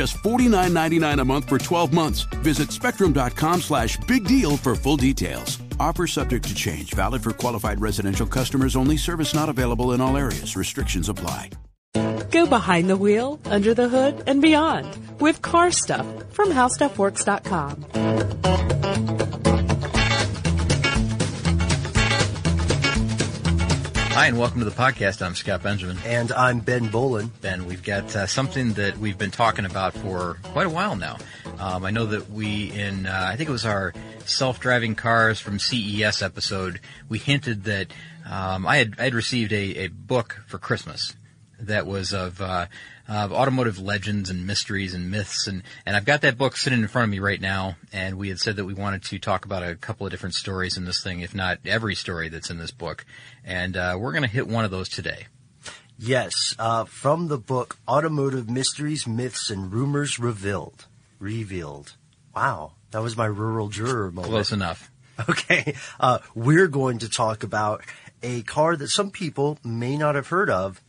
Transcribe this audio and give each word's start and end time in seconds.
Just 0.00 0.16
$49.99 0.22 1.20
a 1.20 1.24
month 1.26 1.46
for 1.46 1.58
12 1.58 1.92
months. 1.92 2.22
Visit 2.40 2.72
spectrum.com 2.72 3.60
slash 3.60 3.98
big 4.08 4.24
deal 4.24 4.56
for 4.56 4.74
full 4.74 4.96
details. 4.96 5.58
Offer 5.78 6.06
subject 6.06 6.48
to 6.48 6.54
change, 6.54 6.94
valid 6.94 7.22
for 7.22 7.32
qualified 7.32 7.82
residential 7.82 8.26
customers 8.26 8.76
only, 8.76 8.96
service 8.96 9.34
not 9.34 9.50
available 9.50 9.92
in 9.92 10.00
all 10.00 10.16
areas. 10.16 10.56
Restrictions 10.56 11.10
apply. 11.10 11.50
Go 12.30 12.46
behind 12.46 12.88
the 12.88 12.96
wheel, 12.96 13.38
under 13.44 13.74
the 13.74 13.90
hood, 13.90 14.24
and 14.26 14.40
beyond 14.40 14.88
with 15.20 15.42
car 15.42 15.70
stuff 15.70 16.06
from 16.32 16.48
howstuffworks.com. 16.48 18.69
Hi, 24.12 24.26
and 24.26 24.36
welcome 24.36 24.58
to 24.58 24.64
the 24.64 24.72
podcast. 24.72 25.24
I'm 25.24 25.36
Scott 25.36 25.62
Benjamin. 25.62 25.96
And 26.04 26.32
I'm 26.32 26.58
Ben 26.58 26.88
Bolin. 26.88 27.30
Ben, 27.40 27.64
we've 27.64 27.82
got 27.82 28.14
uh, 28.16 28.26
something 28.26 28.72
that 28.72 28.98
we've 28.98 29.16
been 29.16 29.30
talking 29.30 29.64
about 29.64 29.94
for 29.94 30.38
quite 30.42 30.66
a 30.66 30.70
while 30.70 30.96
now. 30.96 31.16
Um, 31.60 31.84
I 31.84 31.90
know 31.90 32.06
that 32.06 32.28
we, 32.28 32.72
in 32.72 33.06
uh, 33.06 33.28
I 33.32 33.36
think 33.36 33.48
it 33.48 33.52
was 33.52 33.64
our 33.64 33.94
self-driving 34.26 34.96
cars 34.96 35.38
from 35.38 35.60
CES 35.60 36.22
episode, 36.22 36.80
we 37.08 37.18
hinted 37.18 37.64
that 37.64 37.92
um, 38.28 38.66
I 38.66 38.78
had 38.78 38.96
I 38.98 39.04
had 39.04 39.14
received 39.14 39.52
a, 39.52 39.84
a 39.84 39.88
book 39.88 40.42
for 40.48 40.58
Christmas 40.58 41.14
that 41.60 41.86
was 41.86 42.12
of, 42.12 42.40
uh, 42.40 42.66
of 43.10 43.32
automotive 43.32 43.80
legends 43.80 44.30
and 44.30 44.46
mysteries 44.46 44.94
and 44.94 45.10
myths, 45.10 45.48
and 45.48 45.64
and 45.84 45.96
I've 45.96 46.04
got 46.04 46.20
that 46.20 46.38
book 46.38 46.56
sitting 46.56 46.80
in 46.80 46.88
front 46.88 47.04
of 47.04 47.10
me 47.10 47.18
right 47.18 47.40
now. 47.40 47.76
And 47.92 48.16
we 48.16 48.28
had 48.28 48.38
said 48.38 48.56
that 48.56 48.64
we 48.64 48.72
wanted 48.72 49.02
to 49.04 49.18
talk 49.18 49.44
about 49.44 49.64
a 49.64 49.74
couple 49.74 50.06
of 50.06 50.12
different 50.12 50.36
stories 50.36 50.76
in 50.76 50.84
this 50.84 51.02
thing, 51.02 51.20
if 51.20 51.34
not 51.34 51.58
every 51.66 51.96
story 51.96 52.28
that's 52.28 52.50
in 52.50 52.58
this 52.58 52.70
book, 52.70 53.04
and 53.44 53.76
uh, 53.76 53.96
we're 53.98 54.12
going 54.12 54.22
to 54.22 54.28
hit 54.28 54.46
one 54.46 54.64
of 54.64 54.70
those 54.70 54.88
today. 54.88 55.26
Yes, 55.98 56.54
uh, 56.58 56.84
from 56.84 57.28
the 57.28 57.36
book 57.36 57.76
Automotive 57.86 58.48
Mysteries, 58.48 59.06
Myths, 59.06 59.50
and 59.50 59.72
Rumors 59.72 60.18
Revealed. 60.18 60.86
Revealed. 61.18 61.96
Wow, 62.34 62.72
that 62.92 63.02
was 63.02 63.16
my 63.16 63.26
rural 63.26 63.68
juror 63.68 64.10
moment. 64.10 64.32
Close 64.32 64.52
enough. 64.52 64.90
Okay, 65.28 65.74
uh, 65.98 66.20
we're 66.34 66.68
going 66.68 67.00
to 67.00 67.08
talk 67.10 67.42
about 67.42 67.82
a 68.22 68.40
car 68.40 68.76
that 68.76 68.88
some 68.88 69.10
people 69.10 69.58
may 69.62 69.98
not 69.98 70.14
have 70.14 70.28
heard 70.28 70.48
of, 70.48 70.80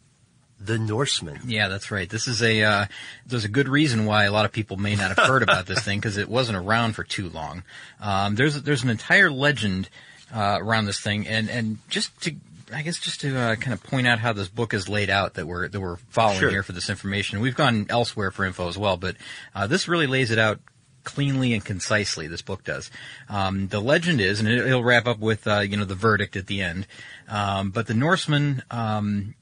the 0.63 0.77
Norseman. 0.77 1.39
Yeah, 1.45 1.67
that's 1.67 1.91
right. 1.91 2.09
This 2.09 2.27
is 2.27 2.41
a 2.41 2.63
uh, 2.63 2.85
there's 3.25 3.45
a 3.45 3.49
good 3.49 3.67
reason 3.67 4.05
why 4.05 4.25
a 4.25 4.31
lot 4.31 4.45
of 4.45 4.51
people 4.51 4.77
may 4.77 4.95
not 4.95 5.15
have 5.17 5.27
heard 5.27 5.43
about 5.43 5.65
this 5.65 5.79
thing 5.79 5.99
because 5.99 6.17
it 6.17 6.29
wasn't 6.29 6.57
around 6.57 6.93
for 6.93 7.03
too 7.03 7.29
long. 7.29 7.63
Um, 7.99 8.35
there's 8.35 8.61
there's 8.61 8.83
an 8.83 8.89
entire 8.89 9.31
legend 9.31 9.89
uh, 10.33 10.57
around 10.61 10.85
this 10.85 10.99
thing, 10.99 11.27
and 11.27 11.49
and 11.49 11.77
just 11.89 12.19
to 12.21 12.35
I 12.73 12.83
guess 12.83 12.99
just 12.99 13.21
to 13.21 13.37
uh, 13.37 13.55
kind 13.55 13.73
of 13.73 13.83
point 13.83 14.07
out 14.07 14.19
how 14.19 14.33
this 14.33 14.47
book 14.47 14.73
is 14.73 14.87
laid 14.87 15.09
out 15.09 15.33
that 15.33 15.45
we're 15.47 15.67
that 15.67 15.79
we're 15.79 15.97
following 16.09 16.39
Sure. 16.39 16.49
here 16.49 16.63
for 16.63 16.71
this 16.71 16.89
information. 16.89 17.39
We've 17.41 17.55
gone 17.55 17.87
elsewhere 17.89 18.31
for 18.31 18.45
info 18.45 18.67
as 18.69 18.77
well, 18.77 18.97
but 18.97 19.15
uh, 19.55 19.67
this 19.67 19.87
really 19.87 20.07
lays 20.07 20.31
it 20.31 20.39
out 20.39 20.59
cleanly 21.03 21.53
and 21.53 21.65
concisely. 21.65 22.27
This 22.27 22.41
book 22.43 22.63
does. 22.63 22.91
Um, 23.27 23.67
the 23.67 23.79
legend 23.81 24.21
is, 24.21 24.39
and 24.39 24.47
it, 24.47 24.65
it'll 24.67 24.83
wrap 24.83 25.07
up 25.07 25.19
with 25.19 25.47
uh, 25.47 25.59
you 25.59 25.75
know 25.75 25.85
the 25.85 25.95
verdict 25.95 26.35
at 26.35 26.47
the 26.47 26.61
end. 26.61 26.87
Um, 27.27 27.71
but 27.71 27.87
the 27.87 27.93
Norseman 27.93 28.63
um, 28.71 29.35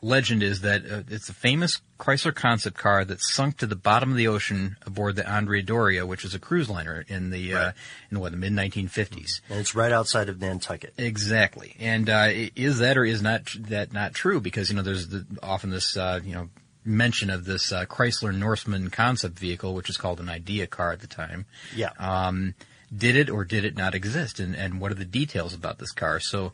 legend 0.00 0.42
is 0.42 0.60
that 0.60 0.84
uh, 0.84 1.02
it's 1.08 1.28
a 1.28 1.34
famous 1.34 1.80
Chrysler 1.98 2.34
concept 2.34 2.76
car 2.76 3.04
that 3.04 3.20
sunk 3.20 3.58
to 3.58 3.66
the 3.66 3.76
bottom 3.76 4.10
of 4.10 4.16
the 4.16 4.28
ocean 4.28 4.76
aboard 4.86 5.16
the 5.16 5.28
Andrea 5.28 5.62
Doria, 5.62 6.06
which 6.06 6.24
is 6.24 6.34
a 6.34 6.38
cruise 6.38 6.70
liner 6.70 7.04
in 7.08 7.30
the 7.30 7.54
uh, 7.54 7.72
in 8.10 8.20
what 8.20 8.32
the 8.32 8.38
mid 8.38 8.52
1950s. 8.52 9.40
And 9.48 9.58
it's 9.58 9.74
right 9.74 9.92
outside 9.92 10.28
of 10.28 10.40
Nantucket. 10.40 10.94
Exactly. 10.98 11.74
And 11.78 12.08
uh, 12.08 12.28
is 12.54 12.78
that 12.78 12.96
or 12.96 13.04
is 13.04 13.22
not 13.22 13.50
that 13.58 13.92
not 13.92 14.14
true? 14.14 14.40
Because 14.40 14.70
you 14.70 14.76
know 14.76 14.82
there's 14.82 15.08
the, 15.08 15.26
often 15.42 15.70
this 15.70 15.96
uh, 15.96 16.20
you 16.24 16.34
know 16.34 16.48
mention 16.84 17.30
of 17.30 17.44
this 17.44 17.72
uh, 17.72 17.84
Chrysler 17.86 18.36
Norseman 18.36 18.90
concept 18.90 19.38
vehicle, 19.38 19.74
which 19.74 19.90
is 19.90 19.96
called 19.96 20.20
an 20.20 20.28
Idea 20.28 20.66
car 20.66 20.92
at 20.92 21.00
the 21.00 21.06
time. 21.06 21.46
Yeah. 21.74 21.90
Um, 21.98 22.54
did 22.96 23.16
it 23.16 23.28
or 23.28 23.44
did 23.44 23.64
it 23.64 23.76
not 23.76 23.94
exist? 23.94 24.40
And 24.40 24.54
and 24.54 24.80
what 24.80 24.92
are 24.92 24.96
the 24.96 25.04
details 25.04 25.54
about 25.54 25.78
this 25.78 25.92
car? 25.92 26.20
So 26.20 26.52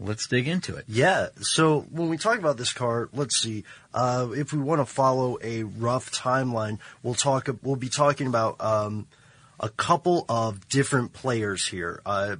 let's 0.00 0.26
dig 0.26 0.48
into 0.48 0.76
it. 0.76 0.84
Yeah. 0.88 1.28
So 1.40 1.80
when 1.90 2.08
we 2.08 2.16
talk 2.16 2.38
about 2.38 2.56
this 2.56 2.72
car, 2.72 3.08
let's 3.12 3.36
see. 3.38 3.64
Uh, 3.92 4.28
if 4.34 4.52
we 4.52 4.58
want 4.58 4.80
to 4.80 4.86
follow 4.86 5.38
a 5.42 5.64
rough 5.64 6.10
timeline, 6.12 6.78
we'll 7.02 7.14
talk. 7.14 7.48
We'll 7.62 7.76
be 7.76 7.88
talking 7.88 8.26
about 8.26 8.60
um, 8.60 9.06
a 9.58 9.68
couple 9.68 10.24
of 10.28 10.68
different 10.68 11.12
players 11.12 11.66
here. 11.66 12.00
Uh, 12.06 12.36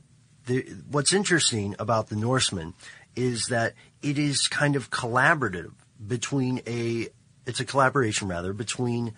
the, 0.47 0.67
what's 0.91 1.13
interesting 1.13 1.75
about 1.79 2.09
the 2.09 2.17
Norseman 2.17 2.75
is 3.17 3.47
that 3.47 3.75
it 4.03 4.19
is 4.19 4.49
kind 4.49 4.77
of 4.77 4.91
collaborative 4.91 5.73
between 6.07 6.63
a. 6.67 7.09
It's 7.47 7.61
a 7.61 7.65
collaboration 7.65 8.29
rather 8.29 8.53
between 8.53 9.15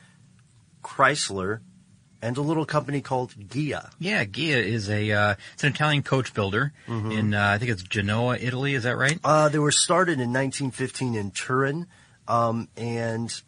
Chrysler 0.84 1.60
and 2.22 2.36
a 2.36 2.40
little 2.42 2.64
company 2.64 3.00
called 3.00 3.34
Ghia. 3.48 3.90
Yeah, 3.98 4.24
Ghia 4.24 4.62
is 4.62 4.88
a 4.88 5.10
uh, 5.10 5.34
it's 5.54 5.64
an 5.64 5.72
Italian 5.72 6.02
coach 6.02 6.34
builder 6.34 6.72
in 7.12 7.34
uh, 7.34 7.48
I 7.48 7.58
think 7.58 7.70
it's 7.70 7.82
Genoa, 7.82 8.36
Italy. 8.38 8.74
Is 8.74 8.84
that 8.84 8.96
right? 8.96 9.18
Uh, 9.24 9.48
they 9.48 9.58
were 9.58 9.72
started 9.72 10.20
in 10.20 10.32
1915 10.32 11.14
in 11.14 11.30
Turin, 11.30 11.86
um, 12.28 12.68
and 12.76 13.42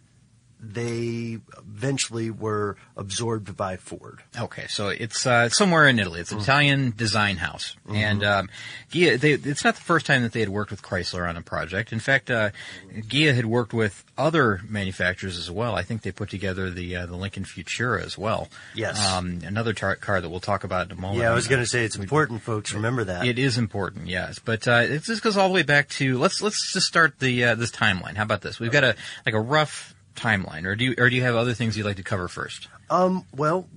they 0.62 1.38
eventually 1.58 2.30
were 2.30 2.76
absorbed 2.96 3.56
by 3.56 3.76
Ford. 3.76 4.20
Okay, 4.38 4.66
so 4.68 4.88
it's 4.88 5.26
uh, 5.26 5.48
somewhere 5.48 5.88
in 5.88 5.98
Italy. 5.98 6.20
It's 6.20 6.30
an 6.30 6.38
Italian 6.38 6.94
design 6.96 7.38
house, 7.38 7.76
and 7.88 8.22
um, 8.22 8.48
Ghia. 8.92 9.18
They, 9.18 9.32
it's 9.32 9.64
not 9.64 9.74
the 9.74 9.82
first 9.82 10.06
time 10.06 10.22
that 10.22 10.32
they 10.32 10.40
had 10.40 10.48
worked 10.48 10.70
with 10.70 10.80
Chrysler 10.80 11.28
on 11.28 11.36
a 11.36 11.42
project. 11.42 11.92
In 11.92 11.98
fact, 11.98 12.30
uh, 12.30 12.50
Ghia 12.94 13.34
had 13.34 13.46
worked 13.46 13.74
with 13.74 14.04
other 14.16 14.60
manufacturers 14.68 15.36
as 15.36 15.50
well. 15.50 15.74
I 15.74 15.82
think 15.82 16.02
they 16.02 16.12
put 16.12 16.30
together 16.30 16.70
the 16.70 16.94
uh, 16.94 17.06
the 17.06 17.16
Lincoln 17.16 17.44
Futura 17.44 18.04
as 18.04 18.16
well. 18.16 18.48
Yes. 18.74 19.04
um, 19.04 19.40
another 19.44 19.72
tar- 19.72 19.96
car 19.96 20.20
that 20.20 20.28
we'll 20.28 20.40
talk 20.40 20.62
about 20.62 20.86
in 20.86 20.96
a 20.96 21.00
moment. 21.00 21.22
Yeah, 21.22 21.32
I 21.32 21.34
was 21.34 21.48
going 21.48 21.60
to 21.62 21.66
say 21.66 21.84
it's 21.84 21.96
important, 21.96 22.42
folks. 22.42 22.72
Remember 22.72 23.02
that. 23.02 23.26
It 23.26 23.38
is 23.38 23.58
important, 23.58 24.06
yes, 24.06 24.38
but 24.38 24.68
uh, 24.68 24.82
it 24.84 25.02
just 25.02 25.22
goes 25.22 25.36
all 25.36 25.48
the 25.48 25.54
way 25.54 25.64
back 25.64 25.88
to 25.90 26.18
let's 26.18 26.40
let's 26.40 26.72
just 26.72 26.86
start 26.86 27.18
the 27.18 27.44
uh, 27.44 27.54
this 27.56 27.72
timeline. 27.72 28.14
How 28.14 28.22
about 28.22 28.42
this? 28.42 28.60
We've 28.60 28.70
got 28.70 28.84
a 28.84 28.94
like 29.26 29.34
a 29.34 29.40
rough 29.40 29.94
timeline, 30.14 30.64
or 30.66 30.74
do 30.76 30.84
you 30.84 30.94
or 30.98 31.08
do 31.10 31.16
you 31.16 31.22
have 31.22 31.34
other 31.36 31.54
things 31.54 31.76
you'd 31.76 31.86
like 31.86 31.96
to 31.96 32.02
cover 32.02 32.28
first? 32.28 32.68
Um, 32.90 33.24
well, 33.34 33.68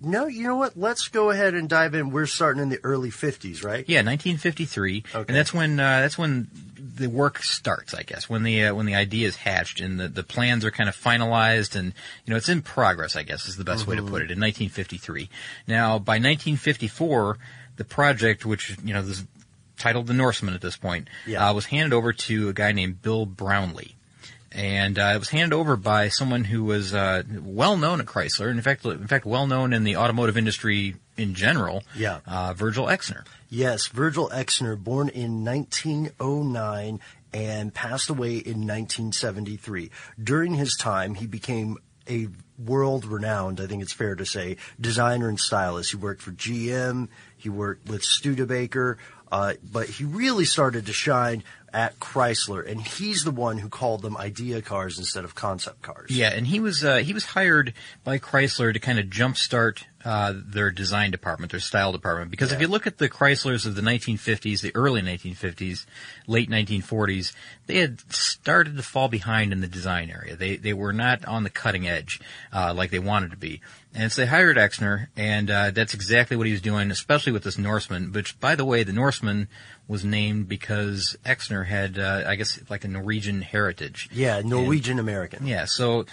no, 0.00 0.26
you 0.26 0.42
know 0.46 0.56
what? 0.56 0.76
Let's 0.76 1.08
go 1.08 1.30
ahead 1.30 1.54
and 1.54 1.68
dive 1.68 1.94
in. 1.94 2.10
We're 2.10 2.26
starting 2.26 2.62
in 2.62 2.68
the 2.68 2.80
early 2.84 3.10
50s, 3.10 3.64
right? 3.64 3.84
Yeah, 3.88 3.98
1953, 4.00 5.04
Okay. 5.14 5.24
and 5.28 5.36
that's 5.36 5.54
when 5.54 5.80
uh, 5.80 6.00
that's 6.00 6.18
when 6.18 6.48
the 6.96 7.06
work 7.08 7.42
starts, 7.42 7.94
I 7.94 8.02
guess. 8.02 8.28
When 8.28 8.42
the 8.42 8.66
uh, 8.66 8.74
when 8.74 8.86
the 8.86 8.94
idea 8.96 9.26
is 9.26 9.36
hatched 9.36 9.80
and 9.80 9.98
the, 9.98 10.08
the 10.08 10.22
plans 10.22 10.64
are 10.64 10.70
kind 10.70 10.88
of 10.88 10.96
finalized, 10.96 11.74
and 11.76 11.92
you 12.26 12.30
know 12.32 12.36
it's 12.36 12.48
in 12.48 12.60
progress, 12.62 13.16
I 13.16 13.22
guess 13.22 13.48
is 13.48 13.56
the 13.56 13.64
best 13.64 13.86
way 13.86 13.96
to 13.96 14.02
put 14.02 14.22
it. 14.22 14.30
In 14.30 14.40
1953, 14.40 15.28
now 15.66 15.98
by 15.98 16.14
1954, 16.14 17.38
the 17.76 17.84
project, 17.84 18.44
which 18.44 18.76
you 18.84 18.92
know 18.92 19.02
this 19.02 19.20
is 19.20 19.24
titled 19.78 20.06
the 20.06 20.14
Norseman 20.14 20.54
at 20.54 20.60
this 20.60 20.76
point, 20.76 21.08
Yeah. 21.26 21.48
uh, 21.48 21.52
was 21.54 21.66
handed 21.66 21.92
over 21.92 22.12
to 22.12 22.48
a 22.48 22.52
guy 22.52 22.72
named 22.72 23.00
Bill 23.02 23.26
Brownlee. 23.26 23.93
And 24.54 24.98
uh, 24.98 25.12
it 25.14 25.18
was 25.18 25.30
handed 25.30 25.54
over 25.54 25.76
by 25.76 26.08
someone 26.08 26.44
who 26.44 26.62
was 26.64 26.94
uh, 26.94 27.24
well 27.42 27.76
known 27.76 28.00
at 28.00 28.06
Chrysler, 28.06 28.48
and 28.48 28.56
in 28.56 28.62
fact, 28.62 28.84
in 28.84 29.06
fact, 29.08 29.26
well 29.26 29.48
known 29.48 29.72
in 29.72 29.82
the 29.82 29.96
automotive 29.96 30.38
industry 30.38 30.94
in 31.16 31.34
general. 31.34 31.82
Yeah. 31.96 32.20
uh, 32.26 32.54
Virgil 32.54 32.86
Exner. 32.86 33.24
Yes, 33.50 33.88
Virgil 33.88 34.30
Exner, 34.30 34.78
born 34.78 35.08
in 35.08 35.44
1909 35.44 37.00
and 37.32 37.74
passed 37.74 38.10
away 38.10 38.36
in 38.36 38.66
1973. 38.66 39.90
During 40.22 40.54
his 40.54 40.76
time, 40.76 41.16
he 41.16 41.26
became 41.26 41.76
a 42.08 42.28
world 42.58 43.04
renowned, 43.04 43.60
I 43.60 43.66
think 43.66 43.82
it's 43.82 43.92
fair 43.92 44.14
to 44.14 44.24
say, 44.24 44.56
designer 44.80 45.28
and 45.28 45.40
stylist. 45.40 45.90
He 45.90 45.96
worked 45.96 46.22
for 46.22 46.30
GM, 46.30 47.08
he 47.36 47.48
worked 47.48 47.88
with 47.88 48.04
Studebaker, 48.04 48.98
uh, 49.32 49.54
but 49.62 49.88
he 49.88 50.04
really 50.04 50.44
started 50.44 50.86
to 50.86 50.92
shine 50.92 51.42
at 51.74 51.98
Chrysler, 51.98 52.66
and 52.66 52.80
he's 52.80 53.24
the 53.24 53.32
one 53.32 53.58
who 53.58 53.68
called 53.68 54.02
them 54.02 54.16
idea 54.16 54.62
cars 54.62 54.98
instead 54.98 55.24
of 55.24 55.34
concept 55.34 55.82
cars. 55.82 56.10
Yeah, 56.10 56.30
and 56.32 56.46
he 56.46 56.60
was 56.60 56.84
uh, 56.84 56.98
he 56.98 57.12
was 57.12 57.24
hired 57.24 57.74
by 58.04 58.18
Chrysler 58.18 58.72
to 58.72 58.78
kind 58.78 59.00
of 59.00 59.06
jumpstart 59.06 59.82
uh, 60.04 60.34
their 60.36 60.70
design 60.70 61.10
department, 61.10 61.50
their 61.50 61.60
style 61.60 61.90
department. 61.90 62.30
Because 62.30 62.52
if 62.52 62.60
you 62.60 62.68
look 62.68 62.86
at 62.86 62.98
the 62.98 63.08
Chryslers 63.08 63.66
of 63.66 63.74
the 63.74 63.82
1950s, 63.82 64.60
the 64.60 64.74
early 64.76 65.00
1950s, 65.00 65.86
late 66.26 66.50
1940s, 66.50 67.32
they 67.66 67.78
had 67.78 68.00
started 68.12 68.76
to 68.76 68.82
fall 68.82 69.08
behind 69.08 69.52
in 69.52 69.60
the 69.60 69.66
design 69.66 70.10
area. 70.10 70.36
They 70.36 70.56
they 70.56 70.74
were 70.74 70.92
not 70.92 71.24
on 71.24 71.42
the 71.42 71.50
cutting 71.50 71.88
edge 71.88 72.20
uh, 72.52 72.72
like 72.74 72.90
they 72.90 72.98
wanted 72.98 73.32
to 73.32 73.36
be. 73.36 73.60
And 73.96 74.10
so 74.10 74.22
they 74.22 74.26
hired 74.26 74.56
Exner, 74.56 75.06
and 75.16 75.50
uh, 75.50 75.70
that's 75.70 75.94
exactly 75.94 76.36
what 76.36 76.46
he 76.46 76.52
was 76.52 76.60
doing, 76.60 76.90
especially 76.90 77.32
with 77.32 77.44
this 77.44 77.58
Norseman. 77.58 78.12
Which, 78.12 78.38
by 78.40 78.56
the 78.56 78.64
way, 78.64 78.82
the 78.82 78.92
Norseman 78.92 79.48
was 79.86 80.04
named 80.04 80.48
because 80.48 81.16
Exner 81.24 81.66
had, 81.66 81.98
uh, 81.98 82.24
I 82.26 82.36
guess, 82.36 82.58
like 82.70 82.84
a 82.84 82.88
Norwegian 82.88 83.42
heritage. 83.42 84.08
Yeah, 84.12 84.40
Norwegian 84.42 84.98
American. 84.98 85.46
Yeah, 85.46 85.66
so 85.66 86.06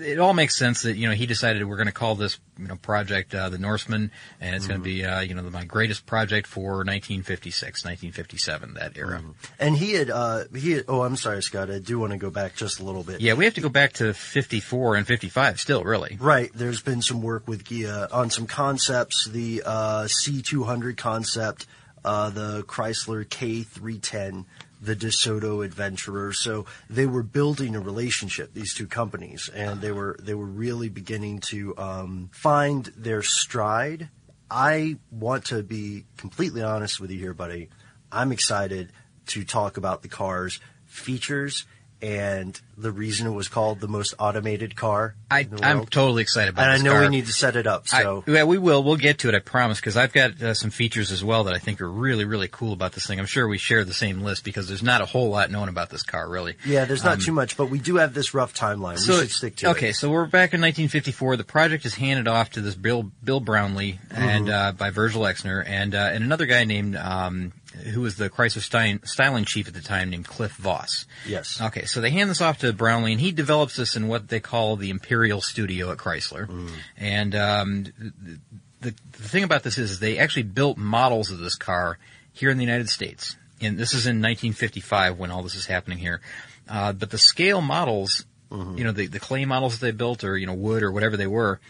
it 0.00 0.18
all 0.18 0.34
makes 0.34 0.56
sense 0.56 0.82
that 0.82 0.96
you 0.96 1.08
know 1.08 1.14
he 1.14 1.26
decided 1.26 1.64
we're 1.64 1.76
going 1.76 1.86
to 1.86 1.92
call 1.92 2.14
this 2.14 2.38
you 2.58 2.68
know 2.68 2.76
project 2.76 3.34
uh, 3.34 3.48
the 3.48 3.58
Norseman, 3.58 4.10
and 4.40 4.54
it's 4.54 4.66
going 4.66 4.80
to 4.80 4.84
be 4.84 5.04
uh, 5.04 5.20
you 5.20 5.34
know 5.34 5.42
my 5.50 5.64
greatest 5.64 6.06
project 6.06 6.46
for 6.46 6.78
1956, 6.78 7.84
1957, 7.84 8.74
that 8.74 8.96
era. 8.96 9.22
And 9.58 9.76
he 9.76 9.94
had, 9.94 10.10
uh, 10.10 10.44
he 10.54 10.72
had, 10.72 10.84
oh, 10.88 11.02
I'm 11.02 11.16
sorry, 11.16 11.42
Scott, 11.42 11.70
I 11.70 11.78
do 11.78 11.98
want 11.98 12.12
to 12.12 12.18
go 12.18 12.30
back 12.30 12.54
just 12.56 12.80
a 12.80 12.84
little 12.84 13.02
bit. 13.02 13.20
Yeah, 13.20 13.34
we 13.34 13.44
have 13.44 13.54
to 13.54 13.60
go 13.60 13.68
back 13.68 13.94
to 13.94 14.14
54 14.14 14.96
and 14.96 15.06
55 15.06 15.60
still, 15.60 15.84
really. 15.84 16.16
Right. 16.20 16.50
There's 16.54 16.82
been 16.82 17.02
some 17.02 17.22
work 17.22 17.46
with 17.46 17.64
Ghia 17.64 18.12
on 18.12 18.30
some 18.30 18.46
concepts. 18.46 19.26
The 19.26 19.62
uh, 19.64 20.04
C200 20.04 20.96
concept, 20.96 21.66
uh, 22.08 22.30
the 22.30 22.62
Chrysler 22.62 23.22
K310, 23.22 24.46
the 24.80 24.96
DeSoto 24.96 25.62
Adventurer. 25.62 26.32
So 26.32 26.64
they 26.88 27.04
were 27.04 27.22
building 27.22 27.76
a 27.76 27.80
relationship, 27.80 28.54
these 28.54 28.72
two 28.72 28.86
companies, 28.86 29.50
and 29.54 29.82
they 29.82 29.92
were 29.92 30.16
they 30.18 30.32
were 30.32 30.46
really 30.46 30.88
beginning 30.88 31.40
to 31.50 31.76
um, 31.76 32.30
find 32.32 32.86
their 32.96 33.22
stride. 33.22 34.08
I 34.50 34.96
want 35.10 35.44
to 35.46 35.62
be 35.62 36.06
completely 36.16 36.62
honest 36.62 36.98
with 36.98 37.10
you 37.10 37.18
here, 37.18 37.34
buddy. 37.34 37.68
I'm 38.10 38.32
excited 38.32 38.90
to 39.26 39.44
talk 39.44 39.76
about 39.76 40.00
the 40.00 40.08
car's 40.08 40.60
features 40.86 41.66
and 42.00 42.60
the 42.76 42.92
reason 42.92 43.26
it 43.26 43.30
was 43.32 43.48
called 43.48 43.80
the 43.80 43.88
most 43.88 44.14
automated 44.20 44.76
car 44.76 45.16
I, 45.30 45.48
I'm 45.62 45.84
totally 45.84 46.22
excited 46.22 46.50
about 46.50 46.62
And 46.68 46.70
I 46.72 46.84
know 46.84 46.92
car. 46.92 47.02
we 47.02 47.08
need 47.08 47.26
to 47.26 47.32
set 47.32 47.56
it 47.56 47.66
up. 47.66 47.88
So 47.88 48.24
I, 48.26 48.30
yeah, 48.30 48.44
we 48.44 48.56
will. 48.56 48.82
We'll 48.84 48.96
get 48.96 49.18
to 49.18 49.28
it. 49.28 49.34
I 49.34 49.40
promise. 49.40 49.78
Because 49.80 49.96
I've 49.96 50.12
got 50.12 50.40
uh, 50.40 50.54
some 50.54 50.70
features 50.70 51.10
as 51.12 51.22
well 51.24 51.44
that 51.44 51.54
I 51.54 51.58
think 51.58 51.80
are 51.80 51.90
really, 51.90 52.24
really 52.24 52.48
cool 52.48 52.72
about 52.72 52.92
this 52.92 53.06
thing. 53.06 53.18
I'm 53.18 53.26
sure 53.26 53.46
we 53.46 53.58
share 53.58 53.84
the 53.84 53.92
same 53.92 54.20
list 54.22 54.44
because 54.44 54.68
there's 54.68 54.82
not 54.82 55.00
a 55.02 55.06
whole 55.06 55.28
lot 55.28 55.50
known 55.50 55.68
about 55.68 55.90
this 55.90 56.02
car, 56.02 56.28
really. 56.28 56.54
yeah, 56.64 56.84
there's 56.86 57.04
not 57.04 57.20
too 57.20 57.32
much, 57.32 57.56
but 57.56 57.68
we 57.68 57.78
do 57.78 57.96
have 57.96 58.14
this 58.14 58.32
rough 58.32 58.54
timeline. 58.54 58.94
we 59.06 59.14
should 59.14 59.30
stick 59.30 59.56
to 59.56 59.66
okay, 59.70 59.70
it. 59.70 59.76
Okay, 59.88 59.92
so 59.92 60.08
we're 60.10 60.24
back 60.26 60.54
in 60.54 60.60
1954. 60.62 61.36
The 61.36 61.44
project 61.44 61.84
is 61.84 61.94
handed 61.96 62.26
off 62.28 62.50
to 62.52 62.60
this 62.60 62.74
Bill 62.74 63.10
Bill 63.22 63.40
Brownlee 63.40 63.98
and 64.10 64.46
Mm-hmm. 64.46 64.50
uh, 64.54 64.72
by 64.72 64.90
Virgil 64.90 65.22
Exner 65.22 65.62
and 65.66 65.94
uh, 65.94 66.10
and 66.12 66.22
another 66.24 66.46
guy 66.46 66.64
named 66.64 66.96
um, 66.96 67.52
who 67.78 68.00
was 68.00 68.16
the 68.16 68.28
Chrysler 68.30 68.60
Stein, 68.60 69.00
styling 69.04 69.44
chief 69.44 69.68
at 69.68 69.74
the 69.74 69.80
time 69.80 70.10
named 70.10 70.26
Cliff 70.26 70.52
Voss. 70.52 71.06
Yes. 71.26 71.60
Okay, 71.60 71.84
so 71.84 72.00
they 72.00 72.10
hand 72.10 72.28
this 72.30 72.40
off 72.40 72.58
to 72.58 72.72
Brownlee, 72.72 73.12
and 73.12 73.20
he 73.20 73.32
develops 73.32 73.76
this 73.76 73.96
in 73.96 74.08
what 74.08 74.28
they 74.28 74.40
call 74.40 74.76
the 74.76 74.90
Imperial 74.90 75.40
Studio 75.40 75.90
at 75.90 75.98
Chrysler. 75.98 76.46
Mm. 76.46 76.70
And 76.96 77.34
um, 77.34 77.84
the, 77.98 78.38
the 78.80 78.94
the 79.12 79.28
thing 79.28 79.44
about 79.44 79.62
this 79.62 79.78
is 79.78 80.00
they 80.00 80.18
actually 80.18 80.44
built 80.44 80.76
models 80.78 81.30
of 81.30 81.38
this 81.38 81.56
car 81.56 81.98
here 82.32 82.50
in 82.50 82.58
the 82.58 82.64
United 82.64 82.88
States. 82.88 83.36
And 83.60 83.76
this 83.76 83.92
is 83.92 84.06
in 84.06 84.16
1955 84.16 85.18
when 85.18 85.30
all 85.30 85.42
this 85.42 85.56
is 85.56 85.66
happening 85.66 85.98
here. 85.98 86.20
Uh, 86.68 86.92
but 86.92 87.10
the 87.10 87.18
scale 87.18 87.60
models, 87.60 88.24
Mm-hmm. 88.50 88.78
you 88.78 88.84
know, 88.84 88.92
the, 88.92 89.08
the 89.08 89.20
clay 89.20 89.44
models 89.44 89.78
that 89.78 89.84
they 89.84 89.92
built, 89.92 90.24
or 90.24 90.34
you 90.34 90.46
know, 90.46 90.54
wood 90.54 90.82
or 90.82 90.90
whatever 90.90 91.18
they 91.18 91.26
were, 91.26 91.60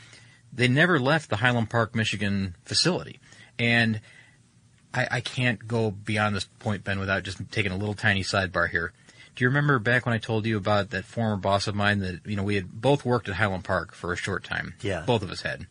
they 0.53 0.69
never 0.69 1.01
left 1.01 1.29
the 1.29 1.35
Highland 1.35 1.71
Park, 1.71 1.93
Michigan 1.97 2.55
facility. 2.65 3.19
And 3.59 4.01
I, 4.95 5.09
I 5.11 5.21
can't 5.21 5.67
go 5.67 5.91
beyond 5.91 6.35
this 6.35 6.45
point, 6.59 6.85
Ben, 6.85 6.99
without 6.99 7.23
just 7.23 7.39
taking 7.51 7.73
a 7.73 7.77
little 7.77 7.95
tiny 7.95 8.23
sidebar 8.23 8.69
here. 8.69 8.93
Do 9.37 9.45
you 9.45 9.49
remember 9.49 9.79
back 9.79 10.05
when 10.05 10.15
I 10.15 10.19
told 10.19 10.47
you 10.47 10.57
about 10.57 10.91
that 10.91 11.05
former 11.05 11.37
boss 11.37 11.69
of 11.69 11.75
mine 11.75 12.01
that, 12.01 12.27
you 12.27 12.35
know, 12.35 12.43
we 12.43 12.57
had 12.57 12.73
both 12.73 13.05
worked 13.05 13.29
at 13.29 13.37
Highland 13.37 13.65
Park 13.65 13.95
for 13.95 14.13
a 14.13 14.17
short 14.17 14.43
time? 14.43 14.75
Yeah. 14.81 15.05
Both 15.07 15.23
of 15.23 15.31
us 15.31 15.43
had. 15.43 15.67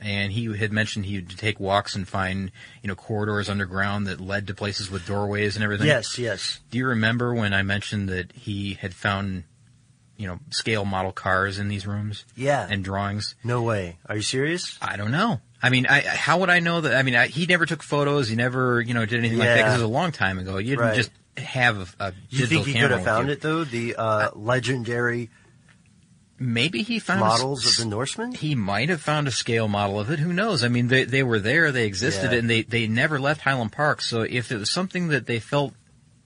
And 0.00 0.32
he 0.32 0.56
had 0.56 0.72
mentioned 0.72 1.06
he 1.06 1.16
would 1.16 1.38
take 1.38 1.60
walks 1.60 1.94
and 1.94 2.08
find, 2.08 2.50
you 2.82 2.88
know, 2.88 2.96
corridors 2.96 3.48
underground 3.48 4.08
that 4.08 4.20
led 4.20 4.48
to 4.48 4.54
places 4.54 4.90
with 4.90 5.06
doorways 5.06 5.54
and 5.54 5.62
everything. 5.62 5.86
Yes, 5.86 6.18
yes. 6.18 6.58
Do 6.72 6.78
you 6.78 6.88
remember 6.88 7.32
when 7.32 7.54
I 7.54 7.62
mentioned 7.62 8.08
that 8.08 8.32
he 8.32 8.74
had 8.74 8.94
found, 8.94 9.44
you 10.16 10.26
know, 10.26 10.40
scale 10.50 10.84
model 10.84 11.12
cars 11.12 11.60
in 11.60 11.68
these 11.68 11.86
rooms? 11.86 12.24
Yeah. 12.34 12.66
And 12.68 12.82
drawings? 12.82 13.36
No 13.44 13.62
way. 13.62 13.98
Are 14.06 14.16
you 14.16 14.22
serious? 14.22 14.76
I 14.82 14.96
don't 14.96 15.12
know. 15.12 15.40
I 15.62 15.70
mean, 15.70 15.86
I, 15.86 16.00
how 16.00 16.38
would 16.40 16.50
I 16.50 16.58
know 16.58 16.80
that? 16.80 16.94
I 16.96 17.02
mean, 17.04 17.14
I, 17.14 17.28
he 17.28 17.46
never 17.46 17.66
took 17.66 17.82
photos. 17.82 18.28
He 18.28 18.34
never, 18.36 18.80
you 18.80 18.94
know, 18.94 19.06
did 19.06 19.18
anything 19.18 19.38
like 19.38 19.46
that 19.48 19.56
Yeah. 19.58 19.62
because 19.62 19.74
it 19.74 19.84
was 19.84 19.90
a 19.90 19.92
long 19.92 20.10
time 20.12 20.38
ago. 20.38 20.58
You 20.58 20.70
didn't 20.70 20.80
Right. 20.86 20.96
just 20.96 21.10
have 21.36 21.94
a, 22.00 22.04
a 22.06 22.12
You 22.30 22.40
digital 22.40 22.64
think 22.64 22.66
he 22.66 22.72
camera 22.72 22.88
could 22.88 22.90
have 22.90 23.00
with 23.00 23.06
found 23.06 23.26
you. 23.28 23.32
it 23.34 23.40
though? 23.40 23.64
The 23.64 23.94
uh, 23.96 24.30
legendary 24.34 25.30
Maybe 26.38 26.82
he 26.82 26.98
found 26.98 27.20
a 27.20 27.24
s- 27.26 27.30
models 27.38 27.66
of 27.66 27.84
the 27.84 27.88
Norseman? 27.88 28.32
He 28.32 28.54
might 28.56 28.88
have 28.88 29.00
found 29.00 29.28
a 29.28 29.30
scale 29.30 29.68
model 29.68 30.00
of 30.00 30.10
it. 30.10 30.18
Who 30.18 30.32
knows? 30.32 30.64
I 30.64 30.68
mean, 30.68 30.88
they 30.88 31.04
they 31.04 31.22
were 31.22 31.38
there. 31.38 31.70
They 31.70 31.86
existed, 31.86 32.32
Yeah. 32.32 32.38
and 32.38 32.50
they 32.50 32.62
they 32.62 32.88
never 32.88 33.20
left 33.20 33.42
Highland 33.42 33.70
Park. 33.70 34.00
So 34.02 34.22
if 34.22 34.50
it 34.50 34.56
was 34.56 34.70
something 34.70 35.08
that 35.08 35.26
they 35.26 35.38
felt. 35.38 35.74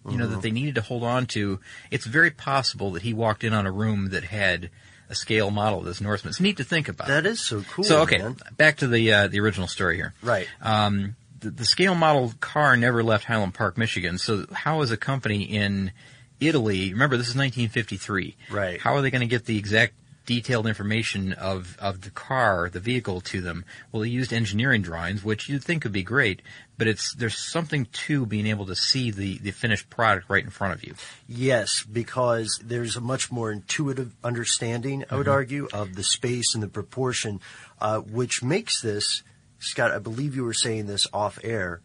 You 0.08 0.16
know 0.18 0.24
Mm-hmm. 0.26 0.34
that 0.34 0.42
they 0.42 0.52
needed 0.52 0.76
to 0.76 0.82
hold 0.82 1.02
on 1.02 1.26
to. 1.34 1.58
It's 1.90 2.06
very 2.06 2.30
possible 2.30 2.92
that 2.92 3.02
he 3.02 3.12
walked 3.12 3.42
in 3.42 3.52
on 3.52 3.66
a 3.66 3.72
room 3.72 4.10
that 4.10 4.22
had 4.22 4.70
a 5.08 5.14
scale 5.14 5.50
model 5.50 5.80
of 5.80 5.84
this 5.84 6.00
Norseman. 6.00 6.30
It's 6.30 6.40
neat 6.40 6.56
to 6.58 6.64
think 6.64 6.88
about. 6.88 7.08
That 7.08 7.26
is 7.26 7.40
so 7.40 7.62
cool. 7.62 7.84
so 7.84 8.02
okay, 8.02 8.18
man. 8.18 8.36
back 8.56 8.78
to 8.78 8.88
the 8.88 9.12
uh, 9.12 9.28
the 9.28 9.40
original 9.40 9.68
story 9.68 9.96
here. 9.96 10.14
Right. 10.22 10.48
Um, 10.60 11.16
the, 11.40 11.50
the 11.50 11.64
scale 11.64 11.94
model 11.94 12.32
car 12.40 12.76
never 12.76 13.02
left 13.02 13.24
Highland 13.24 13.54
Park, 13.54 13.78
Michigan. 13.78 14.18
So 14.18 14.46
how 14.52 14.82
is 14.82 14.90
a 14.90 14.96
company 14.96 15.42
in 15.42 15.92
Italy? 16.40 16.92
Remember, 16.92 17.16
this 17.16 17.28
is 17.28 17.36
1953. 17.36 18.36
Right. 18.50 18.80
How 18.80 18.94
are 18.94 19.02
they 19.02 19.10
going 19.10 19.20
to 19.20 19.26
get 19.26 19.44
the 19.44 19.58
exact 19.58 19.94
detailed 20.26 20.66
information 20.66 21.32
of 21.32 21.76
of 21.78 22.02
the 22.02 22.10
car, 22.10 22.68
the 22.68 22.80
vehicle, 22.80 23.20
to 23.22 23.40
them? 23.40 23.64
Well, 23.90 24.02
they 24.02 24.08
used 24.08 24.32
engineering 24.32 24.82
drawings, 24.82 25.24
which 25.24 25.48
you'd 25.48 25.64
think 25.64 25.84
would 25.84 25.92
be 25.92 26.02
great, 26.02 26.42
but 26.76 26.86
it's 26.88 27.14
there's 27.14 27.38
something 27.38 27.86
to 28.06 28.26
being 28.26 28.46
able 28.46 28.66
to 28.66 28.76
see 28.76 29.10
the 29.10 29.38
the 29.38 29.52
finished 29.52 29.88
product 29.88 30.28
right 30.28 30.44
in 30.44 30.50
front 30.50 30.74
of 30.74 30.84
you. 30.84 30.94
Yes, 31.26 31.82
because 31.82 32.60
there's 32.62 32.96
a 32.96 33.00
much 33.00 33.30
more 33.32 33.50
intuitive 33.50 34.14
understanding, 34.22 35.02
I 35.02 35.06
Mm-hmm. 35.06 35.16
would 35.18 35.28
argue, 35.28 35.68
of 35.72 35.94
the 35.94 36.02
space 36.04 36.54
and 36.54 36.62
the 36.62 36.68
proportion, 36.68 37.40
uh, 37.80 38.00
which 38.00 38.42
makes 38.42 38.80
this, 38.82 39.22
Scott, 39.58 39.92
I 39.92 39.98
believe 39.98 40.36
you 40.36 40.44
were 40.44 40.52
saying 40.52 40.86
this 40.86 41.06
off 41.12 41.38
air, 41.42 41.80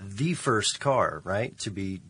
the 0.00 0.34
first 0.34 0.80
car, 0.80 1.20
right, 1.24 1.56
to 1.60 1.70
be 1.70 2.00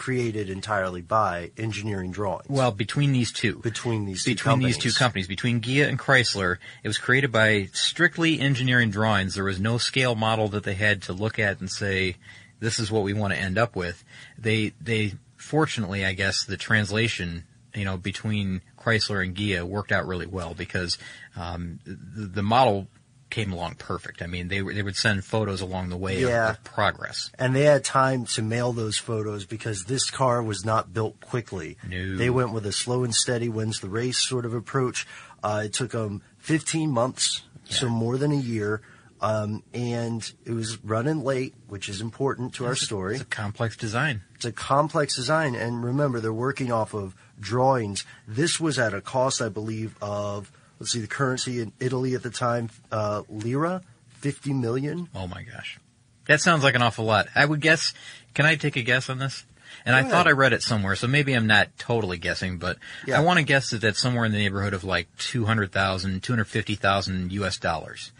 created 0.00 0.48
entirely 0.48 1.02
by 1.02 1.50
engineering 1.58 2.10
drawings. 2.10 2.46
Well, 2.48 2.72
between 2.72 3.12
these 3.12 3.30
two, 3.30 3.56
between 3.56 4.06
these 4.06 4.24
two 4.24 4.30
between 4.30 4.60
these 4.60 4.78
two 4.78 4.88
companies. 4.88 4.98
companies, 4.98 5.26
between 5.28 5.60
Ghia 5.60 5.86
and 5.86 5.98
Chrysler, 5.98 6.56
it 6.82 6.88
was 6.88 6.96
created 6.96 7.30
by 7.30 7.68
strictly 7.74 8.40
engineering 8.40 8.90
drawings. 8.90 9.34
There 9.34 9.44
was 9.44 9.60
no 9.60 9.76
scale 9.76 10.14
model 10.14 10.48
that 10.48 10.64
they 10.64 10.72
had 10.72 11.02
to 11.02 11.12
look 11.12 11.38
at 11.38 11.60
and 11.60 11.70
say, 11.70 12.16
"This 12.60 12.78
is 12.78 12.90
what 12.90 13.02
we 13.02 13.12
want 13.12 13.34
to 13.34 13.38
end 13.38 13.58
up 13.58 13.76
with." 13.76 14.02
They 14.38 14.72
they 14.80 15.12
fortunately, 15.36 16.06
I 16.06 16.14
guess, 16.14 16.44
the 16.44 16.56
translation 16.56 17.44
you 17.74 17.84
know 17.84 17.98
between 17.98 18.62
Chrysler 18.78 19.22
and 19.22 19.36
Ghia 19.36 19.64
worked 19.64 19.92
out 19.92 20.06
really 20.06 20.26
well 20.26 20.54
because 20.54 20.96
um, 21.36 21.78
the, 21.84 22.26
the 22.26 22.42
model 22.42 22.88
came 23.30 23.52
along 23.52 23.76
perfect. 23.76 24.20
I 24.22 24.26
mean, 24.26 24.48
they 24.48 24.60
were- 24.62 24.74
they 24.74 24.82
would 24.82 24.96
send 24.96 25.24
photos 25.24 25.60
along 25.60 25.88
the 25.88 25.96
way 25.96 26.22
of- 26.22 26.28
Yeah. 26.28 26.50
of 26.50 26.64
progress. 26.64 27.30
And 27.38 27.54
they 27.54 27.64
had 27.64 27.84
time 27.84 28.26
to 28.26 28.42
mail 28.42 28.72
those 28.72 28.98
photos 28.98 29.46
because 29.46 29.84
this 29.84 30.10
car 30.10 30.42
was 30.42 30.64
not 30.64 30.92
built 30.92 31.20
quickly. 31.20 31.76
No. 31.88 32.16
They 32.16 32.30
went 32.30 32.52
with 32.52 32.66
a 32.66 32.72
slow 32.72 33.04
and 33.04 33.14
steady 33.14 33.48
wins 33.48 33.80
the 33.80 33.88
race 33.88 34.18
sort 34.18 34.44
of 34.44 34.52
approach. 34.54 35.06
Uh, 35.42 35.62
it 35.66 35.72
took 35.72 35.92
them 35.92 36.22
15 36.38 36.90
months, 36.90 37.42
so 37.68 37.88
more 37.88 38.18
than 38.18 38.32
a 38.32 38.36
year. 38.36 38.82
Um, 39.22 39.62
and 39.74 40.32
it 40.46 40.52
was 40.52 40.78
running 40.82 41.22
late, 41.22 41.54
which 41.68 41.90
is 41.90 42.00
important 42.00 42.54
to 42.54 42.64
our 42.64 42.74
story. 42.74 43.16
It's 43.16 43.22
a 43.22 43.26
complex 43.26 43.76
design. 43.76 44.22
It's 44.34 44.46
a 44.46 44.52
complex 44.52 45.14
design, 45.14 45.54
and 45.54 45.84
remember, 45.84 46.20
they're 46.20 46.32
working 46.32 46.72
off 46.72 46.94
of 46.94 47.14
drawings. 47.38 48.06
This 48.26 48.58
was 48.58 48.78
at 48.78 48.94
a 48.94 49.02
cost, 49.02 49.42
I 49.42 49.50
believe, 49.50 49.94
of 50.00 50.50
let's 50.80 50.90
see, 50.92 51.00
the 51.00 51.06
currency 51.06 51.60
in 51.60 51.72
Italy 51.78 52.14
at 52.14 52.22
the 52.24 52.30
time, 52.30 52.70
uh, 52.90 53.22
lira, 53.28 53.82
fifty 54.08 54.52
million. 54.52 55.08
Oh 55.14 55.26
my 55.28 55.42
gosh. 55.44 55.78
That 56.26 56.40
sounds 56.40 56.62
like 56.64 56.74
an 56.74 56.82
awful 56.82 57.04
lot. 57.04 57.28
I 57.34 57.44
would 57.44 57.60
guess, 57.60 57.92
can 58.34 58.46
I 58.46 58.54
take 58.56 58.76
a 58.76 58.82
guess 58.82 59.08
on 59.10 59.18
this? 59.18 59.44
And 59.86 59.94
I 59.96 60.02
thought. 60.02 60.26
I 60.26 60.32
read 60.32 60.52
it 60.52 60.62
somewhere, 60.62 60.94
so 60.96 61.06
maybe 61.06 61.32
I'm 61.32 61.46
not 61.46 61.68
totally 61.78 62.18
guessing, 62.18 62.58
but 62.58 62.76
Yeah. 63.06 63.18
I 63.18 63.22
want 63.24 63.38
to 63.38 63.44
guess 63.44 63.70
that 63.70 63.80
that's 63.80 64.00
somewhere 64.00 64.24
in 64.24 64.32
the 64.32 64.38
neighborhood 64.38 64.74
of 64.74 64.82
like 64.84 65.08
200,000, 65.18 66.22
250,000 66.22 67.32
US 67.32 67.56
dollars. 67.58 68.12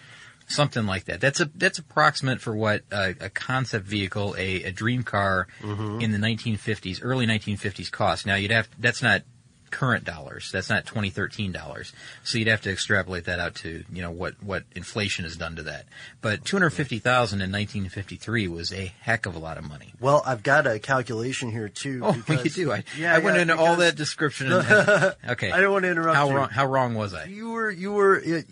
Something 0.49 0.87
like 0.87 1.05
that. 1.05 1.21
That's 1.21 1.39
a, 1.41 1.51
that's 1.55 1.79
approximate 1.79 2.41
for 2.41 2.55
what 2.57 2.83
a, 2.91 3.15
a 3.21 3.31
concept 3.31 3.87
vehicle, 3.87 4.35
a, 4.39 4.65
a 4.65 4.73
dream 4.73 5.03
car 5.05 5.47
Mm-hmm. 5.61 6.01
in 6.01 6.11
the 6.13 6.19
1950s, 6.19 6.99
early 7.03 7.27
1950s 7.27 7.91
cost. 7.91 8.27
Now 8.27 8.35
you'd 8.37 8.51
have, 8.51 8.69
that's 8.79 9.03
not 9.03 9.23
current 9.71 10.05
dollars. 10.05 10.51
That's 10.53 10.69
not 10.69 10.87
2013 10.87 11.53
dollars. 11.53 11.93
So 12.25 12.39
you'd 12.39 12.49
have 12.49 12.63
to 12.63 12.71
extrapolate 12.71 13.25
that 13.25 13.39
out 13.39 13.55
to, 13.57 13.85
you 13.93 14.03
know, 14.03 14.11
what, 14.11 14.43
what 14.43 14.65
inflation 14.75 15.25
has 15.25 15.37
done 15.37 15.57
to 15.57 15.63
that. 15.65 15.87
But 16.21 16.45
250,000 16.45 17.41
in 17.41 17.53
1953 17.53 18.49
was 18.49 18.73
a 18.73 18.93
heck 19.01 19.27
of 19.27 19.35
a 19.35 19.39
lot 19.39 19.59
of 19.59 19.69
money. 19.69 19.93
Well, 20.01 20.23
I've 20.27 20.43
got 20.43 20.67
a 20.67 20.79
calculation 20.79 21.51
here 21.51 21.69
too. 21.69 22.01
Oh, 22.05 22.13
because, 22.27 22.57
you 22.57 22.67
do. 22.67 22.73
I, 22.73 22.85
yeah, 22.99 23.15
I 23.15 23.19
went 23.19 23.37
yeah, 23.37 23.43
into 23.43 23.57
all 23.57 23.77
that 23.77 23.97
description. 23.97 24.53
And, 24.53 24.67
okay. 25.29 25.51
I 25.51 25.61
don't 25.61 25.73
want 25.73 25.85
to 25.85 25.91
interrupt 25.91 26.17
How 26.17 26.29
you. 26.29 26.37
wrong, 26.37 26.49
how 26.49 26.67
wrong 26.67 26.95
was 26.95 27.15
I? 27.15 27.25
You 27.25 27.51
were 27.51 27.71
you 27.71 27.93
were 27.93 28.19
it, 28.19 28.47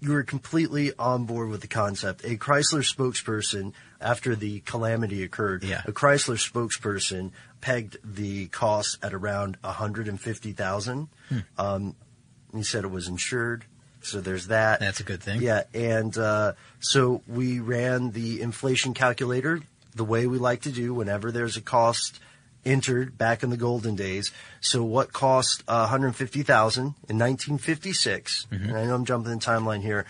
you 0.00 0.12
were 0.12 0.22
completely 0.22 0.92
on 0.98 1.24
board 1.24 1.48
with 1.48 1.62
the 1.62 1.68
concept. 1.68 2.24
A 2.24 2.36
Chrysler 2.36 2.84
spokesperson, 2.84 3.72
after 4.00 4.34
the 4.36 4.60
calamity 4.60 5.22
occurred, 5.22 5.64
Yeah. 5.64 5.82
a 5.86 5.92
Chrysler 5.92 6.36
spokesperson 6.38 7.30
pegged 7.60 7.96
the 8.04 8.46
cost 8.48 8.98
at 9.02 9.12
around 9.14 9.56
one 9.62 9.74
hundred 9.74 10.08
and 10.08 10.20
fifty 10.20 10.52
thousand. 10.52 11.08
Hmm. 11.28 11.38
Um, 11.58 11.96
he 12.54 12.62
said 12.62 12.84
it 12.84 12.90
was 12.90 13.08
insured, 13.08 13.64
so 14.00 14.20
there's 14.20 14.46
that. 14.48 14.80
That's 14.80 15.00
a 15.00 15.04
good 15.04 15.22
thing. 15.22 15.42
Yeah, 15.42 15.64
and 15.74 16.16
uh, 16.16 16.52
so 16.80 17.22
we 17.26 17.60
ran 17.60 18.12
the 18.12 18.40
inflation 18.40 18.94
calculator 18.94 19.60
the 19.94 20.04
way 20.04 20.26
we 20.26 20.38
like 20.38 20.62
to 20.62 20.70
do 20.70 20.92
whenever 20.94 21.32
there's 21.32 21.56
a 21.56 21.60
cost 21.62 22.20
entered 22.64 23.16
back 23.16 23.42
in 23.42 23.50
the 23.50 23.56
golden 23.56 23.94
days. 23.94 24.32
So 24.60 24.82
what 24.84 25.12
cost 25.12 25.62
uh, 25.68 25.86
150,000 25.88 26.82
in 26.82 27.18
1956? 27.18 28.46
Mm-hmm. 28.50 28.68
And 28.68 28.76
I 28.76 28.84
know 28.84 28.94
I'm 28.94 29.04
jumping 29.04 29.32
the 29.32 29.38
timeline 29.44 29.82
here. 29.82 30.04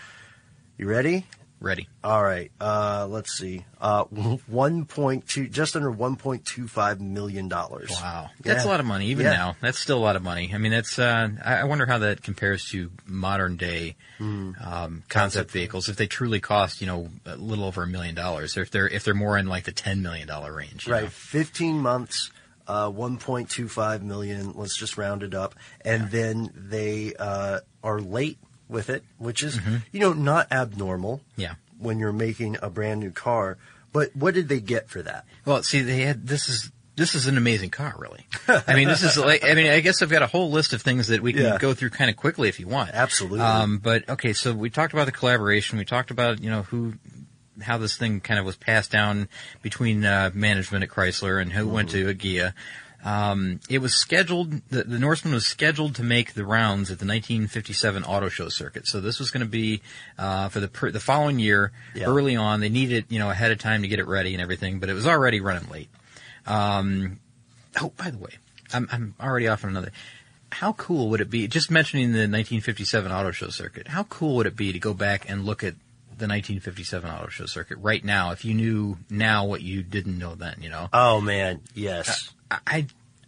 You 0.77 0.87
ready? 0.87 1.25
Ready. 1.59 1.87
All 2.03 2.23
right. 2.23 2.51
Uh, 2.61 3.07
let's 3.09 3.35
see. 3.35 3.65
Uh, 3.81 4.03
1.2, 4.51 5.49
just 5.51 5.75
under 5.75 5.91
1.25 5.91 6.99
million 6.99 7.47
dollars. 7.47 7.89
Wow. 7.91 8.29
That's 8.43 8.63
Yeah. 8.63 8.69
a 8.69 8.71
lot 8.71 8.79
of 8.79 8.85
money, 8.85 9.07
even 9.07 9.25
Yeah. 9.25 9.33
now. 9.33 9.55
That's 9.61 9.79
still 9.79 9.97
a 9.97 10.05
lot 10.05 10.15
of 10.15 10.21
money. 10.23 10.51
I 10.53 10.59
mean, 10.59 10.71
that's, 10.71 10.99
uh, 10.99 11.29
I 11.43 11.63
wonder 11.63 11.85
how 11.85 11.97
that 11.99 12.21
compares 12.21 12.65
to 12.69 12.91
modern 13.07 13.57
day, 13.57 13.95
Hmm. 14.19 14.51
um, 14.63 15.03
concept 15.09 15.51
vehicles. 15.51 15.89
If 15.89 15.95
they 15.95 16.07
truly 16.07 16.39
cost, 16.39 16.79
you 16.81 16.87
know, 16.87 17.09
a 17.25 17.35
little 17.35 17.65
over 17.65 17.83
a 17.83 17.87
million 17.87 18.13
dollars, 18.15 18.55
or 18.55 18.61
if 18.61 18.71
they're, 18.71 18.87
if 18.87 19.03
they're 19.03 19.13
more 19.15 19.37
in 19.37 19.47
like 19.47 19.63
the 19.63 19.71
$10 19.73 20.01
million 20.01 20.27
range. 20.29 20.85
you 20.87 20.93
Right. 20.93 21.03
know. 21.05 21.09
15 21.09 21.79
months, 21.79 22.31
uh, 22.67 22.89
1.25 22.89 24.03
million. 24.03 24.53
Let's 24.53 24.77
just 24.77 24.97
round 24.97 25.23
it 25.23 25.33
up. 25.33 25.55
And 25.81 26.11
then 26.11 26.51
they 26.55 27.13
uh, 27.17 27.59
are 27.83 27.99
late 27.99 28.37
with 28.69 28.89
it, 28.89 29.03
which 29.17 29.43
is, 29.43 29.59
you 29.91 29.99
know, 29.99 30.13
not 30.13 30.51
abnormal 30.51 31.17
Mm-hmm. 31.17 31.41
Yeah. 31.41 31.53
when 31.79 31.99
you're 31.99 32.11
making 32.13 32.57
a 32.61 32.69
brand 32.69 32.99
new 32.99 33.11
car. 33.11 33.57
But 33.93 34.15
what 34.15 34.33
did 34.33 34.49
they 34.49 34.59
get 34.59 34.89
for 34.89 35.01
that? 35.01 35.25
Well, 35.45 35.63
see, 35.63 35.81
they 35.81 36.01
had 36.01 36.27
this 36.27 36.49
is 36.49 36.71
this 36.95 37.13
is 37.15 37.27
an 37.27 37.37
amazing 37.37 37.69
car, 37.69 37.93
really. 37.97 38.25
I 38.47 38.73
mean, 38.75 38.87
this 38.87 39.03
is 39.03 39.17
like 39.31 39.43
I 39.45 39.53
mean, 39.53 39.67
I 39.67 39.79
guess 39.79 40.01
I've 40.01 40.09
got 40.09 40.23
a 40.23 40.27
whole 40.27 40.51
list 40.51 40.73
of 40.73 40.81
things 40.81 41.07
that 41.07 41.21
we 41.21 41.31
can 41.33 41.43
Yeah. 41.43 41.57
go 41.57 41.73
through 41.73 41.91
kind 41.91 42.09
of 42.09 42.17
quickly 42.17 42.49
if 42.49 42.59
you 42.59 42.67
want. 42.67 42.91
Absolutely. 42.93 43.39
Um, 43.39 43.77
but 43.77 44.09
okay, 44.09 44.33
so 44.33 44.53
we 44.53 44.69
talked 44.69 44.93
about 44.93 45.05
the 45.05 45.11
collaboration. 45.11 45.77
We 45.77 45.85
talked 45.85 46.11
about 46.11 46.41
you 46.41 46.49
know 46.49 46.63
who. 46.63 46.93
How 47.59 47.79
this 47.79 47.97
thing 47.97 48.19
kind 48.19 48.39
of 48.39 48.45
was 48.45 48.55
passed 48.55 48.91
down 48.91 49.29
between 49.63 50.05
uh, 50.05 50.29
management 50.31 50.83
at 50.83 50.91
Chrysler 50.91 51.41
and 51.41 51.51
who 51.51 51.67
went 51.67 51.89
to 51.89 52.13
Agia. 52.13 52.53
Um, 53.07 53.61
it 53.69 53.77
was 53.77 53.93
scheduled. 53.93 54.51
The, 54.69 54.83
the 54.83 54.99
Norseman 54.99 55.33
was 55.33 55.45
scheduled 55.45 55.95
to 55.95 56.03
make 56.03 56.33
the 56.33 56.43
rounds 56.43 56.91
at 56.91 56.99
the 56.99 57.05
1957 57.05 58.03
Auto 58.03 58.27
Show 58.27 58.49
circuit. 58.49 58.85
So 58.85 58.99
this 58.99 59.17
was 59.17 59.31
going 59.31 59.45
to 59.45 59.49
be 59.49 59.81
uh, 60.19 60.49
for 60.49 60.59
the 60.59 60.67
pr- 60.67 60.89
the 60.89 60.99
following 60.99 61.39
year. 61.39 61.71
Yeah. 61.95 62.07
Early 62.07 62.35
on, 62.35 62.59
they 62.59 62.67
needed 62.67 63.05
you 63.07 63.19
know 63.19 63.29
ahead 63.29 63.53
of 63.53 63.59
time 63.59 63.83
to 63.83 63.87
get 63.87 63.99
it 63.99 64.07
ready 64.07 64.33
and 64.33 64.41
everything, 64.41 64.79
but 64.79 64.89
it 64.89 64.93
was 64.93 65.07
already 65.07 65.39
running 65.39 65.69
late. 65.69 65.87
Um, 66.45 67.21
oh, 67.79 67.93
by 67.95 68.09
the 68.09 68.17
way, 68.17 68.31
I'm, 68.73 68.89
I'm 68.91 69.15
already 69.21 69.47
off 69.47 69.63
on 69.63 69.69
another. 69.69 69.93
How 70.51 70.73
cool 70.73 71.09
would 71.09 71.21
it 71.21 71.29
be, 71.29 71.47
just 71.47 71.71
mentioning 71.71 72.07
the 72.07 72.27
1957 72.27 73.09
auto 73.09 73.31
show 73.31 73.49
circuit, 73.49 73.87
how 73.87 74.03
cool 74.03 74.35
would 74.35 74.47
it 74.47 74.57
be 74.57 74.73
to 74.73 74.79
go 74.79 74.93
back 74.93 75.29
and 75.29 75.45
look 75.45 75.63
at 75.63 75.75
the 76.17 76.25
1957 76.25 77.09
auto 77.09 77.29
show 77.29 77.45
circuit 77.45 77.77
right 77.79 78.03
now 78.03 78.31
if 78.31 78.43
you 78.43 78.53
knew 78.53 78.97
now 79.09 79.45
what 79.45 79.61
you 79.61 79.83
didn't 79.83 80.17
know 80.17 80.35
then, 80.35 80.55
you 80.61 80.69
know? 80.69 80.89
Oh, 80.91 81.21
man. 81.21 81.61
Yes. 81.73 82.33
I, 82.49 82.87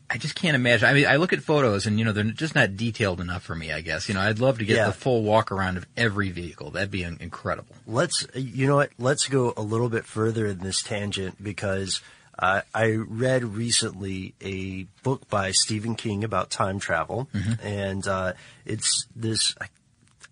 I 0.10 0.18
just 0.18 0.36
can't 0.36 0.56
imagine. 0.56 0.88
I 0.90 0.94
mean, 0.94 1.06
I 1.08 1.18
look 1.18 1.34
at 1.34 1.42
photos 1.42 1.86
and, 1.86 2.00
you 2.00 2.06
know, 2.06 2.12
they're 2.12 2.24
just 2.24 2.56
not 2.56 2.76
detailed 2.78 3.22
enough 3.22 3.44
for 3.44 3.56
me, 3.56 3.72
I 3.72 3.82
guess. 3.82 4.08
You 4.10 4.16
know, 4.16 4.22
I'd 4.22 4.40
love 4.40 4.60
to 4.60 4.66
get 4.66 4.78
Yeah. 4.78 4.88
the 4.88 4.94
full 4.94 5.24
walk 5.24 5.52
around 5.52 5.78
of 5.78 5.86
every 5.98 6.32
vehicle. 6.32 6.72
That'd 6.72 6.92
be 6.92 7.04
incredible. 7.04 7.76
Let's, 7.86 8.26
you 8.34 8.66
know 8.68 8.78
what? 8.78 8.92
Let's 8.98 9.28
go 9.28 9.54
a 9.56 9.62
little 9.62 9.90
bit 9.90 10.06
further 10.06 10.46
in 10.48 10.60
this 10.60 10.82
tangent 10.82 11.44
because 11.44 12.02
uh, 12.40 12.62
I 12.74 12.92
read 12.96 13.44
recently 13.44 14.34
a 14.42 14.84
book 15.04 15.30
by 15.30 15.52
Stephen 15.52 15.96
King 15.96 16.24
about 16.24 16.50
time 16.50 16.80
travel, 16.80 17.28
and 17.62 18.08
uh, 18.08 18.34
it's 18.66 19.06
this. 19.14 19.54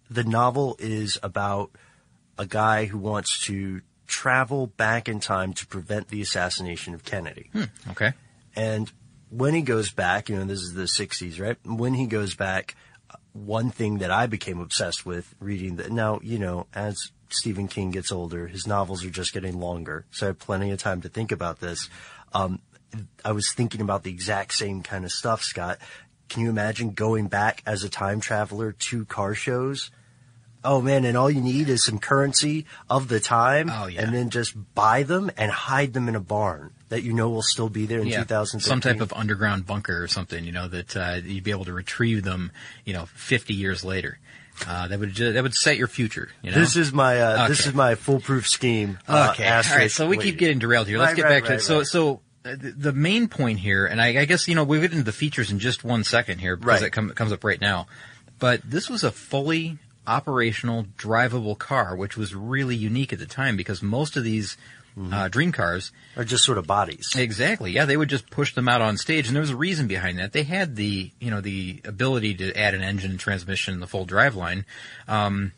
The 0.09 0.23
novel 0.23 0.77
is 0.79 1.19
about 1.21 1.69
a 2.39 2.45
guy 2.45 2.85
who 2.85 2.97
wants 2.97 3.37
to 3.47 3.81
travel 4.07 4.67
back 4.67 5.09
in 5.09 5.19
time 5.19 5.51
to 5.55 5.67
prevent 5.67 6.07
the 6.07 6.21
assassination 6.21 6.93
of 6.93 7.03
Kennedy. 7.03 7.49
Okay. 7.91 8.13
And 8.57 8.91
when 9.29 9.53
he 9.53 9.61
goes 9.61 9.91
back, 9.91 10.27
you 10.27 10.35
know, 10.35 10.43
this 10.43 10.61
is 10.61 10.73
the 10.73 10.83
60s, 10.83 11.39
right? 11.39 11.57
When 11.63 11.93
he 11.93 12.07
goes 12.07 12.35
back, 12.35 12.75
one 13.31 13.69
thing 13.69 13.99
that 13.99 14.09
I 14.09 14.25
became 14.25 14.59
obsessed 14.59 15.05
with 15.05 15.35
reading 15.39 15.75
that 15.75 15.91
now, 15.91 16.19
you 16.23 16.39
know, 16.39 16.65
as 16.73 17.11
Stephen 17.29 17.67
King 17.67 17.91
gets 17.91 18.11
older, 18.11 18.47
his 18.47 18.65
novels 18.65 19.05
are 19.05 19.11
just 19.11 19.31
getting 19.31 19.59
longer. 19.59 20.05
So 20.09 20.25
I 20.25 20.27
have 20.29 20.39
plenty 20.39 20.71
of 20.71 20.79
time 20.79 21.01
to 21.01 21.09
think 21.09 21.31
about 21.31 21.59
this. 21.59 21.87
Um, 22.33 22.59
I 23.23 23.31
was 23.31 23.53
thinking 23.53 23.79
about 23.81 24.03
the 24.03 24.09
exact 24.09 24.53
same 24.53 24.81
kind 24.81 25.05
of 25.05 25.11
stuff, 25.11 25.43
Scott. 25.43 25.77
Can 26.27 26.41
you 26.41 26.49
imagine 26.49 26.91
going 26.91 27.27
back 27.27 27.61
as 27.65 27.83
a 27.83 27.89
time 27.89 28.19
traveler 28.19 28.71
to 28.71 29.05
car 29.05 29.35
shows? 29.35 29.91
Oh 30.69 30.81
man, 30.81 31.05
and 31.05 31.15
all 31.15 31.31
you 31.31 31.39
need 31.41 31.69
is 31.69 31.83
some 31.85 31.97
currency 31.99 32.65
of 32.89 33.07
the 33.07 33.19
time, 33.19 33.69
Oh, 33.73 33.87
yeah. 33.87 34.01
and 34.01 34.13
then 34.13 34.29
just 34.29 34.53
buy 34.75 35.03
them 35.03 35.31
and 35.37 35.49
hide 35.49 35.93
them 35.93 36.09
in 36.09 36.15
a 36.15 36.19
barn 36.19 36.71
that 36.89 37.03
you 37.03 37.13
know 37.13 37.29
will 37.29 37.41
still 37.41 37.69
be 37.69 37.85
there 37.85 37.99
in 37.99 38.07
Yeah, 38.07 38.23
2013. 38.23 38.59
some 38.61 38.81
type 38.81 38.99
of 39.01 39.13
underground 39.13 39.65
bunker 39.65 40.01
or 40.03 40.07
something, 40.07 40.43
you 40.43 40.51
know, 40.51 40.67
that 40.67 40.95
uh, 40.97 41.19
you'd 41.23 41.43
be 41.43 41.51
able 41.51 41.65
to 41.65 41.73
retrieve 41.73 42.23
them, 42.23 42.51
you 42.85 42.93
know, 42.93 43.05
50 43.07 43.53
years 43.53 43.83
later. 43.85 44.19
Uh, 44.67 44.87
that 44.87 44.99
would 44.99 45.13
ju- 45.13 45.33
that 45.33 45.43
would 45.43 45.53
set 45.53 45.77
your 45.77 45.87
future, 45.87 46.29
you 46.41 46.49
know. 46.51 46.57
This 46.57 46.75
is 46.75 46.91
my 46.91 47.19
uh, 47.21 47.47
this 47.47 47.67
is 47.67 47.73
my 47.75 47.93
foolproof 47.95 48.47
scheme. 48.47 48.97
uh, 49.07 49.29
Okay. 49.33 49.47
All 49.47 49.61
right. 49.75 49.91
So 49.91 50.07
we 50.07 50.17
keep 50.17 50.37
getting 50.37 50.57
derailed 50.59 50.87
here. 50.87 50.97
Let's 50.97 51.09
Right, 51.11 51.15
get 51.15 51.23
right, 51.25 51.29
back 51.29 51.43
to 51.43 51.49
right, 51.51 51.59
it. 51.59 51.63
So, 51.63 51.77
right. 51.77 51.85
so 51.87 52.21
uh, 52.43 52.55
the 52.55 52.71
the 52.71 52.91
main 52.93 53.27
point 53.27 53.59
here, 53.59 53.85
and 53.85 54.01
I, 54.01 54.21
I 54.21 54.25
guess 54.25 54.47
you 54.47 54.55
know 54.55 54.63
we'll 54.63 54.81
get 54.81 54.91
into 54.91 55.03
the 55.03 55.11
features 55.11 55.51
in 55.51 55.59
just 55.59 55.83
one 55.83 56.03
second 56.03 56.39
here 56.39 56.55
because 56.55 56.81
Right. 56.81 56.91
comes 56.91 57.31
up 57.31 57.43
right 57.43 57.61
now. 57.61 57.85
But 58.39 58.61
this 58.63 58.89
was 58.89 59.03
a 59.03 59.11
fully 59.11 59.77
operational, 60.07 60.85
drivable 60.97 61.57
car, 61.57 61.95
which 61.95 62.17
was 62.17 62.33
really 62.33 62.75
unique 62.75 63.13
at 63.13 63.19
the 63.19 63.25
time 63.25 63.57
because 63.57 63.81
most 63.83 64.17
of 64.17 64.23
these 64.23 64.57
Mm-hmm. 64.97 65.13
uh, 65.13 65.27
dream 65.27 65.51
cars 65.51 65.91
are 66.15 66.23
just 66.23 66.43
sort 66.43 66.57
of 66.57 66.65
bodies. 66.65 67.13
Exactly. 67.15 67.71
Yeah, 67.71 67.85
they 67.85 67.95
would 67.95 68.09
just 68.09 68.31
push 68.31 68.55
them 68.55 68.67
out 68.67 68.81
on 68.81 68.97
stage, 68.97 69.27
and 69.27 69.35
there 69.35 69.41
was 69.41 69.51
a 69.51 69.55
reason 69.55 69.85
behind 69.85 70.17
that. 70.17 70.33
They 70.33 70.41
had 70.41 70.75
the, 70.75 71.11
you 71.19 71.29
know, 71.29 71.39
the 71.39 71.81
ability 71.85 72.33
to 72.37 72.57
add 72.57 72.73
an 72.73 72.81
engine 72.81 73.11
and 73.11 73.19
transmission 73.19 73.75
and 73.75 73.83
the 73.83 73.85
full 73.85 74.07
driveline. 74.07 74.65
Um, 75.07 75.51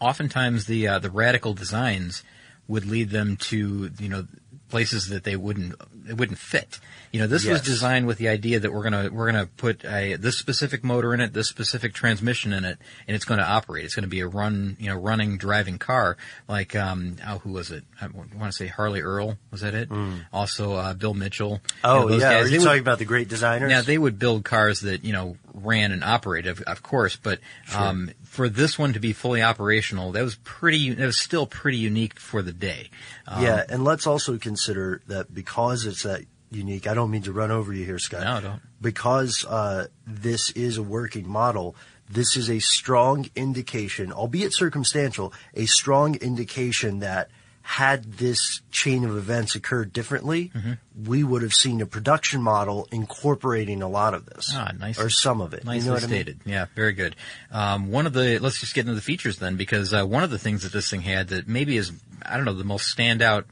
oftentimes, 0.00 0.64
the 0.64 0.88
uh, 0.88 0.98
the 0.98 1.10
radical 1.10 1.52
designs 1.52 2.22
would 2.66 2.86
lead 2.86 3.10
them 3.10 3.36
to, 3.36 3.90
you 3.98 4.08
know, 4.08 4.26
places 4.74 5.08
that 5.10 5.22
they 5.22 5.36
wouldn't 5.36 5.72
it 6.08 6.16
wouldn't 6.16 6.38
fit. 6.38 6.80
You 7.12 7.20
know, 7.20 7.28
this 7.28 7.46
was 7.46 7.60
designed 7.62 8.08
with 8.08 8.18
the 8.18 8.28
idea 8.28 8.58
that 8.58 8.72
we're 8.72 8.82
gonna 8.82 9.08
we're 9.12 9.26
gonna 9.30 9.46
put 9.46 9.84
a, 9.84 10.16
this 10.16 10.36
specific 10.36 10.82
motor 10.82 11.14
in 11.14 11.20
it, 11.20 11.32
this 11.32 11.48
specific 11.48 11.94
transmission 11.94 12.52
in 12.52 12.64
it, 12.64 12.76
and 13.06 13.14
it's 13.14 13.24
going 13.24 13.38
to 13.38 13.46
operate. 13.46 13.84
It's 13.84 13.94
going 13.94 14.02
to 14.02 14.08
be 14.10 14.18
a 14.18 14.26
run, 14.26 14.76
you 14.80 14.88
know, 14.90 14.96
running 14.96 15.38
driving 15.38 15.78
car. 15.78 16.16
Like, 16.48 16.74
um, 16.74 17.16
oh, 17.24 17.38
who 17.38 17.52
was 17.52 17.70
it? 17.70 17.84
I 18.02 18.08
want 18.08 18.32
to 18.46 18.52
say 18.52 18.66
Harley 18.66 19.00
Earl. 19.00 19.38
Was 19.52 19.60
that 19.60 19.74
it? 19.74 19.88
Also, 20.32 20.72
uh, 20.74 20.94
Bill 20.94 21.14
Mitchell. 21.14 21.52
You 21.52 21.80
Oh 21.84 22.00
know, 22.00 22.08
those 22.08 22.20
yeah, 22.22 22.32
guys, 22.34 22.46
are 22.46 22.48
you 22.48 22.58
would- 22.58 22.64
talking 22.64 22.80
about 22.80 22.98
the 22.98 23.04
great 23.04 23.28
designers? 23.28 23.70
now 23.70 23.80
they 23.82 23.96
would 23.98 24.18
build 24.18 24.44
cars 24.44 24.80
that 24.80 25.04
you 25.04 25.12
know 25.12 25.36
ran 25.54 25.92
and 25.92 26.02
operated, 26.02 26.50
of, 26.50 26.62
of 26.62 26.82
course, 26.82 27.14
but 27.14 27.38
um, 27.76 28.10
for 28.24 28.48
this 28.48 28.76
one 28.76 28.92
to 28.94 28.98
be 28.98 29.12
fully 29.12 29.40
operational, 29.40 30.10
that 30.12 30.24
was 30.24 30.34
pretty. 30.42 30.92
That 30.94 31.06
was 31.06 31.16
still 31.18 31.46
pretty 31.46 31.78
unique 31.78 32.18
for 32.18 32.42
the 32.42 32.52
day. 32.52 32.90
Um, 33.28 33.44
yeah, 33.44 33.62
and 33.68 33.84
let's 33.84 34.06
also 34.08 34.36
consider 34.36 34.63
that 34.66 35.32
because 35.32 35.86
it's 35.86 36.02
that 36.02 36.22
unique. 36.50 36.86
I 36.86 36.94
don't 36.94 37.10
mean 37.10 37.22
to 37.22 37.32
run 37.32 37.50
over 37.50 37.72
you 37.72 37.84
here, 37.84 37.98
Scott. 37.98 38.22
No, 38.22 38.40
don't. 38.48 38.62
Because 38.80 39.44
uh, 39.48 39.86
this 40.06 40.50
is 40.52 40.76
a 40.78 40.82
working 40.82 41.28
model. 41.28 41.74
This 42.08 42.36
is 42.36 42.50
a 42.50 42.58
strong 42.60 43.26
indication, 43.34 44.12
albeit 44.12 44.54
circumstantial, 44.54 45.32
a 45.54 45.66
strong 45.66 46.16
indication 46.16 47.00
that 47.00 47.30
had 47.62 48.04
this 48.18 48.60
chain 48.70 49.04
of 49.04 49.16
events 49.16 49.54
occurred 49.54 49.90
differently, 49.90 50.52
Mm-hmm. 50.54 50.72
we 51.06 51.24
would 51.24 51.40
have 51.40 51.54
seen 51.54 51.80
a 51.80 51.86
production 51.86 52.42
model 52.42 52.86
incorporating 52.92 53.80
a 53.80 53.88
lot 53.88 54.12
of 54.12 54.26
this, 54.26 54.50
Ah, 54.54 54.70
nice. 54.78 54.98
or 55.00 55.08
some 55.08 55.40
of 55.40 55.54
it. 55.54 55.64
Nicely 55.64 55.78
you 55.78 55.86
know 55.86 55.92
what 55.94 56.02
I 56.04 56.06
mean? 56.08 56.16
stated. 56.16 56.40
Yeah, 56.44 56.66
very 56.74 56.92
good. 56.92 57.16
Um, 57.50 57.90
one 57.90 58.04
of 58.06 58.12
the 58.12 58.38
let's 58.38 58.60
just 58.60 58.74
get 58.74 58.82
into 58.82 58.94
the 58.94 59.00
features 59.00 59.38
then, 59.38 59.56
because 59.56 59.94
uh, 59.94 60.04
one 60.04 60.22
of 60.22 60.30
the 60.30 60.38
things 60.38 60.62
that 60.64 60.72
this 60.72 60.90
thing 60.90 61.00
had 61.00 61.28
that 61.28 61.48
maybe 61.48 61.78
is 61.78 61.90
I 62.22 62.36
don't 62.36 62.44
know 62.44 62.52
the 62.52 62.64
most 62.64 62.94
standout 62.94 63.44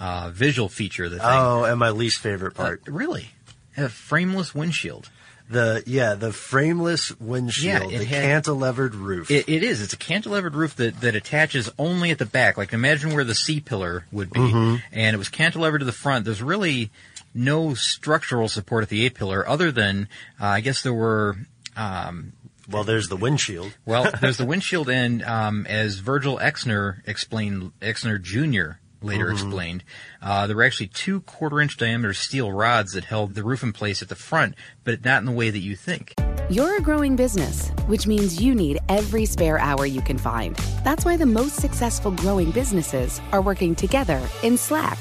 uh, 0.00 0.30
visual 0.32 0.68
feature 0.68 1.04
of 1.04 1.10
the 1.12 1.18
thing. 1.18 1.26
Oh, 1.28 1.64
and 1.64 1.78
my 1.78 1.90
least 1.90 2.18
favorite 2.20 2.54
Uh, 2.58 2.62
part. 2.62 2.82
really, 2.86 3.30
a 3.76 3.88
frameless 3.88 4.54
windshield. 4.54 5.08
The 5.48 5.84
yeah, 5.86 6.14
the 6.14 6.32
frameless 6.32 7.12
windshield, 7.20 7.92
it 7.92 7.98
the 7.98 8.04
had- 8.04 8.44
cantilevered 8.44 8.94
roof. 8.94 9.30
It, 9.30 9.48
it 9.48 9.62
is. 9.62 9.80
It's 9.80 9.92
a 9.92 9.96
cantilevered 9.96 10.54
roof 10.54 10.74
that, 10.76 11.00
that 11.02 11.14
attaches 11.14 11.70
only 11.78 12.10
at 12.10 12.18
the 12.18 12.26
back. 12.26 12.56
Like 12.58 12.72
imagine 12.72 13.14
where 13.14 13.22
the 13.22 13.34
C 13.36 13.60
pillar 13.60 14.06
would 14.10 14.30
be, 14.32 14.40
Mm-hmm. 14.40 14.76
and 14.92 15.14
it 15.14 15.18
was 15.18 15.28
cantilevered 15.28 15.78
to 15.78 15.84
the 15.84 15.92
front. 15.92 16.24
There's 16.24 16.42
really 16.42 16.90
no 17.32 17.74
structural 17.74 18.48
support 18.48 18.82
at 18.82 18.88
the 18.88 19.06
A 19.06 19.10
pillar, 19.10 19.48
other 19.48 19.70
than 19.70 20.08
uh, 20.40 20.46
I 20.46 20.60
guess 20.62 20.82
there 20.82 20.92
were. 20.94 21.36
Um, 21.76 22.32
well, 22.68 22.82
there's 22.82 23.08
the 23.08 23.16
windshield. 23.16 23.72
well, 23.84 24.10
there's 24.20 24.38
the 24.38 24.46
windshield, 24.46 24.90
and 24.90 25.22
um, 25.22 25.64
as 25.68 26.00
Virgil 26.00 26.38
Exner 26.38 27.06
explained, 27.06 27.70
Exner 27.80 28.20
Jr. 28.20 28.78
later 29.06 29.30
explained, 29.30 29.84
uh, 30.20 30.46
there 30.46 30.56
were 30.56 30.64
actually 30.64 30.88
two 30.88 31.20
quarter-inch 31.22 31.76
diameter 31.76 32.12
steel 32.12 32.52
rods 32.52 32.92
that 32.92 33.04
held 33.04 33.34
the 33.34 33.42
roof 33.42 33.62
in 33.62 33.72
place 33.72 34.02
at 34.02 34.08
the 34.08 34.14
front, 34.14 34.54
but 34.84 35.04
not 35.04 35.20
in 35.20 35.26
the 35.26 35.32
way 35.32 35.50
that 35.50 35.60
you 35.60 35.76
think. 35.76 36.14
You're 36.50 36.76
a 36.76 36.80
growing 36.80 37.16
business, 37.16 37.70
which 37.86 38.06
means 38.06 38.42
you 38.42 38.54
need 38.54 38.78
every 38.88 39.24
spare 39.24 39.58
hour 39.58 39.86
you 39.86 40.00
can 40.00 40.18
find. 40.18 40.54
That's 40.84 41.04
why 41.04 41.16
the 41.16 41.26
most 41.26 41.56
successful 41.56 42.10
growing 42.10 42.50
businesses 42.50 43.20
are 43.32 43.42
working 43.42 43.74
together 43.74 44.20
in 44.42 44.56
Slack. 44.56 44.98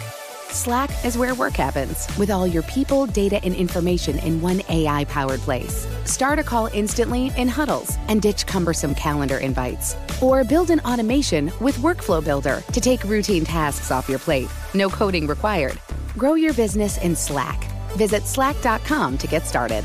Slack 0.56 0.90
is 1.04 1.18
where 1.18 1.36
work 1.36 1.52
happens, 1.52 2.08
with 2.18 2.32
all 2.32 2.48
your 2.48 2.64
people, 2.64 3.06
data, 3.08 3.44
and 3.44 3.54
information 3.54 4.18
in 4.20 4.40
one 4.40 4.62
AI 4.70 5.04
powered 5.04 5.42
place. 5.42 5.86
Start 6.06 6.40
a 6.40 6.44
call 6.44 6.68
instantly 6.68 7.30
in 7.36 7.50
huddles 7.50 7.98
and 8.08 8.22
ditch 8.22 8.48
cumbersome 8.48 8.96
calendar 8.96 9.38
invites. 9.38 9.98
Or 10.22 10.46
build 10.46 10.70
an 10.70 10.80
automation 10.80 11.52
with 11.60 11.76
Workflow 11.80 12.24
Builder 12.24 12.64
to 12.72 12.80
take 12.80 13.04
routine 13.04 13.44
tasks 13.44 13.92
off 13.92 14.08
your 14.08 14.18
plate. 14.18 14.48
No 14.74 14.88
coding 14.88 15.28
required. 15.28 15.78
Grow 16.18 16.36
your 16.36 16.54
business 16.54 16.98
in 17.00 17.18
Slack. 17.18 17.62
Visit 17.98 18.24
slack.com 18.26 19.18
to 19.18 19.28
get 19.28 19.46
started. 19.46 19.84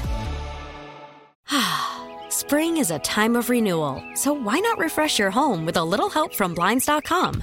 Spring 2.29 2.77
is 2.77 2.93
a 2.93 3.01
time 3.01 3.35
of 3.35 3.51
renewal, 3.51 4.01
so 4.15 4.33
why 4.33 4.61
not 4.61 4.79
refresh 4.79 5.19
your 5.19 5.33
home 5.33 5.67
with 5.67 5.77
a 5.79 5.85
little 5.85 6.09
help 6.09 6.33
from 6.33 6.55
Blinds.com? 6.55 7.43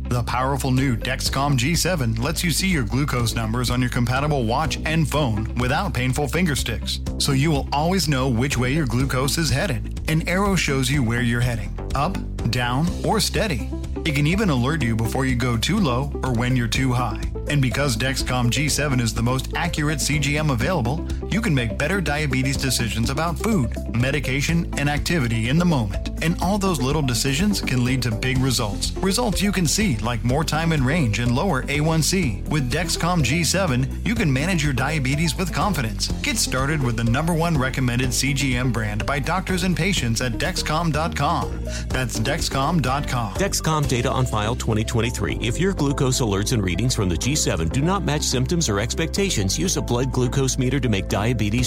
The 0.11 0.23
powerful 0.23 0.71
new 0.71 0.97
Dexcom 0.97 1.57
G7 1.57 2.21
lets 2.21 2.43
you 2.43 2.51
see 2.51 2.67
your 2.67 2.83
glucose 2.83 3.33
numbers 3.33 3.69
on 3.69 3.79
your 3.79 3.89
compatible 3.89 4.43
watch 4.43 4.77
and 4.83 5.09
phone 5.09 5.55
without 5.55 5.93
painful 5.93 6.27
finger 6.27 6.53
sticks. 6.53 6.99
So 7.17 7.31
you 7.31 7.49
will 7.49 7.69
always 7.71 8.09
know 8.09 8.27
which 8.27 8.57
way 8.57 8.73
your 8.73 8.85
glucose 8.85 9.37
is 9.37 9.49
headed. 9.49 10.01
An 10.09 10.27
arrow 10.27 10.57
shows 10.57 10.91
you 10.91 11.01
where 11.01 11.21
you're 11.21 11.39
heading 11.39 11.73
up, 11.95 12.17
down, 12.51 12.89
or 13.05 13.21
steady. 13.21 13.69
It 14.03 14.13
can 14.13 14.27
even 14.27 14.49
alert 14.49 14.83
you 14.83 14.97
before 14.97 15.25
you 15.25 15.35
go 15.35 15.55
too 15.55 15.79
low 15.79 16.11
or 16.25 16.33
when 16.33 16.57
you're 16.57 16.67
too 16.67 16.91
high. 16.91 17.21
And 17.47 17.61
because 17.61 17.95
Dexcom 17.95 18.51
G7 18.51 18.99
is 18.99 19.13
the 19.13 19.23
most 19.23 19.53
accurate 19.55 19.99
CGM 19.99 20.51
available, 20.51 21.07
you 21.31 21.39
can 21.39 21.55
make 21.55 21.77
better 21.77 22.01
diabetes 22.01 22.57
decisions 22.57 23.09
about 23.09 23.39
food, 23.39 23.71
medication, 23.95 24.71
and 24.77 24.89
activity 24.89 25.47
in 25.47 25.57
the 25.57 25.65
moment. 25.65 26.09
And 26.21 26.35
all 26.41 26.57
those 26.57 26.81
little 26.81 27.01
decisions 27.01 27.61
can 27.61 27.85
lead 27.85 28.01
to 28.03 28.11
big 28.11 28.37
results. 28.37 28.91
Results 28.97 29.41
you 29.41 29.51
can 29.51 29.65
see, 29.65 29.97
like 29.97 30.23
more 30.25 30.43
time 30.43 30.73
in 30.73 30.83
range 30.83 31.19
and 31.19 31.33
lower 31.33 31.63
A1C. 31.63 32.47
With 32.49 32.71
Dexcom 32.71 33.23
G7, 33.23 34.05
you 34.05 34.13
can 34.13 34.31
manage 34.31 34.63
your 34.63 34.73
diabetes 34.73 35.37
with 35.37 35.53
confidence. 35.53 36.09
Get 36.21 36.37
started 36.37 36.83
with 36.83 36.97
the 36.97 37.05
number 37.05 37.33
one 37.33 37.57
recommended 37.57 38.09
CGM 38.09 38.73
brand 38.73 39.05
by 39.05 39.19
doctors 39.19 39.63
and 39.63 39.75
patients 39.75 40.19
at 40.19 40.33
Dexcom.com. 40.33 41.63
That's 41.87 42.19
Dexcom.com. 42.19 43.33
Dexcom 43.35 43.87
data 43.87 44.11
on 44.11 44.25
file 44.25 44.55
2023. 44.55 45.37
If 45.41 45.59
your 45.59 45.73
glucose 45.73 46.19
alerts 46.19 46.51
and 46.51 46.61
readings 46.61 46.93
from 46.93 47.07
the 47.07 47.15
G7 47.15 47.71
do 47.71 47.81
not 47.81 48.03
match 48.03 48.23
symptoms 48.23 48.67
or 48.67 48.79
expectations, 48.81 49.57
use 49.57 49.77
a 49.77 49.81
blood 49.81 50.11
glucose 50.11 50.57
meter 50.57 50.79
to 50.79 50.89
make 50.89 51.07
diabetes 51.07 51.20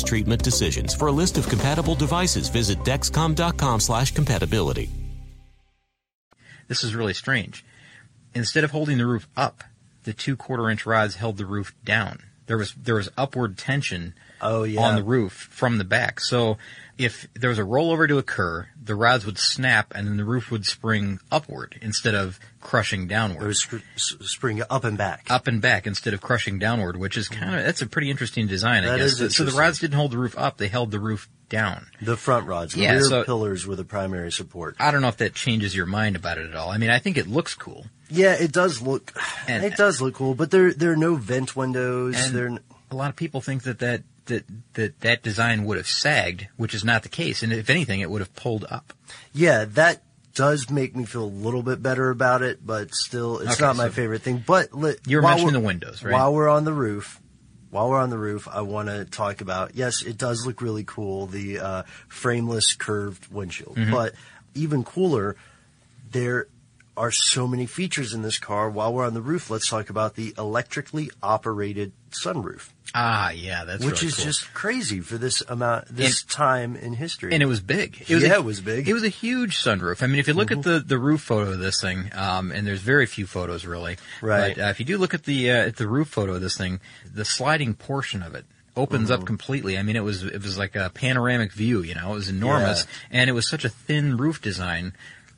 treatment 0.05 0.43
decisions. 0.43 0.95
For 0.95 1.09
a 1.09 1.13
list 1.13 1.39
of 1.39 1.49
compatible 1.49 1.95
devices, 1.95 2.49
visit 2.49 2.79
dexcom.com/compatibility. 2.85 4.91
This 6.69 6.83
is 6.83 6.95
really 6.95 7.15
strange. 7.15 7.65
Instead 8.35 8.65
of 8.65 8.71
holding 8.73 8.99
the 8.99 9.07
roof 9.07 9.29
up, 9.37 9.65
the 10.05 10.13
two 10.13 10.37
quarter 10.37 10.69
inch 10.71 10.87
rods 10.87 11.17
held 11.17 11.37
the 11.37 11.47
roof 11.47 11.75
down. 11.85 12.21
There 12.47 12.59
was 12.59 12.75
there 12.75 12.97
was 12.97 13.09
upward 13.17 13.57
tension 13.57 14.15
Oh, 14.43 14.65
yeah. 14.65 14.81
on 14.81 14.97
the 14.97 15.03
roof 15.03 15.49
from 15.51 15.79
the 15.79 15.85
back. 15.85 16.21
So 16.21 16.59
if 16.99 17.27
there 17.35 17.51
was 17.51 17.59
a 17.59 17.63
rollover 17.63 18.07
to 18.09 18.19
occur, 18.19 18.69
the 18.83 18.95
rods 18.95 19.27
would 19.27 19.39
snap 19.39 19.93
and 19.95 20.07
then 20.07 20.17
the 20.17 20.25
roof 20.25 20.51
would 20.51 20.65
spring 20.67 21.19
upward 21.33 21.79
instead 21.83 22.15
of 22.15 22.39
crushing 22.61 23.07
downward. 23.09 23.43
It 23.43 23.47
would 23.47 23.57
sp- 23.59 23.85
spring 23.97 24.63
up 24.71 24.85
and 24.85 24.97
back. 24.97 25.27
up 25.31 25.47
and 25.47 25.61
back 25.61 25.87
instead 25.87 26.15
of 26.15 26.21
crushing 26.21 26.59
downward, 26.59 26.97
which 26.97 27.17
is 27.17 27.29
kind 27.29 27.55
of 27.55 27.65
that's 27.65 27.83
a 27.83 27.87
pretty 27.87 28.11
interesting 28.11 28.47
design. 28.47 28.85
I 28.85 28.97
guess. 28.99 29.19
So- 29.19 29.29
so 29.29 29.45
the 29.45 29.53
rods 29.59 29.79
didn't 29.81 29.97
hold 29.97 30.13
the 30.13 30.19
roof 30.19 30.37
up; 30.39 30.57
they 30.59 30.69
held 30.69 30.91
the 30.91 31.01
roof 31.01 31.29
down. 31.49 31.87
The 32.01 32.17
front 32.17 32.47
rods, 32.47 32.75
the 32.75 32.81
Yeah, 32.83 32.93
rear 32.93 33.03
so- 33.03 33.25
pillars 33.25 33.67
were 33.67 33.77
the 33.77 33.85
primary 33.85 34.33
support. 34.33 34.77
I 34.79 34.91
don't 34.91 35.03
know 35.03 35.09
if 35.09 35.19
that 35.19 35.35
changes 35.35 35.75
your 35.75 35.87
mind 35.87 36.17
about 36.17 36.39
it 36.39 36.47
at 36.49 36.55
all. 36.57 36.71
I 36.71 36.79
mean, 36.79 36.91
I 36.91 36.99
think 37.01 37.17
it 37.19 37.27
looks 37.27 37.55
cool. 37.55 37.87
Yeah, 38.11 38.35
it 38.35 38.53
does 38.53 38.81
look. 38.81 39.13
And- 39.49 39.65
it 39.65 39.77
does 39.77 40.01
look 40.01 40.15
cool, 40.15 40.35
but 40.35 40.51
there 40.51 40.73
there 40.73 40.93
are 40.93 40.97
no 40.97 41.17
vent 41.17 41.57
windows. 41.57 42.15
And 42.19 42.35
There. 42.35 42.59
a 42.91 42.95
lot 42.95 43.11
of 43.11 43.17
people 43.17 43.41
think 43.41 43.65
that 43.65 43.81
that, 43.81 44.03
that 44.27 44.45
that 44.75 45.01
that 45.01 45.23
design 45.23 45.65
would 45.65 45.77
have 45.77 45.89
sagged, 45.89 46.49
which 46.57 46.75
is 46.75 46.85
not 46.85 47.03
the 47.03 47.09
case. 47.09 47.43
And 47.43 47.53
if 47.53 47.71
anything, 47.71 48.01
it 48.01 48.11
would 48.11 48.21
have 48.21 48.35
pulled 48.35 48.65
up. 48.71 48.93
Yeah, 49.33 49.65
that 49.67 50.03
does 50.35 50.69
make 50.71 50.97
me 50.97 51.05
feel 51.05 51.25
a 51.25 51.27
little 51.27 51.63
bit 51.63 51.83
better 51.83 52.11
about 52.11 52.43
it, 52.43 52.65
but 52.67 52.93
still, 52.95 53.39
it's 53.39 53.53
Okay, 53.53 53.65
not 53.65 53.77
my 53.77 53.87
so- 53.87 53.93
favorite 53.93 54.23
thing. 54.23 54.43
But 54.47 54.73
li- 54.73 54.97
You 55.07 55.19
were 55.19 55.23
while 55.23 55.37
mentioning 55.37 55.55
the 55.61 55.67
windows, 55.67 56.03
right? 56.03 56.13
While 56.13 56.35
we're 56.35 56.49
on 56.49 56.65
the 56.65 56.73
roof, 56.73 57.21
while 57.71 57.89
we're 57.91 58.01
on 58.01 58.11
the 58.11 58.19
roof, 58.19 58.49
I 58.51 58.63
want 58.63 58.89
to 58.89 59.05
talk 59.05 59.41
about. 59.41 59.77
Yes, 59.77 60.03
it 60.03 60.19
does 60.19 60.45
look 60.47 60.61
really 60.61 60.85
cool, 60.85 61.27
the 61.27 61.61
uh, 61.61 61.83
frameless 62.09 62.75
curved 62.75 63.31
windshield. 63.33 63.77
Mm-hmm. 63.77 63.93
But 63.93 64.15
even 64.55 64.83
cooler, 64.85 65.37
there 66.11 66.49
are 66.97 67.11
so 67.11 67.47
many 67.49 67.67
features 67.67 68.15
in 68.15 68.23
this 68.23 68.39
car. 68.39 68.71
While 68.71 68.93
we're 68.95 69.05
on 69.07 69.15
the 69.15 69.21
roof, 69.23 69.51
let's 69.51 69.69
talk 69.69 69.91
about 69.91 70.15
the 70.15 70.33
electrically 70.39 71.11
operated 71.23 71.93
sunroof, 72.15 72.69
Ah, 72.97 73.31
yeah, 73.31 73.65
that's 73.65 73.85
which 73.85 73.97
really 74.03 74.07
is 74.09 74.15
cool. 74.17 74.25
just 74.27 74.55
crazy 74.55 75.01
for 75.01 75.19
this 75.19 75.43
amount, 75.49 75.87
this 75.89 76.23
time 76.23 76.77
in 76.77 76.93
history. 76.93 77.33
and 77.33 77.43
it 77.43 77.47
was 77.47 77.61
big. 77.61 78.05
It 78.09 78.15
was 78.15 78.23
Yeah, 78.23 78.35
a, 78.37 78.39
it 78.39 78.45
was 78.45 78.61
big. 78.61 78.83
Mm-hmm. 78.83 78.91
It 78.91 78.95
was 78.95 79.03
a 79.03 79.09
huge 79.09 79.57
sunroof. 79.57 80.03
I 80.03 80.07
mean, 80.07 80.19
if 80.21 80.29
you 80.29 80.35
look 80.35 80.53
at 80.53 80.63
the, 80.63 80.79
the 80.79 80.99
roof 80.99 81.21
photo 81.23 81.51
of 81.53 81.59
this 81.59 81.81
thing, 81.81 82.11
um, 82.15 82.53
and 82.53 82.65
there's 82.67 82.81
very 82.81 83.07
few 83.07 83.27
photos 83.27 83.65
really, 83.67 83.97
Right. 84.23 84.55
But 84.57 84.63
uh, 84.65 84.69
if 84.69 84.79
you 84.79 84.87
do 84.87 84.97
look 84.99 85.13
at 85.15 85.25
the 85.25 85.51
uh, 85.51 85.55
at 85.67 85.77
the 85.77 85.89
roof 85.89 86.09
photo 86.09 86.35
of 86.35 86.41
this 86.41 86.57
thing, 86.57 86.79
the 87.13 87.25
sliding 87.25 87.75
portion 87.75 88.23
of 88.23 88.35
it 88.37 88.45
opens 88.77 89.11
Mm-hmm. 89.11 89.23
up 89.23 89.27
completely. 89.27 89.77
I 89.77 89.83
mean, 89.83 89.97
it 89.97 90.05
was 90.05 90.23
it 90.23 90.43
was 90.43 90.57
like 90.57 90.77
a 90.77 90.91
panoramic 90.95 91.53
view. 91.53 91.83
You 91.83 91.95
know, 91.97 92.13
it 92.13 92.15
was 92.15 92.29
enormous, 92.29 92.87
and 93.11 93.29
it 93.29 93.33
was 93.33 93.49
such 93.49 93.65
a 93.65 93.69
thin 93.69 94.17
roof 94.17 94.41
design. 94.41 94.93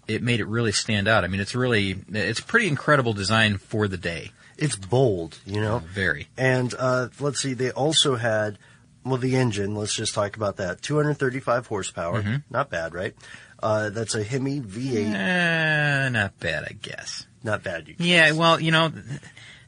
It 0.08 0.22
made 0.22 0.40
it 0.40 0.46
really 0.46 0.72
stand 0.72 1.08
out. 1.08 1.24
I 1.24 1.28
mean, 1.28 1.40
it's 1.40 1.54
really 1.54 1.98
it's 2.12 2.38
a 2.40 2.44
pretty 2.44 2.68
incredible 2.68 3.12
design 3.14 3.56
for 3.58 3.88
the 3.88 3.96
day. 3.96 4.30
It's 4.58 4.76
bold, 4.76 5.38
you 5.44 5.60
know. 5.60 5.80
Very. 5.92 6.28
And 6.36 6.74
uh, 6.78 7.08
let's 7.20 7.40
see, 7.40 7.54
they 7.54 7.70
also 7.70 8.16
had 8.16 8.58
well 9.04 9.18
the 9.18 9.36
engine. 9.36 9.74
Let's 9.74 9.94
just 9.94 10.14
talk 10.14 10.36
about 10.36 10.56
that. 10.56 10.82
235 10.82 11.66
horsepower, 11.66 12.22
Mm-hmm. 12.22 12.36
not 12.50 12.70
bad, 12.70 12.94
right? 12.94 13.14
Uh, 13.62 13.90
that's 13.90 14.14
a 14.14 14.22
Hemi 14.22 14.60
V8. 14.60 15.14
Eh, 15.14 16.08
not 16.10 16.38
bad, 16.40 16.64
I 16.64 16.72
guess. 16.80 17.26
Not 17.42 17.62
bad. 17.62 17.88
You 17.88 17.94
Yeah, 17.98 18.32
well, 18.32 18.60
you 18.60 18.70
know, 18.70 18.92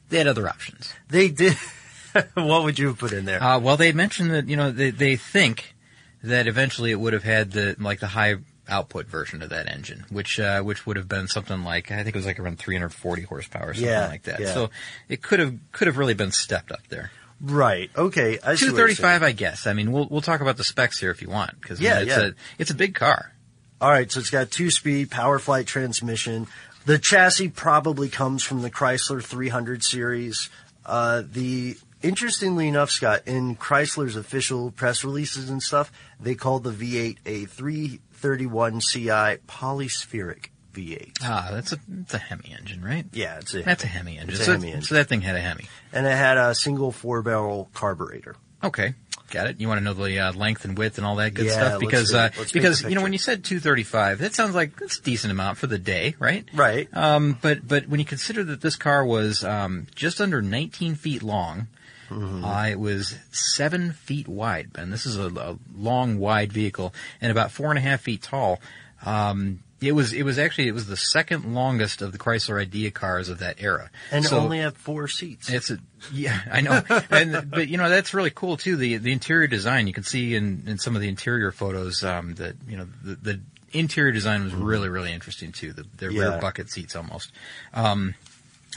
they 0.09 0.17
had 0.17 0.27
other 0.27 0.47
options. 0.47 0.93
They 1.09 1.29
did. 1.29 1.55
what 2.35 2.63
would 2.63 2.77
you 2.77 2.87
have 2.87 2.97
put 2.99 3.13
in 3.13 3.25
there? 3.25 3.41
Uh, 3.41 3.59
well, 3.59 3.77
they 3.77 3.91
mentioned 3.91 4.31
that 4.31 4.47
you 4.47 4.55
know 4.57 4.71
they 4.71 4.89
they 4.91 5.15
think 5.15 5.75
that 6.23 6.47
eventually 6.47 6.91
it 6.91 6.99
would 6.99 7.13
have 7.13 7.23
had 7.23 7.51
the 7.51 7.75
like 7.79 7.99
the 7.99 8.07
high 8.07 8.35
output 8.69 9.07
version 9.07 9.41
of 9.41 9.49
that 9.49 9.67
engine, 9.67 10.05
which 10.09 10.39
uh, 10.39 10.61
which 10.61 10.85
would 10.85 10.97
have 10.97 11.07
been 11.09 11.27
something 11.27 11.63
like 11.63 11.91
I 11.91 11.97
think 12.03 12.09
it 12.09 12.15
was 12.15 12.25
like 12.25 12.39
around 12.39 12.59
340 12.59 13.23
horsepower, 13.23 13.73
something 13.73 13.89
Yeah, 13.89 14.07
like 14.07 14.23
that. 14.23 14.39
yeah. 14.39 14.53
So 14.53 14.69
it 15.07 15.21
could 15.21 15.39
have 15.39 15.55
could 15.71 15.87
have 15.87 15.97
really 15.97 16.13
been 16.13 16.31
stepped 16.31 16.71
up 16.71 16.87
there. 16.89 17.11
right. 17.41 17.89
Okay. 17.95 18.39
I 18.43 18.55
see 18.55 18.65
what 18.71 18.77
you're 18.77 18.87
235, 18.87 19.23
I 19.23 19.31
guess. 19.31 19.67
I 19.67 19.73
mean, 19.73 19.91
we'll 19.91 20.07
we'll 20.09 20.21
talk 20.21 20.41
about 20.41 20.57
the 20.57 20.63
specs 20.63 20.99
here 20.99 21.11
if 21.11 21.21
you 21.21 21.29
want, 21.29 21.59
because 21.61 21.79
Yeah, 21.81 21.99
it's 21.99 22.07
yeah. 22.09 22.19
a 22.27 22.31
it's 22.57 22.71
a 22.71 22.75
big 22.75 22.95
car. 22.95 23.33
All 23.81 23.89
right, 23.89 24.11
so 24.11 24.19
it's 24.19 24.29
got 24.29 24.51
two 24.51 24.71
speed 24.71 25.09
PowerFlite 25.09 25.65
transmission. 25.65 26.47
The 26.85 26.97
chassis 26.99 27.47
probably 27.49 28.09
comes 28.09 28.43
from 28.43 28.61
the 28.61 28.69
Chrysler 28.69 29.23
300 29.23 29.83
series. 29.83 30.49
Uh, 30.85 31.23
the 31.25 31.77
interestingly 32.01 32.67
enough, 32.67 32.89
Scott, 32.91 33.23
in 33.25 33.55
Chrysler's 33.55 34.15
official 34.15 34.71
press 34.71 35.03
releases 35.03 35.49
and 35.49 35.61
stuff, 35.61 35.91
they 36.19 36.35
called 36.35 36.63
the 36.63 36.71
V8 36.71 37.17
a 37.25 37.45
331 37.45 38.79
CI 38.81 39.37
polyspheric 39.47 40.47
V8. 40.73 41.17
Ah, 41.23 41.49
that's 41.51 41.73
a 41.73 41.77
it's 42.01 42.13
a 42.13 42.17
Hemi 42.19 42.53
engine, 42.57 42.83
right? 42.83 43.05
Yeah, 43.11 43.39
it's 43.39 43.53
a 43.55 43.63
That's 43.63 43.83
a 43.83 43.87
Hemi 43.87 44.17
engine. 44.17 44.29
It's 44.31 44.39
a 44.41 44.45
so, 44.45 44.51
Hemi 44.53 44.67
engine. 44.67 44.81
so 44.83 44.95
that 44.95 45.07
thing 45.09 45.21
had 45.21 45.35
a 45.35 45.39
Hemi. 45.41 45.65
and 45.93 46.05
it 46.05 46.11
had 46.15 46.37
a 46.37 46.53
single 46.55 46.91
four 46.91 47.21
barrel 47.21 47.69
carburetor. 47.73 48.35
Okay, 48.63 48.93
got 49.31 49.47
it. 49.47 49.59
You 49.59 49.67
want 49.67 49.79
to 49.79 49.83
know 49.83 49.93
the 49.93 50.19
uh, 50.19 50.33
length 50.33 50.65
and 50.65 50.77
width 50.77 50.97
and 50.99 51.07
all 51.07 51.15
that 51.15 51.33
good 51.33 51.45
Yeah, 51.47 51.53
stuff 51.53 51.79
because 51.79 52.13
uh, 52.13 52.29
because 52.53 52.83
you 52.83 52.93
know 52.93 53.01
when 53.01 53.13
you 53.13 53.19
said 53.19 53.43
235, 53.43 54.19
that 54.19 54.35
sounds 54.35 54.53
like 54.53 54.75
that's 54.77 54.99
a 54.99 55.01
decent 55.01 55.31
amount 55.31 55.57
for 55.57 55.65
the 55.67 55.79
day, 55.79 56.15
right? 56.19 56.45
Right. 56.53 56.87
Um, 56.95 57.37
but 57.41 57.67
but 57.67 57.87
when 57.87 57.99
you 57.99 58.05
consider 58.05 58.43
that 58.43 58.61
this 58.61 58.75
car 58.75 59.03
was 59.05 59.43
um, 59.43 59.87
just 59.95 60.21
under 60.21 60.41
19 60.41 60.95
feet 60.95 61.23
long, 61.23 61.67
Mm-hmm. 62.09 62.43
uh, 62.43 62.65
it 62.67 62.79
was 62.79 63.15
seven 63.31 63.93
feet 63.93 64.27
wide, 64.27 64.71
and 64.75 64.91
this 64.91 65.05
is 65.05 65.17
a, 65.17 65.27
a 65.27 65.57
long, 65.75 66.19
wide 66.19 66.51
vehicle, 66.51 66.93
and 67.21 67.31
about 67.31 67.51
four 67.51 67.69
and 67.69 67.77
a 67.77 67.81
half 67.81 68.01
feet 68.01 68.21
tall. 68.23 68.59
Um, 69.05 69.59
it 69.81 69.93
was 69.93 70.11
it 70.11 70.23
was 70.23 70.37
actually 70.37 70.67
it 70.67 70.73
was 70.73 70.87
the 70.87 70.97
second 70.97 71.53
longest 71.55 72.01
of 72.01 72.11
the 72.11 72.17
Chrysler 72.17 72.61
Idea 72.61 72.91
cars 72.91 73.29
of 73.29 73.39
that 73.39 73.61
era, 73.61 73.89
And 74.11 74.25
So- 74.25 74.37
only 74.39 74.59
had 74.59 74.75
four 74.75 75.07
seats. 75.07 75.49
it's 75.49 75.71
a 75.71 75.77
yeah, 76.11 76.37
I 76.51 76.59
know, 76.61 76.81
and 77.09 77.49
but 77.49 77.69
you 77.69 77.77
know 77.77 77.87
that's 77.89 78.13
really 78.13 78.29
cool 78.31 78.57
too. 78.57 78.75
The 78.75 78.97
the 78.97 79.13
interior 79.13 79.47
design 79.47 79.87
you 79.87 79.93
can 79.93 80.03
see 80.03 80.35
in, 80.35 80.63
in 80.67 80.77
some 80.79 80.95
of 80.95 81.01
the 81.01 81.07
interior 81.07 81.51
photos 81.53 82.03
um, 82.03 82.33
that 82.35 82.55
you 82.67 82.75
know 82.75 82.87
the, 83.03 83.15
the 83.15 83.39
interior 83.71 84.11
design 84.11 84.43
was 84.43 84.53
really 84.53 84.89
really 84.89 85.13
interesting 85.13 85.53
too. 85.53 85.71
The, 85.71 85.85
the 85.95 86.11
Yeah. 86.11 86.21
rear 86.31 86.41
bucket 86.41 86.69
seats 86.69 86.95
almost. 86.97 87.31
Um, 87.73 88.15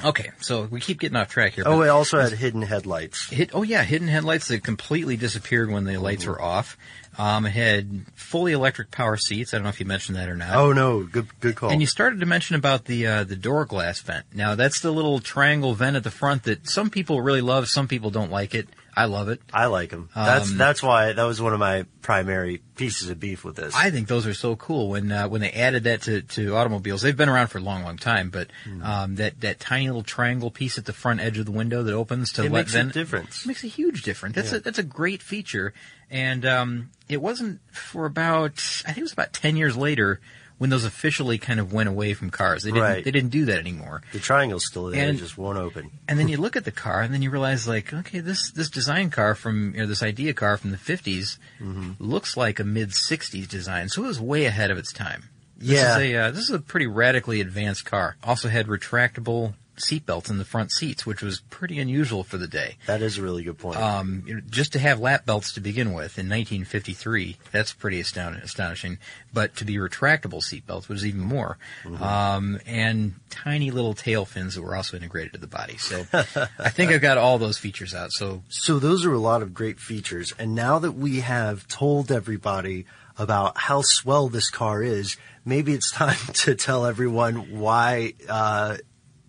okay, 0.05 0.31
so 0.41 0.65
we 0.65 0.81
keep 0.81 1.01
getting 1.01 1.17
off 1.17 1.29
track 1.29 1.53
here. 1.55 1.65
oh, 1.67 1.83
it 1.83 1.89
also 1.89 2.21
had 2.21 2.33
hidden 2.33 2.63
headlights. 2.63 3.29
hit, 3.29 3.51
oh 3.53 3.63
yeah, 3.63 3.83
hidden 3.83 4.09
headlights 4.09 4.49
that 4.49 4.63
completely 4.65 5.17
disappeared 5.17 5.71
when 5.71 5.85
the 5.85 5.99
lights 5.99 6.27
were 6.27 6.41
off. 6.41 6.77
Um, 7.19 7.45
it 7.45 7.51
had 7.51 8.07
fully 8.15 8.53
electric 8.53 8.91
power 8.91 9.19
seats. 9.19 9.53
I 9.53 9.59
don't 9.59 9.65
know 9.65 9.69
if 9.69 9.81
you 9.81 9.87
mentioned 9.87 10.17
that 10.17 10.31
or 10.31 10.35
not. 10.35 10.55
Oh 10.57 10.73
no, 10.73 11.03
good 11.03 11.29
good 11.41 11.57
call. 11.57 11.71
And 11.71 11.81
you 11.81 11.87
started 11.87 12.21
to 12.21 12.27
mention 12.27 12.57
about 12.57 12.87
the 12.87 13.07
uh, 13.07 13.25
the 13.25 13.37
door 13.37 13.67
glass 13.67 14.01
vent. 14.01 14.25
Now 14.35 14.55
that's 14.55 14.81
the 14.81 14.91
little 14.91 15.21
triangle 15.21 15.75
vent 15.75 15.97
at 15.97 16.05
the 16.05 16.11
front 16.11 16.45
that 16.45 16.69
some 16.69 16.89
people 16.89 17.21
really 17.21 17.43
love, 17.43 17.69
some 17.69 17.87
people 17.87 18.11
don't 18.11 18.31
like 18.31 18.55
it. 18.55 18.69
I 18.95 19.07
love 19.07 19.29
it. 19.29 19.41
I 19.53 19.67
like 19.67 19.91
them. 19.91 20.09
That's 20.15 20.51
Um, 20.51 20.59
that's 20.59 20.83
why 20.83 21.13
that 21.13 21.23
was 21.25 21.41
one 21.41 21.53
of 21.55 21.59
my 21.61 21.87
primary 22.03 22.61
pieces 22.77 23.09
of 23.09 23.19
beef 23.19 23.43
with 23.45 23.57
this. 23.57 23.75
I 23.75 23.91
think 23.91 24.07
those 24.09 24.27
are 24.27 24.35
so 24.35 24.55
cool 24.57 24.91
when 24.91 25.11
uh, 25.11 25.29
when 25.29 25.41
they 25.41 25.51
added 25.51 25.85
that 25.85 26.03
to, 26.03 26.23
to 26.23 26.55
automobiles. 26.57 27.01
They've 27.03 27.17
been 27.17 27.29
around 27.29 27.49
for 27.49 27.59
a 27.59 27.63
long, 27.63 27.83
long 27.85 27.97
time, 27.97 28.29
but 28.31 28.49
Hmm. 28.65 28.83
um, 28.83 29.15
that 29.17 29.41
that 29.41 29.61
tiny 29.61 29.87
little 29.87 30.03
triangle 30.03 30.51
piece 30.51 30.77
at 30.79 30.85
the 30.85 30.93
front 30.93 31.21
edge 31.21 31.39
of 31.39 31.47
the 31.47 31.53
window 31.53 31.83
that 31.83 31.95
opens 31.95 32.33
to 32.33 32.43
It 32.43 32.53
let 32.53 32.61
makes 32.61 32.75
a 32.75 32.79
vent 32.79 32.93
difference. 32.93 33.45
It 33.45 33.49
makes 33.49 33.65
a 33.65 33.69
huge 33.69 34.03
difference. 34.03 34.35
That's 34.37 34.53
Yeah. 34.53 34.59
a 34.59 34.61
that's 34.61 34.79
a 34.79 34.83
great 34.83 35.23
feature, 35.23 35.73
and 36.11 36.45
um, 36.45 36.91
it 37.09 37.23
wasn't 37.23 37.61
for 37.73 38.05
about 38.07 38.55
I 38.85 38.89
think 38.89 38.99
it 38.99 39.03
was 39.03 39.13
about 39.15 39.33
ten 39.33 39.57
years 39.57 39.77
later 39.77 40.21
when 40.63 40.71
those 40.71 40.85
officially 40.85 41.39
kind 41.39 41.59
of 41.59 41.73
went 41.73 41.89
away 41.89 42.15
from 42.15 42.31
cars. 42.31 42.63
They 42.63 42.71
didn't 42.71 42.83
Right. 42.85 43.05
they 43.05 43.11
didn't 43.11 43.31
do 43.31 43.47
that 43.47 43.59
anymore. 43.59 44.01
the 44.13 44.21
triangle's 44.21 44.65
still 44.65 44.87
there, 44.87 45.09
And- 45.09 45.19
it 45.19 45.21
just 45.21 45.37
won't 45.37 45.59
open. 45.59 45.91
And 46.07 46.17
then 46.21 46.29
you 46.29 46.37
look 46.45 46.55
at 46.55 46.65
the 46.65 46.71
car, 46.71 47.03
and 47.03 47.13
then 47.13 47.21
you 47.21 47.31
realize, 47.31 47.67
like, 47.67 47.93
okay, 47.93 48.21
this 48.21 48.53
this 48.53 48.71
design 48.71 49.11
car 49.11 49.35
from, 49.35 49.75
you 49.75 49.81
know, 49.81 49.87
this 49.89 50.05
idea 50.05 50.33
car 50.35 50.57
from 50.57 50.71
the 50.71 50.77
50s 50.79 51.37
Mm-hmm. 51.61 51.93
looks 51.99 52.37
like 52.37 52.61
a 52.61 52.65
mid 52.65 52.91
60s 52.91 53.49
design, 53.49 53.89
so 53.89 54.05
it 54.05 54.07
was 54.07 54.21
way 54.21 54.45
ahead 54.45 54.71
of 54.71 54.79
its 54.79 54.93
time. 54.93 55.25
This 55.59 55.71
Yeah. 55.71 55.97
is 55.99 56.03
a 56.03 56.17
uh, 56.17 56.31
this 56.31 56.45
is 56.45 56.51
a 56.51 56.61
pretty 56.61 56.87
radically 56.87 57.41
advanced 57.41 57.85
car. 57.85 58.17
Also 58.23 58.49
had 58.49 58.69
retractable 58.69 59.55
seatbelts 59.77 60.31
in 60.31 60.39
the 60.39 60.45
front 60.45 60.71
seats, 60.71 61.07
which 61.07 61.23
was 61.23 61.41
pretty 61.51 61.79
unusual 61.79 62.25
for 62.25 62.37
the 62.37 62.47
day. 62.47 62.77
That 62.87 63.03
is 63.03 63.19
a 63.19 63.23
really 63.23 63.43
good 63.43 63.59
point. 63.59 63.79
Um, 63.79 64.25
you 64.27 64.35
know, 64.35 64.41
just 64.49 64.73
to 64.75 64.79
have 64.79 65.01
lap 65.01 65.25
belts 65.25 65.53
to 65.55 65.61
begin 65.61 65.89
with 65.89 66.19
in 66.19 66.29
1953, 66.29 67.37
that's 67.51 67.73
pretty 67.73 68.01
astound- 68.01 68.37
astonishing. 68.37 68.99
But 69.33 69.57
to 69.57 69.65
be 69.65 69.77
retractable 69.77 70.43
seatbelts 70.43 70.89
was 70.89 71.07
even 71.07 71.21
more. 71.21 71.59
Um, 72.01 72.61
and 72.67 73.15
tiny 73.31 73.71
little 73.71 73.95
tail 73.95 74.25
fins 74.25 74.55
that 74.55 74.63
were 74.63 74.77
also 74.77 74.97
integrated 74.97 75.33
to 75.33 75.39
the 75.39 75.47
body. 75.47 75.79
So 75.79 76.05
I 76.59 76.69
think 76.69 76.93
I've 76.93 77.01
got 77.01 77.19
all 77.19 77.39
those 77.39 77.59
features 77.59 77.95
out. 77.95 78.13
So 78.13 78.43
so 78.49 78.79
those 78.79 79.05
are 79.05 79.13
a 79.13 79.19
lot 79.19 79.43
of 79.43 79.55
great 79.55 79.81
features. 79.81 80.35
And 80.39 80.55
now 80.55 80.79
that 80.81 80.93
we 80.93 81.21
have 81.21 81.67
told 81.69 82.13
everybody 82.13 82.85
about 83.19 83.59
how 83.59 83.83
swell 83.83 84.29
this 84.29 84.51
car 84.51 84.83
is, 84.83 85.17
maybe 85.45 85.73
it's 85.73 85.91
time 85.93 86.17
to 86.35 86.55
tell 86.55 86.87
everyone 86.87 87.59
why 87.59 88.15
uh, 88.29 88.77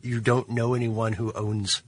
you 0.04 0.20
don't 0.20 0.50
know 0.50 0.74
anyone 0.76 1.14
who 1.14 1.32
owns 1.34 1.82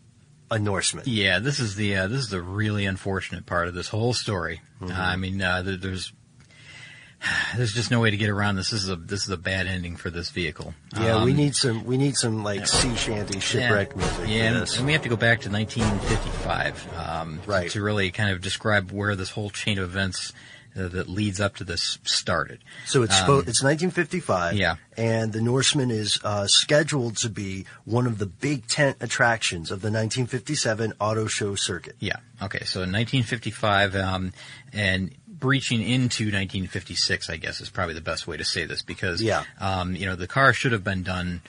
a 0.49 0.58
Norseman. 0.60 1.04
yeah, 1.08 1.39
this 1.39 1.60
is 1.60 1.75
the 1.75 1.95
uh, 1.95 2.08
this 2.08 2.19
is 2.21 2.30
the 2.30 2.41
really 2.41 2.86
unfortunate 2.86 3.45
part 3.45 3.67
of 3.67 3.73
this 3.73 3.88
whole 3.89 4.13
story. 4.13 4.62
Mm-hmm. 4.82 4.91
Uh, 4.91 5.04
I 5.04 5.15
mean, 5.15 5.41
uh, 5.41 5.62
there, 5.62 5.78
there's. 5.78 6.12
There's 7.56 7.73
just 7.73 7.89
no 7.89 8.01
way 8.01 8.12
to 8.12 8.17
get 8.17 8.30
around 8.30 8.56
this. 8.58 8.69
This 8.71 8.84
is 8.84 8.89
a 8.89 8.95
this 8.97 9.23
is 9.23 9.30
a 9.30 9.38
bad 9.38 9.65
ending 9.67 9.95
for 9.95 10.10
this 10.12 10.30
vehicle. 10.30 10.75
Yeah, 10.95 11.23
we 11.23 11.32
Um, 11.32 11.38
need 11.38 11.56
some 11.56 11.86
we 11.86 11.97
need 11.97 12.15
some 12.17 12.43
like 12.43 12.67
sea 12.67 12.93
shanty 12.95 13.39
shipwreck 13.39 13.91
yeah. 13.91 13.97
music. 13.97 14.28
Yeah, 14.28 14.43
and, 14.60 14.69
and 14.78 14.86
we 14.86 14.91
have 14.93 15.01
to 15.04 15.10
go 15.10 15.15
back 15.15 15.41
to 15.41 15.49
1955 15.49 16.88
um, 16.97 17.41
Right. 17.47 17.71
to 17.71 17.82
really 17.82 18.12
kind 18.12 18.32
of 18.32 18.41
describe 18.41 18.91
where 18.91 19.15
this 19.15 19.30
whole 19.32 19.49
chain 19.49 19.80
of 19.80 19.86
events 19.86 20.34
uh, 20.77 20.88
that 20.89 21.07
leads 21.09 21.39
up 21.39 21.55
to 21.57 21.63
this 21.63 21.99
started. 22.03 22.59
So 22.85 23.03
it's 23.03 23.19
Um, 23.21 23.39
it's 23.47 23.63
1955. 23.63 24.55
yeah. 24.55 24.75
and 24.97 25.31
the 25.33 25.41
Norseman 25.41 25.91
is 25.91 26.19
uh, 26.23 26.47
scheduled 26.47 27.17
to 27.17 27.29
be 27.29 27.65
one 27.85 28.07
of 28.07 28.17
the 28.17 28.25
big 28.25 28.67
tent 28.67 28.97
attractions 29.01 29.71
of 29.71 29.81
the 29.81 29.89
1957 29.91 30.93
auto 30.99 31.27
show 31.27 31.55
circuit. 31.55 31.95
Yeah. 31.99 32.17
Okay. 32.41 32.63
So 32.65 32.81
in 32.81 32.91
1955, 32.91 33.95
um, 33.95 34.33
and 34.73 35.13
breaching 35.27 35.81
into 35.81 36.25
1956, 36.25 37.29
I 37.29 37.38
guess 37.38 37.61
is 37.61 37.69
probably 37.69 37.93
the 37.93 38.01
best 38.01 38.25
way 38.27 38.38
to 38.38 38.43
say 38.45 38.65
this 38.65 38.81
because, 38.81 39.21
Yeah. 39.21 39.43
um, 39.59 39.95
you 39.95 40.05
know, 40.05 40.15
the 40.15 40.27
car 40.27 40.53
should 40.53 40.71
have 40.71 40.83
been 40.83 41.03
done 41.03 41.41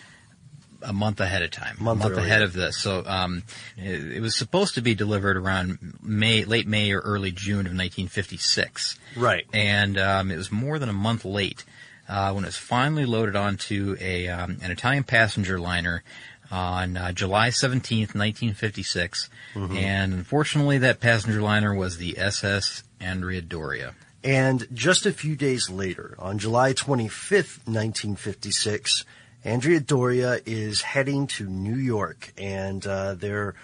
a 0.86 0.92
month 0.92 1.20
ahead 1.20 1.42
of 1.42 1.50
time, 1.50 1.76
Month 1.80 2.00
a 2.00 2.04
month 2.04 2.12
earlier. 2.18 2.26
ahead 2.26 2.42
of 2.42 2.52
this. 2.52 2.78
So 2.78 3.02
um, 3.06 3.42
it, 3.76 4.12
it 4.16 4.20
was 4.20 4.36
supposed 4.36 4.74
to 4.76 4.80
be 4.80 4.94
delivered 4.94 5.36
around 5.36 5.78
May, 6.02 6.44
late 6.44 6.66
May 6.66 6.92
or 6.92 7.00
early 7.00 7.32
June 7.32 7.66
of 7.66 7.72
1956. 7.72 8.98
Right. 9.16 9.46
and 9.52 9.98
um, 9.98 10.30
it 10.30 10.36
was 10.36 10.50
more 10.52 10.78
than 10.78 10.88
a 10.88 10.92
month 10.94 11.24
late 11.24 11.64
uh, 12.08 12.32
when 12.32 12.44
it 12.44 12.48
was 12.48 12.56
finally 12.56 13.04
loaded 13.04 13.34
onto 13.36 13.96
a 14.00 14.28
um, 14.28 14.58
an 14.62 14.70
Italian 14.70 15.04
passenger 15.04 15.58
liner 15.58 16.04
on 16.50 16.96
uh, 16.96 17.10
July 17.12 17.48
17th, 17.48 18.14
1956. 18.14 19.28
And 19.54 20.12
unfortunately, 20.12 20.78
that 20.78 21.00
passenger 21.00 21.42
liner 21.42 21.74
was 21.74 21.96
the 21.98 22.18
SS 22.18 22.84
Andrea 23.00 23.42
Doria. 23.42 23.94
And 24.22 24.66
just 24.72 25.06
a 25.06 25.12
few 25.12 25.34
days 25.36 25.70
later, 25.70 26.14
on 26.18 26.38
July 26.38 26.72
25th, 26.72 27.66
1956, 27.66 29.04
Andrea 29.46 29.78
Doria 29.78 30.40
is 30.44 30.82
heading 30.82 31.28
to 31.28 31.46
New 31.46 31.76
York, 31.76 32.32
and 32.36 32.84
uh, 32.84 33.14
they're 33.14 33.54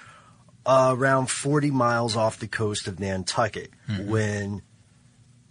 uh, 0.65 0.95
around 0.97 1.29
40 1.29 1.73
miles 1.73 2.17
off 2.17 2.39
the 2.39 2.47
coast 2.47 2.87
of 2.87 3.01
Nantucket 3.01 3.71
when, 4.07 4.63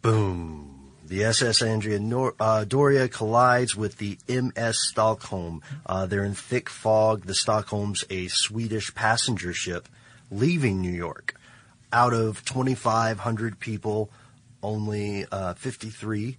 boom, 0.02 0.94
the 1.06 1.26
SS 1.26 1.62
Andrea 1.62 2.00
Nor- 2.00 2.36
uh, 2.40 2.64
Doria 2.64 3.10
collides 3.10 3.76
with 3.76 3.98
the 3.98 4.18
MS 4.30 4.78
Stockholm. 4.90 5.62
Uh, 5.86 6.06
they're 6.06 6.24
in 6.24 6.34
thick 6.34 6.70
fog. 6.70 7.26
The 7.26 7.36
Stockholm's 7.36 8.06
a 8.10 8.30
Swedish 8.30 8.96
passenger 8.96 9.52
ship 9.52 9.90
leaving 10.32 10.80
New 10.82 10.92
York. 10.92 11.36
out 11.92 12.14
of 12.14 12.46
2,500 12.46 13.60
people, 13.60 14.10
only 14.64 15.26
uh, 15.30 15.54
53 15.56 16.38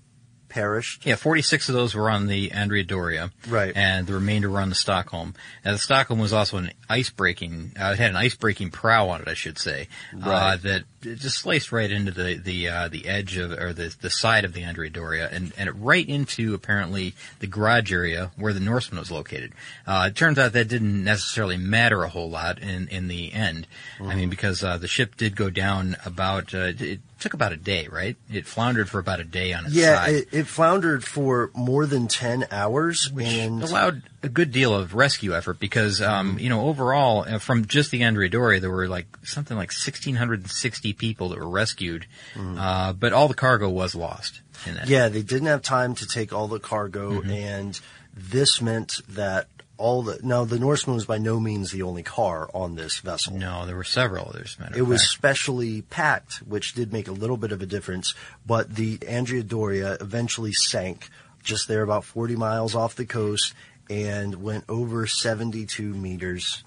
perished. 0.52 1.06
Yeah, 1.06 1.16
46 1.16 1.68
of 1.70 1.74
those 1.74 1.94
were 1.94 2.10
on 2.10 2.26
the 2.26 2.52
Andrea 2.52 2.84
Doria. 2.84 3.30
Right. 3.48 3.72
And 3.74 4.06
the 4.06 4.14
remainder 4.14 4.50
were 4.50 4.60
on 4.60 4.68
the 4.68 4.74
Stockholm. 4.74 5.34
Now, 5.64 5.72
the 5.72 5.78
Stockholm 5.78 6.18
was 6.20 6.32
also 6.32 6.58
an 6.58 6.70
ice 6.88 7.10
breaking, 7.10 7.72
uh, 7.80 7.92
it 7.92 7.98
had 7.98 8.10
an 8.10 8.16
ice 8.16 8.34
breaking 8.34 8.70
prow 8.70 9.08
on 9.08 9.22
it, 9.22 9.28
I 9.28 9.34
should 9.34 9.58
say. 9.58 9.88
Uh, 10.14 10.28
Right. 10.28 10.62
that 10.62 10.84
just 11.02 11.38
sliced 11.38 11.72
right 11.72 11.90
into 11.90 12.12
the, 12.12 12.34
the, 12.36 12.68
uh, 12.68 12.88
the 12.88 13.08
edge 13.08 13.36
of, 13.36 13.50
or 13.52 13.72
the, 13.72 13.94
the 14.00 14.10
side 14.10 14.44
of 14.44 14.52
the 14.52 14.62
Andrea 14.62 14.90
Doria 14.90 15.28
and, 15.32 15.52
and 15.56 15.68
it 15.68 15.72
right 15.72 16.06
into 16.08 16.54
apparently 16.54 17.14
the 17.40 17.46
garage 17.46 17.92
area 17.92 18.30
where 18.36 18.52
the 18.52 18.60
Norseman 18.60 18.98
was 19.00 19.10
located. 19.10 19.52
Uh, 19.86 20.08
it 20.10 20.16
turns 20.16 20.38
out 20.38 20.52
that 20.52 20.68
didn't 20.68 21.02
necessarily 21.02 21.56
matter 21.56 22.02
a 22.04 22.08
whole 22.08 22.30
lot 22.30 22.58
in, 22.60 22.88
in 22.88 23.08
the 23.08 23.32
end. 23.32 23.66
I 24.00 24.14
mean, 24.14 24.30
because, 24.30 24.62
uh, 24.62 24.76
the 24.78 24.88
ship 24.88 25.16
did 25.16 25.34
go 25.34 25.50
down 25.50 25.96
about, 26.04 26.54
uh, 26.54 26.72
it 26.78 27.00
took 27.22 27.34
about 27.34 27.52
a 27.52 27.56
day, 27.56 27.88
right? 27.90 28.16
It 28.30 28.46
floundered 28.46 28.88
for 28.90 28.98
about 28.98 29.20
a 29.20 29.24
day 29.24 29.52
on 29.52 29.64
its 29.66 29.74
Yeah, 29.74 29.96
side. 29.96 30.14
it, 30.14 30.28
it 30.32 30.46
floundered 30.46 31.04
for 31.04 31.50
more 31.54 31.86
than 31.86 32.08
10 32.08 32.46
hours. 32.50 33.10
which 33.12 33.26
and 33.26 33.62
allowed 33.62 34.02
a 34.22 34.28
good 34.28 34.52
deal 34.52 34.74
of 34.74 34.94
rescue 34.94 35.34
effort 35.34 35.58
because, 35.58 36.00
um, 36.02 36.38
you 36.38 36.48
know, 36.48 36.62
overall, 36.68 37.24
uh, 37.26 37.38
from 37.38 37.64
just 37.66 37.90
the 37.90 38.02
Andrea 38.02 38.28
Doria, 38.28 38.60
there 38.60 38.70
were 38.70 38.88
like 38.88 39.06
something 39.24 39.56
like 39.56 39.70
1,660 39.70 40.92
people 40.92 41.28
that 41.30 41.38
were 41.38 41.48
rescued, 41.48 42.06
uh, 42.36 42.92
but 42.92 43.12
all 43.12 43.28
the 43.28 43.34
cargo 43.34 43.68
was 43.70 43.94
lost. 43.94 44.40
In 44.66 44.74
that. 44.74 44.88
Yeah, 44.88 45.08
they 45.08 45.22
didn't 45.22 45.46
have 45.48 45.62
time 45.62 45.94
to 45.96 46.06
take 46.06 46.32
all 46.32 46.46
the 46.48 46.60
cargo, 46.60 47.20
Mm-hmm. 47.20 47.30
and 47.30 47.80
this 48.14 48.60
meant 48.60 48.94
that 49.08 49.48
all 49.82 50.02
the 50.02 50.20
now 50.22 50.44
the 50.44 50.60
Norseman 50.60 50.94
was 50.94 51.06
by 51.06 51.18
no 51.18 51.40
means 51.40 51.72
the 51.72 51.82
only 51.82 52.04
car 52.04 52.48
on 52.54 52.76
this 52.76 53.00
vessel. 53.00 53.34
No, 53.34 53.66
there 53.66 53.74
were 53.74 53.82
several 53.82 54.28
others. 54.28 54.56
It 54.76 54.82
of 54.82 54.88
was 54.88 55.10
specially 55.10 55.82
packed, 55.82 56.36
which 56.46 56.74
did 56.74 56.92
make 56.92 57.08
a 57.08 57.12
little 57.12 57.36
bit 57.36 57.50
of 57.50 57.60
a 57.60 57.66
difference. 57.66 58.14
But 58.46 58.76
the 58.76 59.00
Andrea 59.08 59.42
Doria 59.42 59.96
eventually 60.00 60.52
sank 60.52 61.08
just 61.42 61.66
there, 61.66 61.82
about 61.82 62.04
40 62.04 62.36
miles 62.36 62.76
off 62.76 62.94
the 62.94 63.04
coast, 63.04 63.54
and 63.90 64.36
went 64.42 64.64
over 64.68 65.08
72 65.08 65.82
meters 65.82 66.62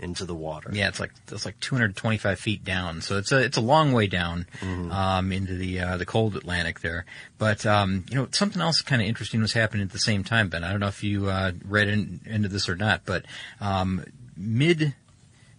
into 0.00 0.24
the 0.24 0.34
water. 0.34 0.70
Yeah, 0.72 0.88
it's 0.88 0.98
like 0.98 1.12
it's 1.30 1.44
like 1.44 1.60
225 1.60 2.40
feet 2.40 2.64
down, 2.64 3.02
so 3.02 3.18
it's 3.18 3.30
a 3.30 3.38
it's 3.38 3.56
a 3.56 3.60
long 3.60 3.92
way 3.92 4.06
down 4.06 4.46
um, 4.90 5.30
into 5.30 5.54
the 5.54 5.80
uh, 5.80 5.96
the 5.96 6.06
cold 6.06 6.36
Atlantic 6.36 6.80
there. 6.80 7.04
But 7.38 7.64
um, 7.66 8.06
you 8.10 8.16
know, 8.16 8.28
something 8.32 8.60
else 8.60 8.80
kind 8.80 9.00
of 9.00 9.06
interesting 9.06 9.40
was 9.40 9.52
happening 9.52 9.82
at 9.82 9.92
the 9.92 9.98
same 9.98 10.24
time, 10.24 10.48
Ben. 10.48 10.64
I 10.64 10.70
don't 10.70 10.80
know 10.80 10.88
if 10.88 11.04
you 11.04 11.28
uh, 11.28 11.52
read 11.64 11.88
in, 11.88 12.20
into 12.24 12.48
this 12.48 12.68
or 12.68 12.76
not, 12.76 13.02
but 13.04 13.24
um, 13.60 14.04
mid 14.36 14.94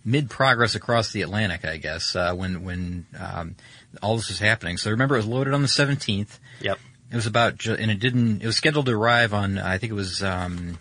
mid 0.03 0.29
progress 0.29 0.75
across 0.75 1.11
the 1.11 1.21
Atlantic, 1.21 1.63
I 1.65 1.77
guess, 1.77 2.15
uh, 2.15 2.33
when 2.33 2.63
when 2.63 3.05
um, 3.19 3.55
all 4.01 4.17
this 4.17 4.29
was 4.29 4.39
happening. 4.39 4.77
So 4.77 4.91
remember, 4.91 5.15
it 5.15 5.19
was 5.19 5.27
loaded 5.27 5.53
on 5.53 5.61
the 5.61 5.67
17th. 5.67 6.39
Yep. 6.61 6.79
It 7.11 7.15
was 7.15 7.27
about, 7.27 7.65
and 7.65 7.91
it 7.91 7.99
didn't. 7.99 8.41
It 8.41 8.45
was 8.45 8.55
scheduled 8.55 8.85
to 8.85 8.93
arrive 8.93 9.33
on, 9.33 9.57
I 9.57 9.77
think 9.77 9.91
it 9.91 9.95
was, 9.95 10.23
um, 10.23 10.79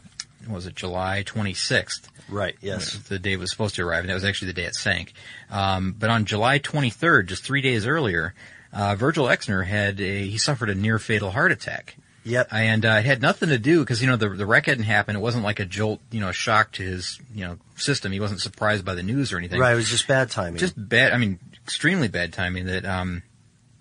was 0.48 0.66
it 0.66 0.76
July 0.76 1.24
26th? 1.26 2.02
Right. 2.30 2.56
Yes. 2.60 2.94
the 3.08 3.18
day 3.18 3.32
it 3.32 3.38
was 3.38 3.50
supposed 3.50 3.74
to 3.76 3.82
arrive, 3.86 4.00
and 4.00 4.10
that 4.10 4.14
was 4.14 4.24
actually 4.24 4.48
the 4.48 4.54
day 4.60 4.64
it 4.64 4.74
sank. 4.74 5.12
Um, 5.50 5.94
but 5.98 6.10
on 6.10 6.24
July 6.24 6.58
23rd, 6.58 7.26
just 7.26 7.44
three 7.44 7.60
days 7.60 7.86
earlier, 7.86 8.34
uh, 8.72 8.94
Virgil 8.94 9.26
Exner 9.26 9.64
had 9.66 10.00
a, 10.00 10.26
he 10.26 10.38
suffered 10.38 10.70
a 10.70 10.74
near 10.74 10.98
fatal 10.98 11.30
heart 11.30 11.52
attack. 11.52 11.96
Yep. 12.24 12.48
And 12.52 12.84
uh, 12.84 12.96
it 12.98 13.04
had 13.06 13.22
nothing 13.22 13.48
to 13.48 13.58
do 13.58 13.80
because 13.80 14.02
you 14.02 14.06
know 14.06 14.16
the 14.16 14.28
the 14.28 14.44
wreck 14.44 14.66
hadn't 14.66 14.84
happened. 14.84 15.16
It 15.16 15.20
wasn't 15.22 15.42
like 15.42 15.58
a 15.58 15.64
jolt, 15.64 16.00
you 16.10 16.20
know, 16.20 16.28
a 16.28 16.32
shock 16.34 16.72
to 16.72 16.82
his 16.82 17.18
you 17.34 17.46
know 17.46 17.56
system. 17.76 18.12
He 18.12 18.20
wasn't 18.20 18.40
surprised 18.42 18.84
by 18.84 18.94
the 18.94 19.02
news 19.02 19.32
or 19.32 19.38
anything. 19.38 19.58
Right. 19.58 19.72
It 19.72 19.76
was 19.76 19.88
just 19.88 20.06
bad 20.06 20.30
timing. 20.30 20.58
Just 20.58 20.74
bad. 20.76 21.12
I 21.12 21.16
mean, 21.16 21.38
extremely 21.64 22.08
bad 22.08 22.34
timing. 22.34 22.66
That 22.66 22.84
um, 22.84 23.22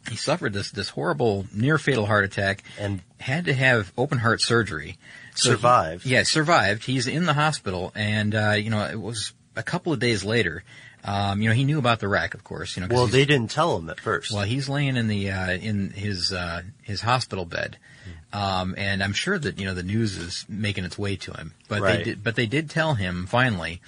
he 0.10 0.16
suffered 0.16 0.54
this 0.54 0.72
this 0.72 0.88
horrible 0.90 1.48
near 1.54 1.78
fatal 1.78 2.06
heart 2.06 2.24
attack 2.24 2.64
And- 2.80 3.02
had 3.20 3.46
to 3.46 3.54
have 3.54 3.92
open 3.98 4.20
heart 4.20 4.42
surgery. 4.42 4.98
So 5.40 5.50
he- 5.52 5.56
Survived. 5.56 6.06
yeah, 6.06 6.24
survived. 6.24 6.84
He's 6.86 7.08
in 7.08 7.26
the 7.26 7.34
hospital, 7.34 7.92
and 7.96 8.34
uh, 8.36 8.52
you 8.58 8.70
know 8.70 8.84
it 8.86 9.00
was 9.00 9.34
a 9.56 9.64
couple 9.64 9.94
of 9.94 10.00
days 10.00 10.24
later. 10.24 10.64
Um, 11.04 11.42
you 11.42 11.48
know 11.50 11.56
he 11.56 11.64
knew 11.64 11.80
about 11.80 12.00
the 12.00 12.08
wreck, 12.10 12.34
of 12.34 12.44
course. 12.44 12.76
You 12.76 12.82
know, 12.86 12.90
well, 12.94 13.08
they 13.08 13.26
didn't 13.26 13.52
tell 13.52 13.78
him 13.78 13.90
at 13.90 14.00
first. 14.00 14.34
well, 14.34 14.44
he's 14.44 14.68
laying 14.68 14.98
in 14.98 15.08
the 15.08 15.32
uh, 15.32 15.52
in 15.52 15.92
his 15.92 16.34
uh, 16.34 16.62
his 16.82 17.00
hospital 17.02 17.46
bed, 17.46 17.78
um, 18.34 18.76
and 18.78 19.02
I'm 19.02 19.14
sure 19.14 19.40
that 19.40 19.58
you 19.60 19.66
know 19.66 19.74
the 19.74 19.84
news 19.84 20.18
is 20.18 20.46
making 20.50 20.84
its 20.84 20.98
way 20.98 21.16
to 21.16 21.32
him. 21.32 21.54
But 21.70 21.82
Right. 21.82 21.98
they 22.00 22.04
did, 22.04 22.24
but 22.24 22.36
they 22.36 22.48
did 22.48 22.70
tell 22.70 22.96
him 22.96 23.28
finally, 23.28 23.82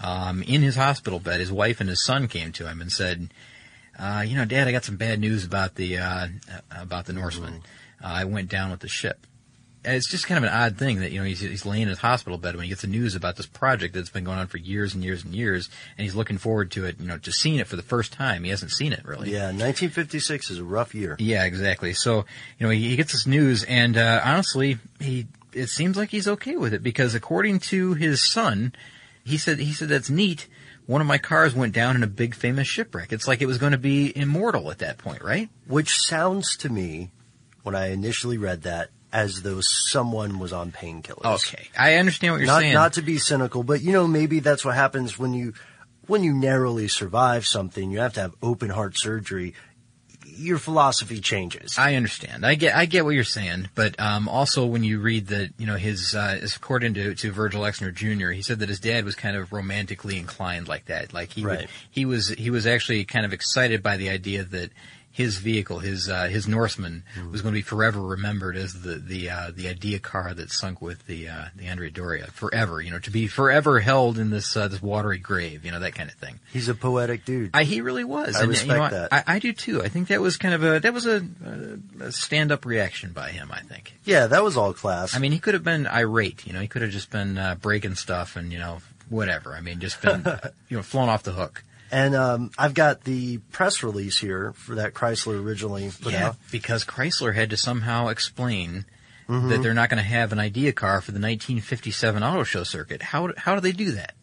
um, 0.00 0.42
in 0.42 0.60
his 0.62 0.76
hospital 0.76 1.18
bed, 1.20 1.40
his 1.40 1.50
wife 1.50 1.80
and 1.80 1.88
his 1.88 2.04
son 2.04 2.28
came 2.28 2.52
to 2.52 2.66
him 2.68 2.82
and 2.82 2.92
said, 2.92 3.32
uh, 3.98 4.22
"You 4.26 4.36
know, 4.36 4.44
Dad, 4.44 4.68
I 4.68 4.72
got 4.72 4.84
some 4.84 4.96
bad 4.96 5.20
news 5.20 5.44
about 5.46 5.74
the 5.76 5.96
uh, 5.98 6.28
about 6.70 7.06
the 7.06 7.14
Norseman. 7.14 7.62
Uh, 8.04 8.08
I 8.08 8.24
went 8.24 8.50
down 8.50 8.70
with 8.70 8.80
the 8.80 8.88
ship." 8.88 9.26
It's 9.88 10.10
just 10.10 10.26
kind 10.26 10.38
of 10.38 10.44
an 10.44 10.56
odd 10.56 10.76
thing 10.76 11.00
that 11.00 11.12
you 11.12 11.18
know 11.20 11.26
he's, 11.26 11.40
he's 11.40 11.66
laying 11.66 11.82
in 11.82 11.88
his 11.88 11.98
hospital 11.98 12.38
bed 12.38 12.54
when 12.54 12.64
he 12.64 12.68
gets 12.68 12.82
the 12.82 12.88
news 12.88 13.14
about 13.14 13.36
this 13.36 13.46
project 13.46 13.94
that's 13.94 14.10
been 14.10 14.24
going 14.24 14.38
on 14.38 14.46
for 14.46 14.58
years 14.58 14.94
and 14.94 15.02
years 15.02 15.24
and 15.24 15.34
years, 15.34 15.68
and 15.96 16.04
he's 16.04 16.14
looking 16.14 16.38
forward 16.38 16.70
to 16.72 16.84
it. 16.84 17.00
You 17.00 17.06
know, 17.06 17.18
to 17.18 17.32
seeing 17.32 17.58
it 17.58 17.66
for 17.66 17.76
the 17.76 17.82
first 17.82 18.12
time. 18.12 18.44
He 18.44 18.50
hasn't 18.50 18.72
seen 18.72 18.92
it 18.92 19.04
really. 19.04 19.30
yeah, 19.30 19.46
1956 19.46 20.50
is 20.50 20.58
a 20.58 20.64
rough 20.64 20.94
year. 20.94 21.16
Yeah, 21.18 21.44
exactly. 21.44 21.92
So, 21.94 22.24
you 22.58 22.66
know, 22.66 22.70
he, 22.70 22.90
he 22.90 22.96
gets 22.96 23.12
this 23.12 23.26
news, 23.26 23.64
and 23.64 23.96
uh, 23.96 24.20
honestly, 24.24 24.78
he 25.00 25.26
it 25.52 25.68
seems 25.68 25.96
like 25.96 26.10
he's 26.10 26.28
okay 26.28 26.56
with 26.56 26.74
it 26.74 26.82
because 26.82 27.14
according 27.14 27.60
to 27.60 27.94
his 27.94 28.22
son, 28.22 28.72
he 29.24 29.38
said 29.38 29.58
he 29.58 29.72
said 29.72 29.88
that's 29.88 30.10
neat. 30.10 30.46
One 30.86 31.02
of 31.02 31.06
my 31.06 31.18
cars 31.18 31.54
went 31.54 31.74
down 31.74 31.96
in 31.96 32.02
a 32.02 32.06
big 32.06 32.34
famous 32.34 32.66
shipwreck. 32.66 33.12
It's 33.12 33.28
like 33.28 33.42
it 33.42 33.46
was 33.46 33.58
going 33.58 33.72
to 33.72 33.78
be 33.78 34.16
immortal 34.16 34.70
at 34.70 34.78
that 34.78 34.96
point, 34.96 35.22
right? 35.22 35.50
Which 35.66 35.98
sounds 35.98 36.56
to 36.58 36.70
me, 36.70 37.10
when 37.62 37.74
I 37.74 37.90
initially 37.90 38.38
read 38.38 38.62
that, 38.62 38.88
as 39.12 39.42
though 39.42 39.60
someone 39.60 40.38
was 40.38 40.52
on 40.52 40.72
painkillers. 40.72 41.46
Okay, 41.46 41.68
I 41.78 41.94
understand 41.94 42.34
what 42.34 42.38
you're 42.38 42.46
not 42.46 42.60
saying. 42.60 42.74
not 42.74 42.92
to 42.94 43.02
be 43.02 43.18
cynical, 43.18 43.62
but 43.62 43.80
you 43.80 43.92
know 43.92 44.06
maybe 44.06 44.40
that's 44.40 44.64
what 44.64 44.74
happens 44.74 45.18
when 45.18 45.32
you 45.32 45.54
when 46.06 46.22
you 46.22 46.32
narrowly 46.32 46.88
survive 46.88 47.46
something. 47.46 47.90
You 47.90 48.00
have 48.00 48.14
to 48.14 48.20
have 48.20 48.34
open 48.42 48.70
heart 48.70 48.98
surgery. 48.98 49.54
Your 50.26 50.58
philosophy 50.58 51.20
changes. 51.20 51.76
I 51.78 51.96
understand. 51.96 52.46
I 52.46 52.54
get 52.54 52.76
I 52.76 52.86
get 52.86 53.04
what 53.04 53.14
you're 53.14 53.24
saying, 53.24 53.70
but 53.74 53.98
um, 53.98 54.28
also 54.28 54.66
when 54.66 54.84
you 54.84 55.00
read 55.00 55.28
that, 55.28 55.50
you 55.58 55.66
know, 55.66 55.74
his 55.74 56.14
uh, 56.14 56.38
is 56.40 56.54
according 56.54 56.94
to 56.94 57.14
to 57.16 57.32
Virgil 57.32 57.62
Exner 57.62 57.92
Jr., 57.92 58.30
he 58.30 58.42
said 58.42 58.60
that 58.60 58.68
his 58.68 58.78
dad 58.78 59.04
was 59.04 59.16
kind 59.16 59.36
of 59.36 59.52
romantically 59.52 60.16
inclined 60.16 60.68
like 60.68 60.84
that. 60.84 61.12
Like 61.12 61.32
he 61.32 61.44
would, 61.44 61.68
he 61.90 62.04
was 62.04 62.28
he 62.28 62.50
was 62.50 62.66
actually 62.68 63.04
kind 63.04 63.26
of 63.26 63.32
excited 63.32 63.82
by 63.82 63.96
the 63.96 64.10
idea 64.10 64.44
that 64.44 64.70
his 65.18 65.38
vehicle, 65.38 65.80
his 65.80 66.08
uh, 66.08 66.28
his 66.28 66.46
Norseman, 66.46 67.02
Mm-hmm. 67.16 67.32
was 67.32 67.42
going 67.42 67.52
to 67.52 67.58
be 67.58 67.62
forever 67.62 68.00
remembered 68.00 68.56
as 68.56 68.82
the 68.82 68.94
the 68.94 69.28
uh, 69.30 69.50
the 69.52 69.68
idea 69.68 69.98
car 69.98 70.32
that 70.32 70.50
sunk 70.52 70.80
with 70.80 71.04
the 71.06 71.28
uh, 71.28 71.46
the 71.56 71.66
Andrea 71.66 71.90
Doria 71.90 72.28
forever. 72.28 72.80
You 72.80 72.92
know, 72.92 73.00
to 73.00 73.10
be 73.10 73.26
forever 73.26 73.80
held 73.80 74.16
in 74.16 74.30
this 74.30 74.56
uh, 74.56 74.68
this 74.68 74.80
watery 74.80 75.18
grave. 75.18 75.64
You 75.64 75.72
know, 75.72 75.80
that 75.80 75.96
kind 75.96 76.08
of 76.08 76.14
thing. 76.14 76.38
He's 76.52 76.68
a 76.68 76.74
poetic 76.74 77.24
dude. 77.24 77.50
I, 77.52 77.64
he 77.64 77.80
really 77.80 78.04
was. 78.04 78.36
I 78.36 78.42
and, 78.42 78.48
respect 78.50 78.68
you 78.70 78.76
know, 78.78 78.88
that. 78.90 79.12
I, 79.12 79.34
I 79.34 79.38
do 79.40 79.52
too. 79.52 79.82
I 79.82 79.88
think 79.88 80.08
that 80.08 80.20
was 80.20 80.36
kind 80.36 80.54
of 80.54 80.62
a 80.62 80.78
that 80.78 80.94
was 80.94 81.06
a, 81.06 81.26
a, 82.00 82.04
a 82.04 82.12
stand 82.12 82.52
up 82.52 82.64
reaction 82.64 83.10
by 83.12 83.30
him. 83.30 83.50
I 83.52 83.60
think. 83.60 83.94
yeah, 84.04 84.28
that 84.28 84.44
was 84.44 84.56
all 84.56 84.72
class. 84.72 85.16
I 85.16 85.18
mean, 85.18 85.32
he 85.32 85.40
could 85.40 85.54
have 85.54 85.64
been 85.64 85.88
irate. 85.88 86.46
You 86.46 86.52
know, 86.52 86.60
he 86.60 86.68
could 86.68 86.82
have 86.82 86.92
just 86.92 87.10
been 87.10 87.36
uh, 87.36 87.56
breaking 87.56 87.96
stuff 87.96 88.36
and 88.36 88.52
you 88.52 88.58
know 88.58 88.78
whatever. 89.08 89.54
I 89.54 89.60
mean, 89.62 89.80
just 89.80 90.00
been 90.00 90.24
you 90.68 90.76
know 90.76 90.82
flown 90.84 91.08
off 91.08 91.24
the 91.24 91.32
hook. 91.32 91.64
And 91.90 92.14
um, 92.14 92.50
I've 92.58 92.74
got 92.74 93.04
the 93.04 93.38
press 93.38 93.82
release 93.82 94.18
here 94.18 94.52
for 94.54 94.76
that 94.76 94.94
Chrysler 94.94 95.42
originally 95.42 95.90
put 96.00 96.12
yeah, 96.12 96.28
out. 96.28 96.36
because 96.50 96.84
Chrysler 96.84 97.34
had 97.34 97.50
to 97.50 97.56
somehow 97.56 98.08
explain. 98.08 98.84
Mm-hmm. 99.28 99.50
That 99.50 99.62
they're 99.62 99.74
not 99.74 99.90
going 99.90 100.02
to 100.02 100.08
have 100.08 100.32
an 100.32 100.38
idea 100.38 100.72
car 100.72 101.02
for 101.02 101.10
the 101.10 101.16
1957 101.16 102.22
auto 102.22 102.44
show 102.44 102.62
circuit. 102.64 103.02
How 103.02 103.30
how 103.36 103.54
do 103.54 103.60
they 103.60 103.72
do 103.72 103.92
that? 103.92 104.14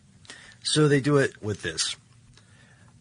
So 0.64 0.88
they 0.88 1.00
do 1.00 1.18
it 1.18 1.44
with 1.44 1.62
this. 1.62 1.96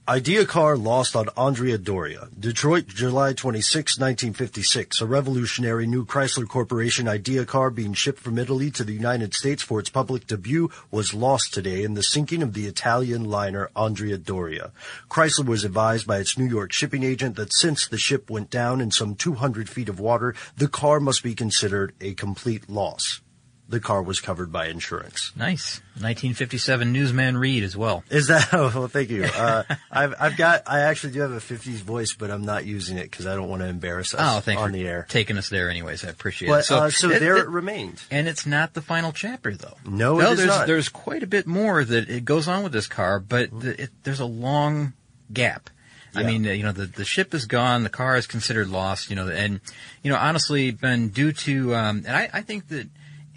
Idea 0.06 0.44
car 0.44 0.76
lost 0.76 1.16
on 1.16 1.30
Andrea 1.34 1.78
Doria. 1.78 2.28
Detroit, 2.38 2.88
July 2.88 3.32
26, 3.32 3.98
1956. 3.98 5.00
A 5.00 5.06
revolutionary 5.06 5.86
new 5.86 6.04
Chrysler 6.04 6.46
Corporation 6.46 7.08
Idea 7.08 7.46
car 7.46 7.70
being 7.70 7.94
shipped 7.94 8.20
from 8.20 8.36
Italy 8.36 8.70
to 8.72 8.84
the 8.84 8.92
United 8.92 9.32
States 9.32 9.62
for 9.62 9.80
its 9.80 9.88
public 9.88 10.26
debut 10.26 10.70
was 10.90 11.14
lost 11.14 11.54
today 11.54 11.82
in 11.82 11.94
the 11.94 12.02
sinking 12.02 12.42
of 12.42 12.52
the 12.52 12.66
Italian 12.66 13.24
liner 13.24 13.70
Andrea 13.74 14.18
Doria. 14.18 14.72
Chrysler 15.08 15.46
was 15.46 15.64
advised 15.64 16.06
by 16.06 16.18
its 16.18 16.36
New 16.36 16.44
York 16.44 16.70
shipping 16.70 17.02
agent 17.02 17.36
that 17.36 17.54
since 17.54 17.88
the 17.88 17.96
ship 17.96 18.28
went 18.28 18.50
down 18.50 18.82
in 18.82 18.90
some 18.90 19.14
200 19.14 19.70
feet 19.70 19.88
of 19.88 20.00
water, 20.00 20.34
the 20.54 20.68
car 20.68 21.00
must 21.00 21.22
be 21.22 21.34
considered 21.34 21.94
a 22.02 22.12
complete 22.12 22.68
loss. 22.68 23.22
The 23.66 23.80
car 23.80 24.02
was 24.02 24.20
covered 24.20 24.52
by 24.52 24.66
insurance. 24.66 25.32
Nice 25.34 25.80
1957 25.94 26.92
newsman 26.92 27.36
Reed 27.38 27.62
as 27.64 27.74
well. 27.76 28.04
Is 28.10 28.26
that? 28.28 28.48
Oh, 28.52 28.70
well, 28.74 28.88
thank 28.88 29.08
you. 29.10 29.24
Uh, 29.34 29.62
I've 29.90 30.14
I've 30.20 30.36
got. 30.36 30.62
I 30.66 30.80
actually 30.80 31.14
do 31.14 31.20
have 31.20 31.32
a 31.32 31.38
'50s 31.38 31.78
voice, 31.80 32.12
but 32.14 32.30
I'm 32.30 32.44
not 32.44 32.66
using 32.66 32.98
it 32.98 33.10
because 33.10 33.26
I 33.26 33.34
don't 33.34 33.48
want 33.48 33.62
to 33.62 33.68
embarrass 33.68 34.14
us 34.14 34.20
Oh, 34.22 34.40
thanks 34.40 34.60
on 34.60 34.72
the 34.72 34.86
air. 34.86 35.06
taking 35.08 35.38
us 35.38 35.48
there. 35.48 35.70
Anyways, 35.70 36.04
I 36.04 36.08
appreciate 36.10 36.48
But 36.48 36.60
it. 36.60 36.64
so, 36.64 36.76
uh, 36.76 36.90
so 36.90 37.10
it- 37.10 37.20
there 37.20 37.36
it- 37.38 37.44
it 37.44 37.48
remained. 37.48 38.02
And 38.10 38.28
it's 38.28 38.44
not 38.46 38.74
the 38.74 38.82
final 38.82 39.12
chapter, 39.12 39.56
though. 39.56 39.76
No, 39.86 40.20
is 40.20 40.36
there's, 40.38 40.48
not. 40.48 40.66
There's 40.66 40.88
quite 40.90 41.22
a 41.22 41.26
bit 41.26 41.46
more 41.46 41.84
that 41.84 42.08
it 42.10 42.24
goes 42.24 42.48
on 42.48 42.62
with 42.64 42.72
this 42.72 42.86
car, 42.86 43.18
but 43.18 43.48
the, 43.58 43.84
it, 43.84 43.90
there's 44.04 44.20
a 44.20 44.26
long 44.26 44.92
gap. 45.32 45.70
I 46.16 46.22
mean, 46.22 46.46
uh, 46.46 46.52
you 46.52 46.62
know, 46.62 46.70
the 46.70 46.86
the 46.86 47.04
ship 47.04 47.34
is 47.34 47.46
gone, 47.46 47.82
the 47.82 47.88
car 47.90 48.16
is 48.16 48.26
considered 48.28 48.68
lost. 48.68 49.10
You 49.10 49.16
know, 49.16 49.28
and 49.28 49.60
you 50.02 50.12
know, 50.12 50.16
honestly, 50.18 50.70
been 50.70 51.08
due 51.08 51.32
to, 51.32 51.74
um, 51.74 52.04
and 52.06 52.14
I, 52.14 52.30
I 52.32 52.42
think 52.42 52.68
that 52.68 52.86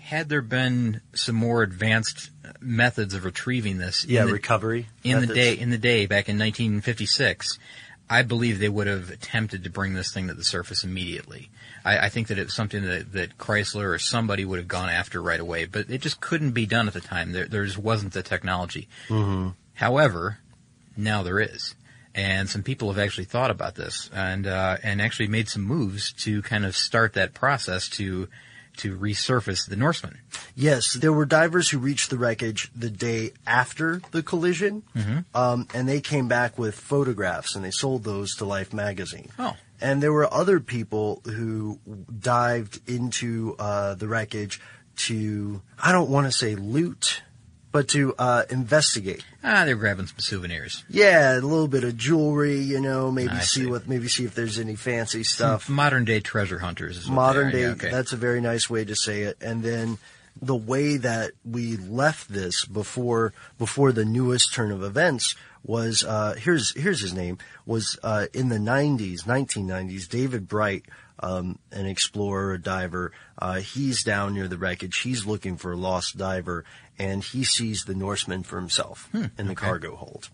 had 0.07 0.29
there 0.29 0.41
been 0.41 1.01
some 1.13 1.35
more 1.35 1.63
advanced 1.63 2.29
methods 2.61 3.13
of 3.13 3.25
retrieving 3.25 3.77
this, 3.77 4.05
in 4.05 4.11
Yeah, 4.11 4.25
the- 4.25 4.31
recovery 4.31 4.87
in 5.03 5.19
the 5.19 5.27
day 5.27 5.53
in 5.57 5.69
the 5.69 5.77
day 5.77 6.05
back 6.05 6.29
in 6.29 6.37
1956, 6.37 7.59
I 8.09 8.21
believe 8.21 8.59
they 8.59 8.69
would 8.69 8.87
have 8.87 9.09
attempted 9.09 9.65
to 9.65 9.69
bring 9.69 9.93
this 9.95 10.13
thing 10.13 10.27
to 10.29 10.33
the 10.33 10.45
surface 10.45 10.85
immediately. 10.85 11.49
I, 11.83 12.05
I 12.05 12.09
think 12.09 12.27
that 12.27 12.39
it's 12.39 12.53
something 12.55 12.83
that, 12.83 13.11
that 13.11 13.37
Chrysler 13.37 13.93
or 13.93 13.99
somebody 13.99 14.45
would 14.45 14.59
have 14.59 14.67
gone 14.69 14.87
after 14.89 15.21
right 15.21 15.39
away, 15.41 15.65
but 15.65 15.89
it 15.89 15.99
just 15.99 16.21
couldn't 16.21 16.51
be 16.51 16.65
done 16.65 16.87
at 16.87 16.93
the 16.93 17.01
time. 17.01 17.33
There, 17.33 17.45
there 17.47 17.65
just 17.65 17.77
wasn't 17.77 18.13
the 18.13 18.23
technology. 18.23 18.87
Mhm. 19.09 19.55
However, 19.73 20.37
now 20.95 21.21
there 21.21 21.39
is. 21.41 21.75
And 22.15 22.49
some 22.49 22.63
people 22.63 22.87
have 22.93 22.97
actually 22.97 23.25
thought 23.25 23.51
about 23.51 23.75
this 23.75 24.09
and 24.13 24.47
uh, 24.47 24.77
and 24.81 25.01
actually 25.01 25.27
made 25.27 25.49
some 25.49 25.63
moves 25.63 26.13
to 26.23 26.41
kind 26.41 26.65
of 26.65 26.75
start 26.77 27.13
that 27.13 27.33
process 27.33 27.89
to 27.89 28.29
to 28.77 28.97
resurface 28.97 29.67
the 29.67 29.75
Norseman. 29.75 30.19
Yes, 30.55 30.93
there 30.93 31.13
were 31.13 31.25
divers 31.25 31.69
who 31.69 31.79
reached 31.79 32.09
the 32.09 32.17
wreckage 32.17 32.69
the 32.75 32.89
day 32.89 33.31
after 33.45 34.01
the 34.11 34.23
collision, 34.23 34.83
Mhm. 34.95 35.25
um, 35.35 35.67
and 35.73 35.87
they 35.87 36.01
came 36.01 36.27
back 36.27 36.57
with 36.57 36.75
photographs 36.75 37.55
and 37.55 37.63
they 37.65 37.71
sold 37.71 38.03
those 38.03 38.35
to 38.35 38.45
Life 38.45 38.73
magazine. 38.73 39.29
Oh. 39.39 39.55
And 39.79 40.01
there 40.01 40.13
were 40.13 40.31
other 40.33 40.59
people 40.59 41.21
who 41.25 41.79
dived 42.19 42.79
into 42.89 43.55
uh, 43.59 43.93
the 43.95 44.07
wreckage 44.07 44.59
to, 44.97 45.61
I 45.77 45.91
don't 45.91 46.09
want 46.09 46.25
to 46.25 46.31
say 46.31 46.55
loot, 46.55 47.21
but 47.77 47.89
to 47.89 48.15
uh, 48.17 48.41
investigate. 48.49 49.23
Ah, 49.43 49.63
they're 49.63 49.75
grabbing 49.75 50.07
some 50.07 50.17
souvenirs. 50.17 50.83
Yeah, 50.89 51.33
a 51.33 51.41
little 51.41 51.67
bit 51.67 51.83
of 51.83 51.95
jewelry, 51.95 52.57
you 52.57 52.81
know, 52.81 53.11
maybe 53.11 53.29
I 53.29 53.41
see, 53.41 53.61
see. 53.61 53.65
what, 53.67 53.87
maybe 53.87 54.07
see 54.07 54.25
if 54.25 54.33
there's 54.33 54.57
any 54.57 54.73
fancy 54.73 55.23
stuff. 55.23 55.69
modern 55.69 56.03
day 56.03 56.19
treasure 56.19 56.57
hunters. 56.57 56.97
Is 56.97 57.07
modern 57.07 57.51
day. 57.51 57.61
Yeah, 57.61 57.67
okay. 57.73 57.91
That's 57.91 58.13
a 58.13 58.17
very 58.17 58.41
nice 58.41 58.67
way 58.67 58.83
to 58.83 58.95
say 58.95 59.21
it 59.21 59.37
and 59.41 59.61
then 59.61 59.99
the 60.41 60.55
way 60.55 60.97
that 60.97 61.33
we 61.45 61.77
left 61.77 62.29
this 62.29 62.65
before 62.65 63.31
before 63.59 63.91
the 63.91 64.05
newest 64.05 64.55
turn 64.55 64.71
of 64.71 64.81
events 64.81 65.35
was 65.63 66.03
uh, 66.03 66.33
here's 66.35 66.75
here's 66.79 67.01
his 67.01 67.13
name 67.13 67.37
was 67.67 67.99
uh, 68.01 68.25
in 68.33 68.49
the 68.49 68.57
90s 68.57 69.23
1990s 69.23 70.07
David 70.09 70.47
Bright 70.47 70.85
um, 71.19 71.59
an 71.71 71.85
explorer 71.85 72.53
a 72.53 72.61
diver. 72.61 73.11
Uh, 73.37 73.55
he's 73.55 74.03
down 74.03 74.33
near 74.33 74.47
the 74.47 74.57
wreckage. 74.57 74.99
He's 74.99 75.25
looking 75.25 75.57
for 75.57 75.71
a 75.71 75.77
lost 75.77 76.17
diver 76.17 76.65
and 76.99 77.23
he 77.23 77.43
sees 77.43 77.83
the 77.85 77.95
Norseman 77.95 78.43
for 78.43 78.57
himself 78.59 79.07
Hmm, 79.11 79.25
in 79.37 79.47
the 79.47 79.55
cargo 79.55 79.95
hold 79.95 80.29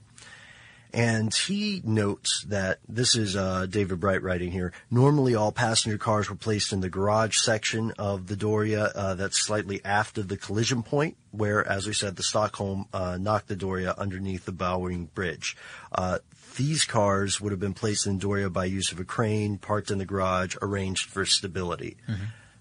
and 0.94 1.34
he 1.34 1.82
notes 1.84 2.46
that 2.50 2.80
this 2.88 3.16
is 3.16 3.36
uh, 3.36 3.66
David 3.66 4.00
Bright 4.00 4.22
writing 4.22 4.52
here. 4.52 4.72
Normally, 4.92 5.34
all 5.34 5.52
passenger 5.52 5.98
cars 5.98 6.30
were 6.30 6.36
placed 6.36 6.72
in 6.72 6.82
the 6.82 6.90
garage 6.90 7.38
section 7.38 7.92
of 7.98 8.28
the 8.28 8.36
Doria 8.36 8.92
uh, 8.94 9.16
that's 9.16 9.44
slightly 9.44 9.82
aft 9.84 10.20
of 10.20 10.28
the 10.28 10.38
collision 10.38 10.84
point, 10.84 11.18
where, 11.32 11.68
as 11.68 11.88
we 11.88 11.94
said, 11.94 12.16
the 12.16 12.24
Stockholm 12.24 12.86
uh, 12.94 13.18
knocked 13.20 13.48
the 13.48 13.56
Doria 13.56 13.96
underneath 13.98 14.46
the 14.46 14.52
Bowring 14.52 15.06
Bridge. 15.16 15.58
Uh, 15.92 16.20
these 16.58 16.86
cars 16.86 17.42
would 17.42 17.52
have 17.52 17.60
been 17.60 17.74
placed 17.74 18.06
in 18.06 18.20
Doria 18.20 18.50
by 18.50 18.66
use 18.66 18.92
of 18.92 19.00
a 19.00 19.04
crane, 19.04 19.58
parked 19.58 19.90
in 19.90 19.98
the 19.98 20.06
garage, 20.06 20.56
arranged 20.62 21.10
for 21.10 21.26
stability. 21.26 21.98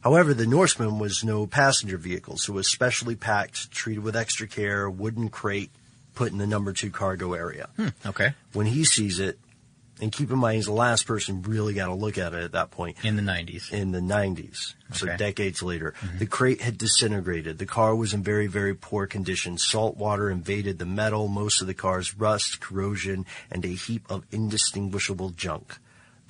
However, 0.00 0.32
the 0.32 0.46
Norseman 0.46 0.98
was 0.98 1.22
no 1.22 1.46
passenger 1.46 1.98
vehicle, 1.98 2.38
so 2.38 2.54
it 2.54 2.56
was 2.56 2.72
specially 2.72 3.14
packed, 3.14 3.70
treated 3.70 4.02
with 4.02 4.16
extra 4.16 4.48
care, 4.48 4.88
wooden 4.88 5.28
crate, 5.28 5.70
put 6.14 6.32
in 6.32 6.38
the 6.38 6.46
number 6.46 6.72
two 6.72 6.90
cargo 6.90 7.32
area. 7.34 7.68
Hmm, 7.76 7.88
okay. 8.06 8.34
When 8.52 8.66
he 8.66 8.84
sees 8.84 9.18
it, 9.18 9.38
and 10.00 10.10
keep 10.10 10.30
in 10.32 10.38
mind 10.38 10.56
he's 10.56 10.66
the 10.66 10.72
last 10.72 11.06
person 11.06 11.42
really 11.42 11.74
got 11.74 11.86
to 11.86 11.94
look 11.94 12.18
at 12.18 12.34
it 12.34 12.42
at 12.42 12.52
that 12.52 12.70
point. 12.72 12.96
In 13.04 13.14
the 13.14 13.22
90s. 13.22 13.72
In 13.72 13.92
the 13.92 14.00
90s. 14.00 14.74
So 14.94 15.06
Okay. 15.06 15.16
decades 15.16 15.62
later. 15.62 15.94
The 16.18 16.26
crate 16.26 16.60
had 16.60 16.76
disintegrated. 16.76 17.58
The 17.58 17.66
car 17.66 17.94
was 17.94 18.12
in 18.12 18.22
very, 18.24 18.48
very 18.48 18.74
poor 18.74 19.06
condition. 19.06 19.58
Salt 19.58 19.96
water 19.96 20.28
invaded 20.28 20.78
the 20.78 20.86
metal, 20.86 21.28
most 21.28 21.60
of 21.60 21.68
the 21.68 21.74
car's 21.74 22.16
rust, 22.16 22.60
corrosion, 22.60 23.26
and 23.50 23.64
a 23.64 23.68
heap 23.68 24.04
of 24.10 24.24
indistinguishable 24.32 25.30
junk. 25.30 25.76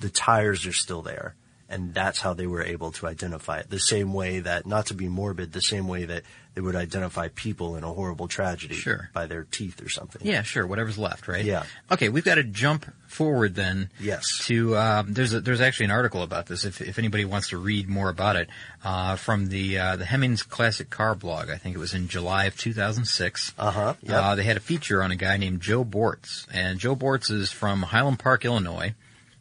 The 0.01 0.09
tires 0.09 0.67
are 0.67 0.73
still 0.73 1.01
there. 1.01 1.35
And 1.73 1.93
that's 1.93 2.19
how 2.19 2.33
they 2.33 2.45
were 2.47 2.63
able 2.63 2.91
to 2.93 3.07
identify 3.07 3.59
it. 3.59 3.69
The 3.69 3.79
same 3.79 4.13
way 4.13 4.39
that, 4.41 4.65
not 4.67 4.87
to 4.87 4.93
be 4.93 5.07
morbid, 5.07 5.51
the 5.51 5.61
same 5.61 5.87
way 5.87 6.05
that 6.05 6.23
they 6.53 6.61
would 6.61 6.75
identify 6.75 7.29
people 7.29 7.75
in 7.77 7.83
a 7.83 7.91
horrible 7.91 8.27
tragedy 8.27 8.75
Sure. 8.75 9.09
by 9.11 9.25
their 9.25 9.43
teeth 9.43 9.81
or 9.81 9.89
something. 9.89 10.21
Yeah, 10.23 10.43
sure. 10.43 10.67
Whatever's 10.67 10.99
left, 10.99 11.27
right? 11.27 11.43
Yeah. 11.43 11.63
Okay, 11.91 12.09
we've 12.09 12.23
got 12.23 12.35
to 12.35 12.43
jump 12.43 12.85
forward 13.07 13.55
then. 13.55 13.89
Yes. 13.99 14.37
To 14.45 14.77
um, 14.77 15.13
there's 15.13 15.33
a, 15.33 15.41
there's 15.41 15.61
actually 15.61 15.85
an 15.85 15.91
article 15.91 16.21
about 16.21 16.45
this. 16.45 16.63
If 16.63 16.79
if 16.79 16.99
anybody 16.99 17.25
wants 17.25 17.49
to 17.49 17.57
read 17.57 17.89
more 17.89 18.09
about 18.09 18.35
it, 18.35 18.49
uh, 18.83 19.15
from 19.15 19.47
the 19.47 19.79
uh, 19.79 19.95
the 19.95 20.05
Hemmings 20.05 20.43
Classic 20.43 20.89
Car 20.89 21.15
blog. 21.15 21.49
I 21.49 21.57
think 21.57 21.75
it 21.75 21.79
was 21.79 21.95
in 21.95 22.07
July 22.07 22.45
of 22.45 22.55
2006. 22.57 23.53
Uh-huh, 23.57 23.95
yep. 24.03 24.13
Uh, 24.15 24.35
they 24.35 24.43
had 24.43 24.57
a 24.57 24.59
feature 24.61 25.01
on 25.01 25.09
a 25.11 25.15
guy 25.15 25.37
named 25.37 25.61
Joe 25.61 25.83
Bortz, 25.83 26.45
and 26.53 26.77
Joe 26.79 26.95
Bortz 26.95 27.31
is 27.31 27.51
from 27.51 27.81
Highland 27.81 28.19
Park, 28.19 28.45
Illinois. 28.45 28.93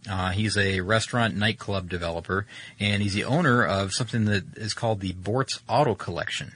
Uh, 0.08 0.30
he's 0.30 0.56
a 0.56 0.80
restaurant 0.80 1.36
nightclub 1.36 1.88
developer, 1.88 2.46
and 2.80 3.02
he's 3.02 3.14
the 3.14 3.24
owner 3.24 3.64
of 3.64 3.92
something 3.92 4.24
that 4.24 4.56
is 4.56 4.74
called 4.74 5.00
the 5.00 5.12
Bortz 5.12 5.60
Auto 5.68 5.94
Collection. 5.94 6.52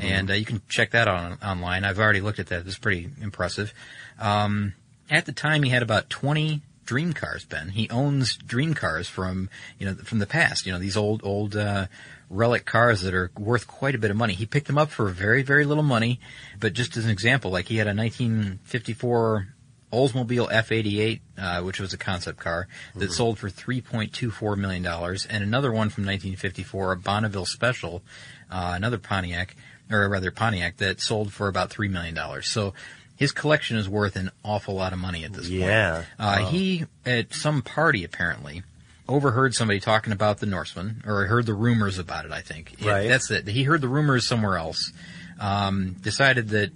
And 0.00 0.30
uh, 0.30 0.34
you 0.34 0.44
can 0.44 0.62
check 0.68 0.92
that 0.92 1.08
on, 1.08 1.38
online. 1.42 1.84
I've 1.84 1.98
already 1.98 2.20
looked 2.20 2.38
at 2.38 2.46
that. 2.46 2.66
It's 2.66 2.78
pretty 2.78 3.10
impressive. 3.20 3.74
Um, 4.18 4.74
at 5.10 5.26
the 5.26 5.32
time, 5.32 5.62
he 5.62 5.70
had 5.70 5.82
about 5.82 6.08
20 6.08 6.62
dream 6.86 7.12
cars, 7.12 7.44
Ben. 7.44 7.70
He 7.70 7.90
owns 7.90 8.36
dream 8.36 8.74
cars 8.74 9.08
from, 9.08 9.50
you 9.78 9.86
know, 9.86 9.94
from 9.94 10.20
the 10.20 10.26
past. 10.26 10.64
You 10.64 10.72
know, 10.72 10.78
these 10.78 10.96
old, 10.96 11.20
old, 11.22 11.56
uh, 11.56 11.86
relic 12.30 12.64
cars 12.64 13.02
that 13.02 13.14
are 13.14 13.30
worth 13.38 13.66
quite 13.66 13.94
a 13.94 13.98
bit 13.98 14.10
of 14.10 14.16
money. 14.16 14.34
He 14.34 14.46
picked 14.46 14.66
them 14.66 14.78
up 14.78 14.90
for 14.90 15.08
very, 15.08 15.42
very 15.42 15.64
little 15.64 15.82
money. 15.82 16.20
But 16.58 16.72
just 16.72 16.96
as 16.96 17.04
an 17.04 17.10
example, 17.10 17.50
like 17.50 17.68
he 17.68 17.76
had 17.76 17.86
a 17.86 17.94
1954 17.94 19.53
Oldsmobile 19.94 20.50
F88, 20.50 21.20
uh, 21.38 21.60
which 21.62 21.80
was 21.80 21.92
a 21.92 21.98
concept 21.98 22.38
car 22.40 22.68
that 22.96 23.12
sold 23.12 23.38
for 23.38 23.48
$3.24 23.48 24.56
million, 24.56 24.84
and 24.86 25.42
another 25.44 25.70
one 25.70 25.88
from 25.88 26.04
1954, 26.04 26.92
a 26.92 26.96
Bonneville 26.96 27.46
Special, 27.46 28.02
uh, 28.50 28.72
another 28.74 28.98
Pontiac, 28.98 29.56
or 29.90 30.08
rather 30.08 30.30
Pontiac, 30.30 30.76
that 30.78 31.00
sold 31.00 31.32
for 31.32 31.48
about 31.48 31.70
$3 31.70 31.90
million. 31.90 32.18
So 32.42 32.74
his 33.16 33.32
collection 33.32 33.76
is 33.76 33.88
worth 33.88 34.16
an 34.16 34.30
awful 34.44 34.74
lot 34.74 34.92
of 34.92 34.98
money 34.98 35.24
at 35.24 35.32
this 35.32 35.48
Yeah. 35.48 35.92
point. 35.94 36.06
Uh, 36.18 36.36
Wow. 36.42 36.50
He, 36.50 36.84
at 37.06 37.32
some 37.34 37.62
party 37.62 38.02
apparently, 38.04 38.62
overheard 39.08 39.54
somebody 39.54 39.78
talking 39.80 40.12
about 40.12 40.38
the 40.40 40.46
Norseman, 40.46 41.02
or 41.06 41.26
heard 41.26 41.46
the 41.46 41.54
rumors 41.54 41.98
about 41.98 42.24
it, 42.24 42.32
I 42.32 42.40
think. 42.40 42.74
Yeah, 42.80 42.90
Right. 42.90 43.08
that's 43.08 43.30
it. 43.30 43.46
He 43.46 43.62
heard 43.64 43.80
the 43.82 43.88
rumors 43.88 44.26
somewhere 44.26 44.56
else. 44.58 44.92
Um, 45.38 45.96
decided 46.00 46.48
that, 46.50 46.70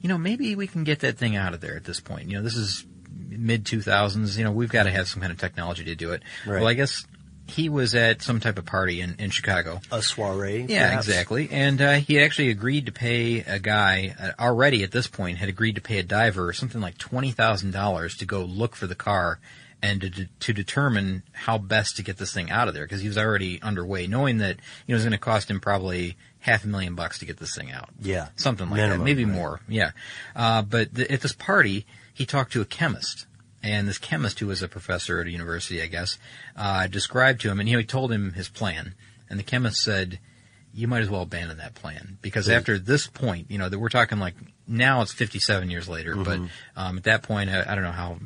you 0.00 0.08
know, 0.08 0.18
maybe 0.18 0.54
we 0.54 0.66
can 0.66 0.84
get 0.84 1.00
that 1.00 1.18
thing 1.18 1.36
out 1.36 1.54
of 1.54 1.60
there 1.60 1.76
at 1.76 1.84
this 1.84 2.00
point. 2.00 2.28
You 2.28 2.38
know, 2.38 2.42
this 2.42 2.56
is 2.56 2.86
mid 3.28 3.64
2000s. 3.64 4.36
You 4.36 4.44
know, 4.44 4.52
we've 4.52 4.70
got 4.70 4.84
to 4.84 4.90
have 4.90 5.08
some 5.08 5.20
kind 5.20 5.32
of 5.32 5.38
technology 5.38 5.84
to 5.84 5.94
do 5.94 6.12
it. 6.12 6.22
Right. 6.46 6.60
Well, 6.60 6.68
I 6.68 6.74
guess 6.74 7.04
he 7.46 7.68
was 7.68 7.94
at 7.94 8.22
some 8.22 8.40
type 8.40 8.58
of 8.58 8.64
party 8.64 9.00
in, 9.00 9.16
in 9.18 9.30
Chicago. 9.30 9.80
A 9.90 10.02
soiree. 10.02 10.66
Yeah, 10.68 10.88
perhaps? 10.88 11.08
exactly. 11.08 11.48
And 11.50 11.82
uh, 11.82 11.94
he 11.94 12.20
actually 12.20 12.50
agreed 12.50 12.86
to 12.86 12.92
pay 12.92 13.40
a 13.40 13.58
guy 13.58 14.14
uh, 14.18 14.42
already 14.42 14.82
at 14.84 14.92
this 14.92 15.06
point 15.06 15.38
had 15.38 15.48
agreed 15.48 15.74
to 15.74 15.80
pay 15.80 15.98
a 15.98 16.02
diver 16.02 16.52
something 16.52 16.80
like 16.80 16.96
twenty 16.98 17.32
thousand 17.32 17.72
dollars 17.72 18.16
to 18.18 18.24
go 18.24 18.42
look 18.42 18.76
for 18.76 18.86
the 18.86 18.94
car 18.94 19.40
and 19.82 20.00
to, 20.02 20.26
to 20.40 20.52
determine 20.52 21.22
how 21.32 21.56
best 21.58 21.96
to 21.96 22.02
get 22.02 22.18
this 22.18 22.32
thing 22.34 22.50
out 22.50 22.68
of 22.68 22.74
there 22.74 22.84
because 22.84 23.00
he 23.00 23.08
was 23.08 23.16
already 23.18 23.60
underway, 23.62 24.06
knowing 24.06 24.38
that 24.38 24.56
you 24.86 24.92
know 24.92 24.94
it 24.94 24.94
was 24.94 25.04
going 25.04 25.12
to 25.12 25.18
cost 25.18 25.50
him 25.50 25.60
probably 25.60 26.16
half 26.40 26.64
a 26.64 26.68
million 26.68 26.94
bucks 26.94 27.18
to 27.18 27.24
get 27.26 27.38
this 27.38 27.54
thing 27.54 27.70
out. 27.70 27.90
Yeah. 28.00 28.28
something 28.36 28.68
like 28.70 28.76
Minimum, 28.78 28.98
that, 29.00 29.04
maybe 29.04 29.24
right. 29.24 29.34
more. 29.34 29.60
Yeah, 29.68 29.90
uh, 30.36 30.62
but 30.62 30.94
th- 30.94 31.10
at 31.10 31.20
this 31.20 31.32
party, 31.32 31.86
he 32.12 32.24
talked 32.26 32.52
to 32.52 32.60
a 32.60 32.64
chemist. 32.66 33.26
And 33.62 33.86
this 33.86 33.98
chemist, 33.98 34.38
who 34.38 34.46
was 34.46 34.62
a 34.62 34.68
professor 34.68 35.20
at 35.20 35.26
a 35.26 35.30
university, 35.30 35.82
I 35.82 35.86
guess, 35.86 36.16
uh, 36.56 36.86
described 36.86 37.42
to 37.42 37.50
him, 37.50 37.60
and 37.60 37.68
he 37.68 37.84
told 37.84 38.10
him 38.10 38.32
his 38.32 38.48
plan. 38.48 38.94
And 39.28 39.38
the 39.38 39.42
chemist 39.42 39.82
said, 39.82 40.18
"You 40.72 40.88
might 40.88 41.02
as 41.02 41.10
well 41.10 41.20
abandon 41.20 41.58
that 41.58 41.74
plan 41.74 42.16
because 42.22 42.48
Right. 42.48 42.56
after 42.56 42.78
this 42.78 43.06
point, 43.06 43.50
you 43.50 43.58
know 43.58 43.68
that 43.68 43.78
we're 43.78 43.90
talking 43.90 44.18
like 44.18 44.34
now 44.66 45.02
it's 45.02 45.12
57 45.12 45.68
years 45.68 45.90
later, 45.90 46.14
but 46.16 46.38
Mm-hmm. 46.38 46.46
um, 46.80 46.96
at 46.96 47.04
that 47.04 47.22
point, 47.22 47.50
I, 47.50 47.60
I 47.70 47.74
don't 47.74 47.84
know 47.84 47.92
how 47.92 48.18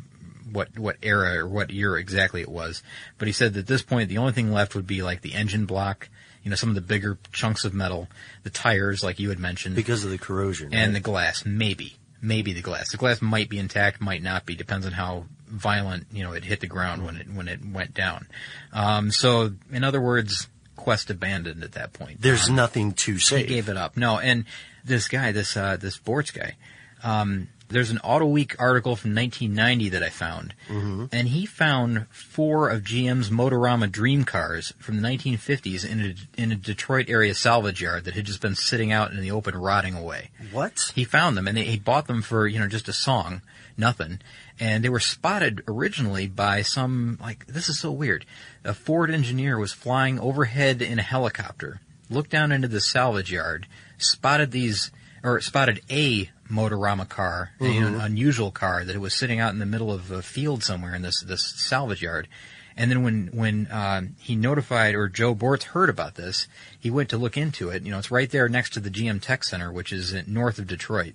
what 0.55 0.79
what 0.79 0.97
era 1.03 1.39
or 1.45 1.47
what 1.49 1.71
year 1.71 1.97
exactly 1.99 2.41
it 2.41 2.49
was, 2.49 2.83
but 3.19 3.29
he 3.29 3.33
said 3.33 3.53
that 3.55 3.61
at 3.61 3.67
this 3.67 3.83
point 3.83 4.09
the 4.09 4.19
only 4.19 4.33
thing 4.33 4.51
left 4.53 4.75
would 4.75 4.87
be 4.87 5.03
like 5.03 5.21
the 5.21 5.35
engine 5.35 5.67
block, 5.67 6.09
you 6.43 6.49
know, 6.51 6.57
some 6.57 6.69
of 6.71 6.75
the 6.75 6.81
bigger 6.81 7.19
chunks 7.33 7.65
of 7.65 7.75
metal, 7.75 8.09
the 8.43 8.51
tires, 8.51 9.03
like 9.05 9.19
you 9.19 9.29
had 9.29 9.39
mentioned, 9.39 9.75
Because 9.77 10.05
of 10.05 10.11
the 10.11 10.19
corrosion. 10.19 10.73
and 10.73 10.95
the 10.95 11.01
glass, 11.01 11.45
maybe, 11.45 11.97
maybe 12.23 12.53
the 12.53 12.63
glass. 12.63 12.91
The 12.91 12.97
glass 12.97 13.21
might 13.21 13.49
be 13.49 13.59
intact, 13.59 14.01
might 14.01 14.23
not 14.23 14.47
be, 14.47 14.55
depends 14.55 14.87
on 14.87 14.93
how 14.93 15.27
violent 15.49 16.07
you 16.13 16.23
know 16.25 16.33
it 16.33 16.45
hit 16.45 16.61
the 16.61 16.67
ground 16.67 17.05
when 17.05 17.17
it 17.17 17.27
when 17.33 17.49
it 17.49 17.61
went 17.65 17.93
down. 17.95 18.27
Um, 18.73 19.11
so, 19.11 19.53
in 19.73 19.85
other 19.85 20.01
words, 20.01 20.49
quest 20.77 21.11
abandoned 21.11 21.63
at 21.63 21.73
that 21.73 21.93
point. 21.93 22.21
There's 22.21 22.49
Um, 22.49 22.57
nothing 22.57 22.93
to 22.95 23.13
he 23.15 23.19
say. 23.19 23.47
gave 23.47 23.69
it 23.69 23.77
up. 23.77 23.97
No, 23.97 24.19
and 24.19 24.45
this 24.85 25.09
guy, 25.09 25.33
this 25.33 25.57
uh, 25.57 25.77
this 25.77 25.97
Bortz 25.99 26.33
guy, 26.35 26.57
um, 27.03 27.49
There's 27.69 27.91
an 27.91 27.99
Auto 27.99 28.27
Week 28.27 28.55
article 28.59 28.95
from 28.95 29.15
1990 29.15 29.89
that 29.91 30.03
I 30.03 30.11
found, 30.11 30.55
Mhm. 30.69 31.09
and 31.11 31.29
he 31.29 31.47
found 31.47 32.07
four 32.11 32.69
of 32.69 32.85
GM's 32.85 33.31
Motorama 33.31 33.91
dream 33.91 34.25
cars 34.25 34.73
from 34.79 34.97
the 34.97 35.03
1950s 35.03 35.83
in 35.85 36.01
a, 36.01 36.41
in 36.41 36.53
a 36.53 36.57
Detroit 36.57 37.09
area 37.09 37.35
salvage 37.35 37.81
yard 37.81 38.05
that 38.05 38.15
had 38.15 38.27
just 38.27 38.41
been 38.41 38.55
sitting 38.55 38.93
out 38.93 39.11
in 39.13 39.21
the 39.21 39.31
open, 39.31 39.57
rotting 39.57 39.95
away. 39.95 40.31
What? 40.53 40.93
He 40.95 41.05
found 41.05 41.37
them, 41.37 41.49
and 41.49 41.57
he 41.59 41.79
bought 41.79 42.07
them 42.07 42.23
for 42.23 42.47
you 42.47 42.59
know 42.61 42.69
just 42.69 42.89
a 42.89 42.93
song, 42.93 43.41
nothing, 43.77 44.21
and 44.61 44.85
they 44.85 44.89
were 44.91 45.01
spotted 45.01 45.63
originally 45.67 46.29
by 46.29 46.63
some 46.63 47.19
like 47.21 47.47
this 47.47 47.69
is 47.69 47.79
so 47.81 47.91
weird. 47.91 48.27
A 48.63 48.75
Ford 48.75 49.11
engineer 49.11 49.59
was 49.59 49.73
flying 49.73 50.21
overhead 50.21 50.83
in 50.83 50.99
a 50.99 51.03
helicopter, 51.03 51.81
looked 52.11 52.31
down 52.31 52.53
into 52.53 52.69
the 52.69 52.81
salvage 52.81 53.33
yard, 53.33 53.67
spotted 53.99 54.51
these 54.51 54.91
or 55.23 55.41
spotted 55.41 55.81
a 55.91 56.31
Motorama 56.51 57.09
car, 57.09 57.53
Mhm. 57.61 57.87
an 57.87 58.01
unusual 58.01 58.51
car 58.51 58.85
that 58.85 58.95
it 58.95 59.01
was 59.01 59.15
sitting 59.15 59.41
out 59.41 59.53
in 59.53 59.59
the 59.59 59.67
middle 59.67 59.93
of 59.93 60.11
a 60.11 60.23
field 60.23 60.63
somewhere 60.63 60.95
in 60.95 61.03
this 61.03 61.21
this 61.21 61.55
salvage 61.57 62.03
yard. 62.03 62.29
And 62.77 62.91
then 62.91 63.03
when 63.03 63.29
when 63.33 63.69
um, 63.71 64.17
he 64.19 64.35
notified 64.37 64.95
or 64.95 65.09
Joe 65.09 65.35
Bortz 65.35 65.63
heard 65.63 65.89
about 65.89 66.17
this, 66.17 66.49
he 66.79 66.91
went 66.91 67.09
to 67.11 67.17
look 67.17 67.37
into 67.37 67.71
it. 67.71 67.85
You 67.85 67.93
know, 67.93 67.99
it's 67.99 68.11
right 68.11 68.29
there 68.31 68.49
next 68.49 68.71
to 68.75 68.81
the 68.81 68.91
GM 68.91 69.21
Tech 69.21 69.45
Center, 69.45 69.73
which 69.73 69.93
is 69.93 70.13
north 70.27 70.59
of 70.59 70.67
Detroit, 70.67 71.15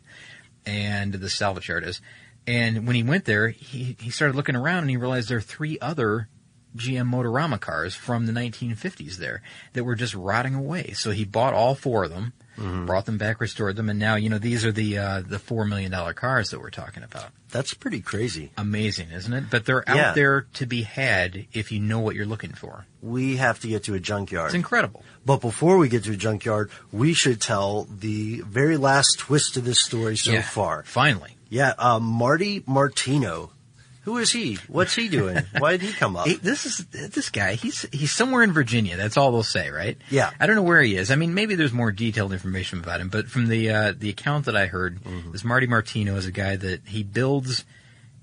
and 0.66 1.14
the 1.14 1.30
salvage 1.30 1.70
yard 1.70 1.84
is. 1.84 2.02
And 2.48 2.88
when 2.88 2.96
he 2.96 3.04
went 3.04 3.26
there, 3.26 3.50
he 3.50 3.98
he 4.00 4.10
started 4.10 4.36
looking 4.36 4.56
around 4.56 4.80
and 4.80 4.90
he 4.90 4.98
realized 4.98 5.30
there 5.30 5.38
are 5.38 5.42
three 5.42 5.78
other 5.80 6.30
GM 6.76 7.10
Motorama 7.12 7.60
cars 7.60 7.94
from 7.96 8.26
the 8.26 8.32
1950s 8.32 9.18
there 9.18 9.42
that 9.74 9.84
were 9.84 9.96
just 9.96 10.14
rotting 10.16 10.56
away. 10.56 10.92
So 10.94 11.12
he 11.12 11.26
bought 11.26 11.54
all 11.54 11.76
four 11.76 12.06
of 12.06 12.12
them, 12.12 12.34
brought 12.86 13.06
them 13.06 13.18
back, 13.18 13.40
restored 13.40 13.76
them, 13.76 13.90
and 13.90 13.98
now 14.00 14.16
you 14.16 14.30
know 14.30 14.38
these 14.38 14.66
are 14.66 14.72
the 14.72 14.98
uh, 14.98 15.22
the 15.26 15.40
four 15.40 15.66
million 15.66 15.92
dollar 15.92 16.14
cars 16.14 16.50
that 16.52 16.60
we're 16.60 16.70
talking 16.70 17.04
about. 17.04 17.28
That's 17.52 17.74
pretty 17.74 18.02
crazy. 18.02 18.52
Amazing, 18.58 19.10
isn't 19.12 19.34
it? 19.34 19.46
But 19.50 19.66
they're 19.66 19.88
out 19.90 19.96
Yeah. 19.98 20.12
there 20.14 20.42
to 20.54 20.66
be 20.66 20.84
had 20.84 21.46
if 21.54 21.72
you 21.72 21.80
know 21.80 22.00
what 22.00 22.16
you're 22.16 22.26
looking 22.28 22.54
for. 22.54 22.86
We 23.02 23.38
have 23.38 23.60
to 23.62 23.68
get 23.68 23.84
to 23.86 23.94
a 23.96 24.00
junkyard. 24.00 24.48
It's 24.48 24.56
incredible. 24.56 25.04
But 25.26 25.42
before 25.42 25.78
we 25.78 25.90
get 25.90 26.04
to 26.04 26.12
a 26.12 26.16
junkyard, 26.18 26.70
we 26.92 27.14
should 27.14 27.42
tell 27.42 27.86
the 27.86 28.42
very 28.42 28.78
last 28.78 29.18
twist 29.20 29.56
to 29.56 29.62
this 29.62 29.84
story 29.84 30.16
so 30.18 30.32
Yeah, 30.32 30.42
far. 30.42 30.84
Finally. 30.84 31.36
Yeah, 31.50 31.74
uh, 31.80 32.00
Marty 32.00 32.64
Martino. 32.68 33.52
Who 34.04 34.18
is 34.18 34.32
he? 34.32 34.58
What's 34.68 34.96
he 34.96 35.08
doing? 35.10 35.38
Why 35.60 35.72
did 35.78 35.82
he 35.82 35.92
come 35.94 36.16
up? 36.16 36.26
He- 36.28 36.36
this 36.36 36.66
is 36.66 36.86
this 36.88 37.30
guy. 37.30 37.54
He's 37.56 37.86
he's 37.92 38.12
somewhere 38.12 38.42
in 38.44 38.52
Virginia. 38.54 38.96
That's 38.98 39.18
all 39.18 39.32
they'll 39.32 39.44
say, 39.44 39.70
right? 39.70 39.98
Yeah. 40.10 40.32
I 40.40 40.48
don't 40.48 40.56
know 40.56 40.64
where 40.64 40.82
he 40.82 40.96
is. 40.96 41.12
I 41.12 41.16
mean, 41.16 41.34
maybe 41.34 41.56
there's 41.56 41.74
more 41.74 41.92
detailed 41.92 42.34
information 42.34 42.80
about 42.80 43.02
him, 43.02 43.10
but 43.10 43.28
from 43.28 43.48
the 43.48 43.70
uh, 43.70 43.94
the 43.98 44.10
account 44.10 44.46
that 44.46 44.56
I 44.56 44.66
heard, 44.68 45.04
Mm-hmm. 45.04 45.32
this 45.32 45.44
Marty 45.44 45.68
Martino 45.68 46.16
is 46.16 46.26
a 46.26 46.32
guy 46.32 46.56
that 46.56 46.88
he 46.88 47.04
builds 47.04 47.66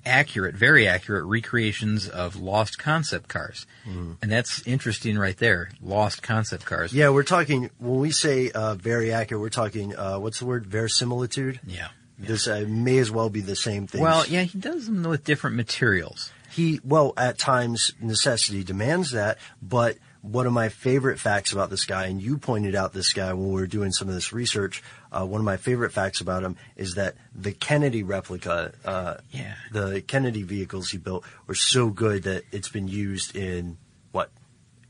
accurate, 0.04 0.54
very 0.54 0.86
accurate 0.86 1.24
recreations 1.24 2.08
of 2.08 2.36
lost 2.36 2.78
concept 2.78 3.28
cars, 3.28 3.66
and 3.84 4.30
that's 4.30 4.64
interesting 4.66 5.18
right 5.18 5.36
there. 5.36 5.68
Lost 5.82 6.22
concept 6.22 6.64
cars. 6.64 6.92
Yeah, 6.92 7.08
we're 7.10 7.24
talking, 7.24 7.70
when 7.78 7.98
we 7.98 8.12
say 8.12 8.50
uh, 8.52 8.76
very 8.76 9.12
accurate, 9.12 9.40
we're 9.40 9.48
talking, 9.48 9.96
uh, 9.96 10.18
what's 10.18 10.38
the 10.38 10.46
word? 10.46 10.64
Verisimilitude? 10.66 11.58
Yeah. 11.66 11.88
This 12.18 12.46
uh, 12.48 12.64
may 12.66 12.98
as 12.98 13.10
well 13.10 13.28
be 13.30 13.40
the 13.40 13.56
same 13.56 13.86
thing. 13.86 14.00
Well, 14.00 14.24
yeah, 14.26 14.42
he 14.42 14.58
does 14.58 14.86
them 14.86 15.02
with 15.02 15.24
different 15.24 15.56
materials. 15.56 16.32
He, 16.50 16.80
well, 16.82 17.12
at 17.16 17.38
times 17.38 17.92
necessity 18.00 18.64
demands 18.64 19.10
that, 19.10 19.36
but 19.60 19.98
one 20.22 20.46
of 20.46 20.52
my 20.52 20.70
favorite 20.70 21.20
facts 21.20 21.52
about 21.52 21.68
this 21.70 21.84
guy, 21.84 22.06
and 22.06 22.20
you 22.20 22.38
pointed 22.38 22.74
out 22.74 22.92
this 22.94 23.12
guy 23.12 23.32
when 23.34 23.48
we 23.48 23.54
were 23.60 23.66
doing 23.66 23.92
some 23.92 24.08
of 24.08 24.14
this 24.14 24.32
research, 24.32 24.82
uh, 25.12 25.24
one 25.26 25.40
of 25.40 25.44
my 25.44 25.56
favorite 25.58 25.92
facts 25.92 26.20
about 26.22 26.42
him 26.42 26.56
is 26.74 26.94
that 26.94 27.14
the 27.34 27.52
Kennedy 27.52 28.02
replica, 28.02 28.72
uh, 28.84 29.16
Yeah. 29.30 29.54
the 29.70 30.00
Kennedy 30.00 30.42
vehicles 30.42 30.88
he 30.90 30.98
built 30.98 31.24
were 31.46 31.54
so 31.54 31.90
good 31.90 32.22
that 32.24 32.44
it's 32.50 32.70
been 32.70 32.88
used 32.88 33.36
in, 33.36 33.76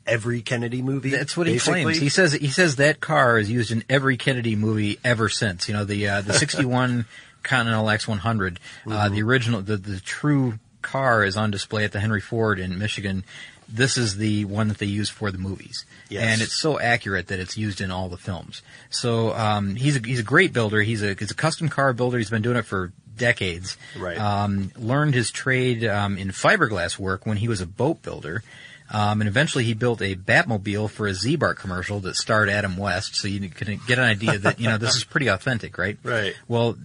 every 0.07 0.43
Kennedy 0.43 0.83
movie? 0.83 1.11
That's 1.11 1.37
what 1.37 1.47
he 1.47 1.59
claims. 1.59 1.99
He 1.99 2.09
says 2.09 2.33
he 2.33 2.49
says 2.49 2.77
that 2.77 3.01
car 3.01 3.39
is 3.39 3.51
used 3.51 3.71
in 3.73 3.85
every 3.89 4.17
Kennedy 4.17 4.57
movie 4.57 4.99
ever 5.05 5.29
since. 5.29 5.69
You 5.69 5.75
know 5.75 5.85
the 5.85 6.09
uh, 6.09 6.21
the 6.23 6.33
'61 6.39 7.07
Continental 7.43 7.85
X100, 7.87 8.57
uh, 8.57 8.91
Mm-hmm. 8.91 9.15
the 9.15 9.23
original, 9.23 9.63
the 9.63 9.77
the 9.77 10.01
true 10.01 10.59
car 10.83 11.25
is 11.25 11.37
on 11.37 11.51
display 11.51 11.85
at 11.85 11.93
the 11.93 12.01
Henry 12.01 12.21
Ford 12.21 12.59
in 12.59 12.79
Michigan. 12.79 13.25
This 13.69 13.97
is 13.97 14.17
the 14.17 14.45
one 14.45 14.69
that 14.69 14.79
they 14.79 14.87
use 14.87 15.09
for 15.11 15.33
the 15.33 15.39
movies, 15.39 15.85
Yes. 16.09 16.23
and 16.25 16.41
it's 16.41 16.55
so 16.57 16.79
accurate 16.79 17.27
that 17.29 17.41
it's 17.41 17.57
used 17.57 17.81
in 17.81 17.91
all 17.91 18.09
the 18.09 18.17
films. 18.17 18.63
So 18.91 19.33
um, 19.35 19.75
he's 19.75 19.97
a, 19.97 19.99
he's 20.07 20.21
a 20.21 20.23
great 20.23 20.53
builder. 20.53 20.83
He's 20.83 21.03
a 21.03 21.15
he's 21.19 21.33
a 21.33 21.35
custom 21.35 21.69
car 21.69 21.93
builder. 21.93 22.19
He's 22.19 22.31
been 22.31 22.43
doing 22.43 22.57
it 22.57 22.65
for 22.65 22.93
decades. 23.17 23.77
Right. 23.99 24.17
Um, 24.19 24.71
learned 24.77 25.15
his 25.15 25.33
trade 25.33 25.85
um, 25.85 26.17
in 26.17 26.29
fiberglass 26.29 26.97
work 26.97 27.27
when 27.27 27.39
he 27.39 27.49
was 27.49 27.61
a 27.61 27.67
boat 27.67 28.03
builder. 28.03 28.45
Um, 28.91 29.21
and 29.21 29.29
eventually 29.29 29.65
he 29.65 29.75
built 29.75 30.01
a 30.01 30.15
Batmobile 30.15 30.91
for 30.91 31.07
a 31.07 31.11
Ziebart 31.11 31.57
commercial 31.57 32.01
that 32.01 32.15
starred 32.17 32.49
Adam 32.49 32.77
West, 32.77 33.17
so 33.17 33.27
you 33.29 33.49
can 33.49 33.81
get 33.87 33.99
an 33.99 34.05
idea 34.05 34.39
that, 34.39 34.61
you 34.61 34.69
know, 34.69 34.79
this 34.79 34.97
is 34.97 35.05
pretty 35.05 35.27
authentic, 35.29 35.77
right? 35.79 35.99
Right. 36.05 36.35
Well, 36.47 36.77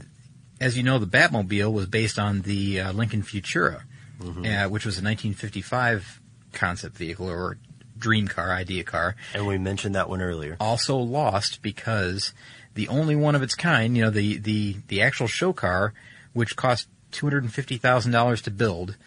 as 0.60 0.76
you 0.78 0.84
know, 0.84 0.98
the 0.98 1.06
Batmobile 1.06 1.72
was 1.72 1.86
based 1.86 2.18
on 2.18 2.42
the 2.42 2.82
uh, 2.82 2.92
Lincoln 2.94 3.22
Futura, 3.22 3.84
uh, 4.20 4.70
which 4.70 4.86
was 4.86 4.96
a 4.96 5.04
1955 5.04 6.22
concept 6.54 6.98
vehicle 6.98 7.30
or 7.30 7.58
dream 7.98 8.28
car, 8.28 8.52
idea 8.52 8.84
car. 8.84 9.16
And 9.34 9.46
we 9.46 9.58
mentioned 9.58 9.96
that 9.96 10.10
one 10.10 10.22
earlier. 10.22 10.58
Also 10.60 10.98
lost 10.98 11.62
because 11.62 12.34
the 12.74 12.88
only 12.88 13.16
one 13.16 13.36
of 13.36 13.44
its 13.44 13.56
kind, 13.56 13.96
you 13.96 14.04
know, 14.04 14.10
the, 14.10 14.38
the, 14.38 14.78
the 14.88 15.02
actual 15.02 15.28
show 15.28 15.54
car, 15.54 15.94
which 16.34 16.56
cost 16.56 16.88
$250,000 17.12 18.42
to 18.44 18.52
build, 18.52 18.98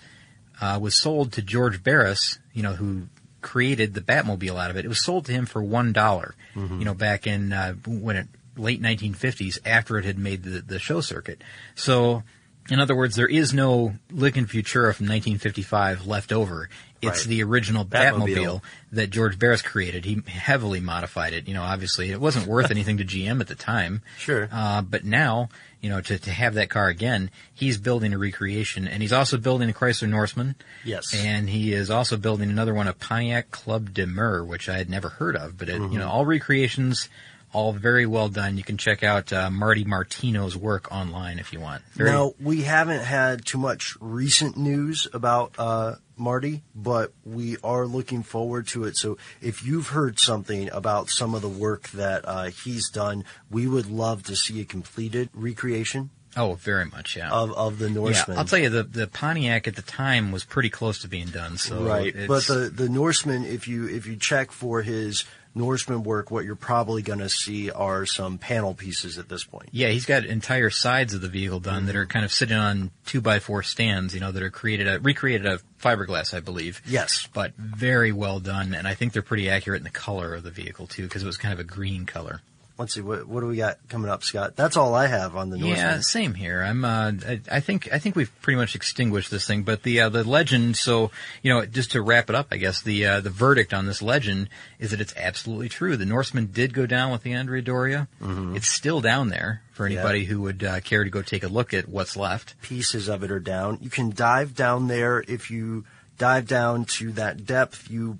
uh, 0.60 0.78
was 0.80 0.94
sold 0.94 1.32
to 1.32 1.42
George 1.42 1.82
Barris, 1.82 2.38
you 2.52 2.62
know, 2.62 2.72
who 2.74 3.08
created 3.42 3.94
the 3.94 4.00
Batmobile 4.00 4.58
out 4.62 4.70
of 4.70 4.76
it. 4.76 4.84
It 4.84 4.88
was 4.88 5.04
sold 5.04 5.26
to 5.26 5.32
him 5.32 5.46
for 5.46 5.62
one 5.62 5.92
dollar, 5.92 6.34
you 6.78 6.84
know, 6.84 6.94
back 6.94 7.26
in 7.26 7.52
uh, 7.52 7.74
when 7.86 8.16
it 8.16 8.28
late 8.56 8.80
1950s, 8.80 9.58
after 9.66 9.98
it 9.98 10.04
had 10.04 10.18
made 10.18 10.42
the, 10.44 10.60
the 10.60 10.78
show 10.78 11.00
circuit. 11.00 11.42
So, 11.74 12.22
in 12.70 12.78
other 12.80 12.94
words, 12.96 13.16
there 13.16 13.26
is 13.26 13.52
no 13.52 13.94
Lincoln 14.10 14.46
Futura 14.46 14.94
from 14.94 15.06
1955 15.08 16.06
left 16.06 16.32
over. 16.32 16.68
It's 17.06 17.20
Right. 17.20 17.28
the 17.28 17.42
original 17.44 17.84
Batmobile. 17.84 18.28
Batmobile 18.36 18.62
that 18.92 19.10
George 19.10 19.38
Barris 19.38 19.62
created. 19.62 20.04
He 20.04 20.22
heavily 20.26 20.80
modified 20.80 21.32
it. 21.32 21.48
You 21.48 21.54
know, 21.54 21.62
obviously 21.62 22.10
it 22.10 22.20
wasn't 22.20 22.46
worth 22.46 22.70
anything 22.70 22.98
to 22.98 23.04
GM 23.04 23.40
at 23.40 23.46
the 23.48 23.54
time. 23.54 24.02
Sure. 24.18 24.48
Uh, 24.52 24.82
but 24.82 25.04
now, 25.04 25.48
you 25.80 25.90
know, 25.90 26.00
to, 26.00 26.18
to 26.18 26.30
have 26.30 26.54
that 26.54 26.70
car 26.70 26.88
again, 26.88 27.30
he's 27.52 27.76
building 27.78 28.12
a 28.14 28.18
recreation 28.18 28.86
and 28.88 29.02
he's 29.02 29.12
also 29.12 29.36
building 29.36 29.68
a 29.68 29.72
Chrysler 29.72 30.08
Norseman. 30.08 30.54
Yes. 30.84 31.14
And 31.14 31.48
he 31.50 31.72
is 31.72 31.90
also 31.90 32.16
building 32.16 32.50
another 32.50 32.72
one, 32.74 32.88
a 32.88 32.92
Pontiac 32.92 33.50
Club 33.50 33.92
de 33.92 34.06
Mer, 34.06 34.44
which 34.44 34.68
I 34.68 34.76
had 34.78 34.88
never 34.88 35.08
heard 35.10 35.36
of, 35.36 35.58
but 35.58 35.68
it, 35.68 35.80
Mm-hmm. 35.80 35.92
you 35.92 35.98
know, 35.98 36.08
all 36.08 36.24
recreations, 36.24 37.08
all 37.54 37.72
very 37.72 38.04
well 38.04 38.28
done. 38.28 38.58
You 38.58 38.64
can 38.64 38.76
check 38.76 39.02
out 39.02 39.32
uh, 39.32 39.50
Marty 39.50 39.84
Martino's 39.84 40.56
work 40.56 40.92
online 40.92 41.38
if 41.38 41.52
you 41.52 41.60
want. 41.60 41.82
Very, 41.92 42.10
Now, 42.10 42.34
we 42.40 42.62
haven't 42.62 43.02
had 43.02 43.46
too 43.46 43.58
much 43.58 43.96
recent 44.00 44.56
news 44.56 45.06
about 45.12 45.54
uh, 45.56 45.94
Marty, 46.16 46.62
but 46.74 47.12
we 47.24 47.56
are 47.64 47.86
looking 47.86 48.22
forward 48.22 48.66
to 48.68 48.84
it. 48.84 48.96
So 48.96 49.16
if 49.40 49.64
you've 49.64 49.88
heard 49.88 50.18
something 50.18 50.70
about 50.70 51.08
some 51.08 51.34
of 51.34 51.42
the 51.42 51.48
work 51.48 51.88
that 51.90 52.26
uh, 52.26 52.44
he's 52.50 52.90
done, 52.90 53.24
we 53.50 53.66
would 53.66 53.90
love 53.90 54.24
to 54.24 54.36
see 54.36 54.60
a 54.60 54.64
completed 54.64 55.30
recreation 55.32 56.10
oh, 56.36 56.54
very 56.54 56.84
much, 56.86 57.16
yeah. 57.16 57.30
of, 57.30 57.52
of 57.52 57.78
the 57.78 57.90
Norseman. 57.90 58.36
Yeah, 58.36 58.40
I'll 58.40 58.46
tell 58.46 58.58
you, 58.58 58.68
the, 58.68 58.82
the 58.82 59.06
Pontiac 59.06 59.68
at 59.68 59.76
the 59.76 59.82
time 59.82 60.32
was 60.32 60.44
pretty 60.44 60.70
close 60.70 61.00
to 61.02 61.08
being 61.08 61.28
done. 61.28 61.56
So 61.58 61.82
right, 61.82 62.14
but 62.26 62.44
the 62.44 62.70
the 62.74 62.88
Norseman, 62.88 63.44
if 63.44 63.68
you 63.68 63.88
if 63.88 64.06
you 64.06 64.16
check 64.16 64.50
for 64.50 64.82
his 64.82 65.24
Norseman 65.54 66.02
work, 66.02 66.30
what 66.30 66.44
you're 66.44 66.56
probably 66.56 67.02
going 67.02 67.20
to 67.20 67.28
see 67.28 67.70
are 67.70 68.06
some 68.06 68.38
panel 68.38 68.74
pieces 68.74 69.18
at 69.18 69.28
this 69.28 69.44
point. 69.44 69.68
Yeah, 69.72 69.88
he's 69.88 70.06
got 70.06 70.24
entire 70.24 70.70
sides 70.70 71.14
of 71.14 71.20
the 71.20 71.28
vehicle 71.28 71.60
done 71.60 71.74
Mm-hmm. 71.74 71.86
that 71.86 71.96
are 71.96 72.06
kind 72.06 72.24
of 72.24 72.32
sitting 72.32 72.56
on 72.56 72.90
two 73.06 73.20
by 73.20 73.38
four 73.38 73.62
stands, 73.62 74.14
you 74.14 74.20
know, 74.20 74.32
that 74.32 74.42
are 74.42 74.50
created, 74.50 74.88
uh, 74.88 74.98
recreated 75.00 75.46
out 75.46 75.54
of 75.54 75.64
fiberglass, 75.80 76.34
I 76.34 76.40
believe. 76.40 76.82
Yes. 76.86 77.28
But 77.32 77.54
very 77.56 78.12
well 78.12 78.40
done, 78.40 78.74
and 78.74 78.86
I 78.88 78.94
think 78.94 79.12
they're 79.12 79.22
pretty 79.22 79.48
accurate 79.50 79.78
in 79.80 79.84
the 79.84 79.90
color 79.90 80.34
of 80.34 80.42
the 80.42 80.50
vehicle 80.50 80.86
too, 80.86 81.02
because 81.04 81.22
it 81.22 81.26
was 81.26 81.36
kind 81.36 81.52
of 81.54 81.60
a 81.60 81.64
green 81.64 82.06
color. 82.06 82.40
Let's 82.76 82.94
see 82.94 83.02
what 83.02 83.28
what 83.28 83.40
do 83.40 83.46
we 83.46 83.56
got 83.56 83.78
coming 83.88 84.10
up, 84.10 84.24
Scott? 84.24 84.56
That's 84.56 84.76
all 84.76 84.96
I 84.96 85.06
have 85.06 85.36
on 85.36 85.50
the 85.50 85.56
Norseman. 85.56 85.76
Yeah, 85.78 86.00
same 86.00 86.34
here. 86.34 86.60
I'm. 86.60 86.84
Uh, 86.84 87.12
I, 87.24 87.40
I 87.50 87.60
think. 87.60 87.88
I 87.92 88.00
think 88.00 88.16
we've 88.16 88.32
pretty 88.42 88.56
much 88.56 88.74
extinguished 88.74 89.30
this 89.30 89.46
thing. 89.46 89.62
But 89.62 89.84
the 89.84 90.00
uh, 90.00 90.08
the 90.08 90.24
legend. 90.24 90.76
So 90.76 91.12
you 91.42 91.54
know, 91.54 91.64
just 91.66 91.92
to 91.92 92.02
wrap 92.02 92.28
it 92.28 92.34
up, 92.34 92.48
I 92.50 92.56
guess 92.56 92.82
the 92.82 93.06
uh, 93.06 93.20
the 93.20 93.30
verdict 93.30 93.72
on 93.72 93.86
this 93.86 94.02
legend 94.02 94.48
is 94.80 94.90
that 94.90 95.00
it's 95.00 95.14
absolutely 95.16 95.68
true. 95.68 95.96
The 95.96 96.04
Norseman 96.04 96.46
did 96.46 96.74
go 96.74 96.84
down 96.84 97.12
with 97.12 97.22
the 97.22 97.32
Andrea 97.34 97.62
Doria. 97.62 98.08
It's 98.20 98.68
still 98.68 99.00
down 99.00 99.28
there 99.28 99.62
for 99.72 99.86
Yeah. 99.86 100.00
anybody 100.00 100.24
who 100.24 100.40
would 100.42 100.64
uh, 100.64 100.80
care 100.80 101.04
to 101.04 101.10
go 101.10 101.22
take 101.22 101.44
a 101.44 101.48
look 101.48 101.72
at 101.74 101.88
what's 101.88 102.16
left. 102.16 102.60
pieces 102.62 103.06
of 103.08 103.22
it 103.22 103.30
are 103.30 103.38
down. 103.40 103.78
You 103.82 103.90
can 103.90 104.10
dive 104.10 104.54
down 104.56 104.88
there. 104.88 105.22
If 105.28 105.48
you 105.50 105.84
dive 106.18 106.48
down 106.48 106.86
to 106.86 107.12
that 107.12 107.46
depth, 107.46 107.88
you 107.88 108.18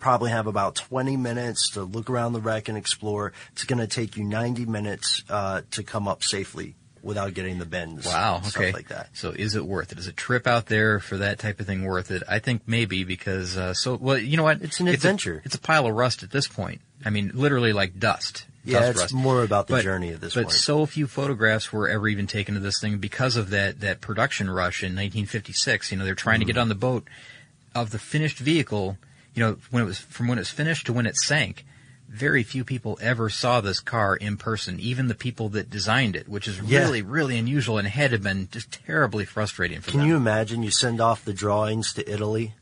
probably 0.00 0.30
have 0.30 0.46
about 0.46 0.74
20 0.74 1.16
minutes 1.16 1.70
to 1.70 1.82
look 1.82 2.08
around 2.10 2.32
the 2.32 2.40
wreck 2.40 2.68
and 2.68 2.76
explore. 2.78 3.32
It's 3.52 3.64
going 3.64 3.78
to 3.80 3.86
take 3.86 4.16
you 4.16 4.24
90 4.24 4.66
minutes 4.66 5.22
uh, 5.28 5.62
to 5.72 5.82
come 5.82 6.08
up 6.08 6.22
safely. 6.22 6.74
without 7.02 7.34
getting 7.34 7.58
the 7.58 7.66
bends. 7.66 8.06
Wow. 8.06 8.40
stuff 8.40 8.56
Okay. 8.56 8.72
like 8.72 8.88
that. 8.88 9.10
So 9.12 9.28
is 9.30 9.54
it 9.54 9.64
worth 9.66 9.92
it? 9.92 9.98
Is 9.98 10.06
a 10.06 10.12
trip 10.12 10.46
out 10.46 10.66
there 10.66 11.00
for 11.00 11.18
that 11.18 11.38
type 11.38 11.60
of 11.60 11.66
thing 11.66 11.84
worth 11.84 12.10
it? 12.10 12.22
I 12.26 12.38
think 12.38 12.62
maybe 12.66 13.04
because 13.04 13.58
uh, 13.58 13.74
so 13.74 13.96
well, 13.96 14.16
you 14.16 14.38
know 14.38 14.42
what? 14.44 14.62
It's 14.62 14.80
an 14.80 14.88
a- 14.88 14.92
adventure. 14.92 15.42
it's 15.44 15.54
a 15.54 15.60
pile 15.60 15.86
of 15.86 15.94
rust 15.94 16.22
at 16.22 16.30
this 16.30 16.48
point. 16.48 16.80
I 17.04 17.10
mean, 17.10 17.30
literally 17.34 17.74
like 17.74 17.98
dust. 17.98 18.46
Yeah, 18.64 18.78
dust 18.80 18.90
it's 18.92 19.00
rust. 19.00 19.14
more 19.14 19.42
about 19.44 19.66
the 19.66 19.74
But- 19.74 19.82
journey 19.82 20.14
at 20.14 20.22
this 20.22 20.34
but 20.34 20.44
point. 20.44 20.56
so 20.56 20.86
few 20.86 21.06
photographs 21.06 21.70
were 21.70 21.86
ever 21.90 22.08
even 22.08 22.26
taken 22.26 22.56
of 22.56 22.62
this 22.62 22.80
thing 22.80 22.96
because 22.96 23.36
of 23.36 23.50
that 23.50 23.80
that 23.80 24.00
production 24.00 24.48
rush 24.48 24.82
in 24.82 24.92
1956. 24.96 25.92
You 25.92 25.98
know, 25.98 26.06
they're 26.06 26.14
trying 26.14 26.40
to 26.40 26.46
Mm-hmm. 26.46 26.52
get 26.54 26.58
on 26.58 26.70
the 26.70 26.74
boat 26.74 27.04
of 27.74 27.90
the 27.90 27.98
finished 27.98 28.38
vehicle. 28.38 28.96
You 29.34 29.42
know, 29.42 29.56
when 29.70 29.82
it 29.82 29.86
was 29.86 29.98
from 29.98 30.28
when 30.28 30.38
it 30.38 30.42
was 30.42 30.50
finished 30.50 30.86
to 30.86 30.92
when 30.92 31.06
it 31.06 31.16
sank. 31.16 31.64
Very 32.08 32.44
few 32.44 32.64
people 32.64 32.96
ever 33.02 33.28
saw 33.28 33.60
this 33.60 33.80
car 33.80 34.14
in 34.14 34.36
person, 34.36 34.78
even 34.78 35.08
the 35.08 35.16
people 35.16 35.48
that 35.48 35.68
designed 35.68 36.14
it, 36.14 36.28
which 36.28 36.46
is 36.46 36.60
Yeah. 36.60 36.80
really, 36.80 37.02
really 37.02 37.36
unusual 37.36 37.76
and 37.78 37.88
had 37.88 38.10
to 38.10 38.16
have 38.16 38.22
been 38.22 38.48
just 38.52 38.70
terribly 38.70 39.24
frustrating 39.24 39.80
for 39.80 39.90
Can 39.90 39.98
them. 39.98 40.04
Can 40.04 40.10
you 40.10 40.16
imagine 40.16 40.62
you 40.62 40.70
send 40.70 41.00
off 41.00 41.24
the 41.24 41.32
drawings 41.32 41.92
to 41.94 42.08
Italy 42.08 42.54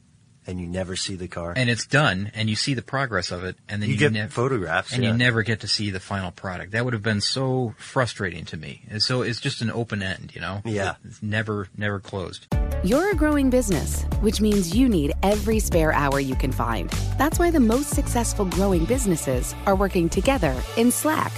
and 0.46 0.60
you 0.60 0.66
never 0.66 0.96
see 0.96 1.14
the 1.16 1.28
car? 1.28 1.52
and 1.56 1.70
it's 1.70 1.86
done, 1.86 2.30
and 2.34 2.48
you 2.50 2.56
see 2.56 2.74
the 2.74 2.82
progress 2.82 3.30
of 3.30 3.44
it, 3.44 3.56
and 3.68 3.80
then 3.82 3.88
You 3.88 3.94
you, 3.94 3.98
get 4.00 4.12
nev- 4.12 4.32
photographs, 4.32 4.92
and 4.92 5.02
yeah. 5.04 5.12
you 5.12 5.16
never 5.16 5.42
get 5.42 5.60
to 5.60 5.68
see 5.68 5.90
the 5.90 6.00
final 6.00 6.30
product. 6.30 6.72
That 6.72 6.84
would 6.84 6.92
have 6.94 7.02
been 7.02 7.20
so 7.20 7.74
frustrating 7.78 8.44
to 8.46 8.56
me. 8.56 8.82
And 8.90 9.02
so 9.02 9.22
it's 9.22 9.40
just 9.40 9.62
an 9.62 9.70
open 9.70 10.02
end, 10.02 10.32
you 10.34 10.40
know. 10.40 10.62
Yeah. 10.64 10.94
it's 11.04 11.22
never, 11.22 11.68
never 11.76 12.00
closed. 12.00 12.46
You're 12.84 13.10
a 13.12 13.14
growing 13.14 13.50
business, 13.50 14.02
which 14.20 14.40
means 14.40 14.74
you 14.74 14.88
need 14.88 15.12
every 15.22 15.60
spare 15.60 15.92
hour 15.92 16.18
you 16.18 16.34
can 16.34 16.50
find. 16.52 16.90
That's 17.18 17.38
why 17.38 17.50
the 17.50 17.60
most 17.60 17.90
successful 17.90 18.44
growing 18.44 18.84
businesses 18.84 19.54
are 19.66 19.76
working 19.76 20.08
together 20.08 20.54
in 20.76 20.90
Slack. 20.90 21.32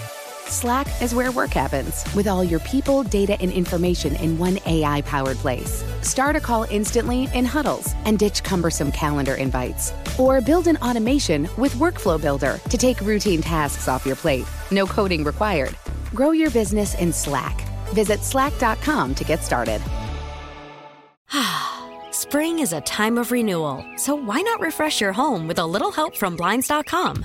Slack 0.48 0.86
is 1.00 1.14
where 1.14 1.32
work 1.32 1.50
happens, 1.50 2.04
with 2.14 2.26
all 2.26 2.44
your 2.44 2.60
people, 2.60 3.02
data, 3.02 3.36
and 3.40 3.50
information 3.50 4.14
in 4.16 4.38
one 4.38 4.58
AI 4.66 5.00
powered 5.02 5.38
place. 5.38 5.82
Start 6.02 6.36
a 6.36 6.40
call 6.40 6.64
instantly 6.64 7.28
in 7.34 7.44
huddles 7.44 7.94
and 8.04 8.18
ditch 8.18 8.42
cumbersome 8.42 8.92
calendar 8.92 9.34
invites. 9.34 9.92
Or 10.18 10.40
build 10.40 10.66
an 10.66 10.76
automation 10.78 11.48
with 11.56 11.74
Workflow 11.74 12.20
Builder 12.20 12.60
to 12.68 12.78
take 12.78 13.00
routine 13.00 13.40
tasks 13.40 13.88
off 13.88 14.06
your 14.06 14.16
plate. 14.16 14.44
No 14.70 14.86
coding 14.86 15.24
required. 15.24 15.76
Grow 16.14 16.32
your 16.32 16.50
business 16.50 16.94
in 16.96 17.12
Slack. 17.12 17.60
Visit 17.88 18.20
slack.com 18.20 19.14
to 19.14 19.24
get 19.24 19.42
started. 19.42 19.80
Spring 22.10 22.58
is 22.58 22.72
a 22.72 22.80
time 22.82 23.16
of 23.18 23.32
renewal, 23.32 23.84
so 23.96 24.14
why 24.14 24.40
not 24.42 24.60
refresh 24.60 25.00
your 25.00 25.12
home 25.12 25.48
with 25.48 25.58
a 25.58 25.66
little 25.66 25.90
help 25.90 26.16
from 26.16 26.36
Blinds.com? 26.36 27.24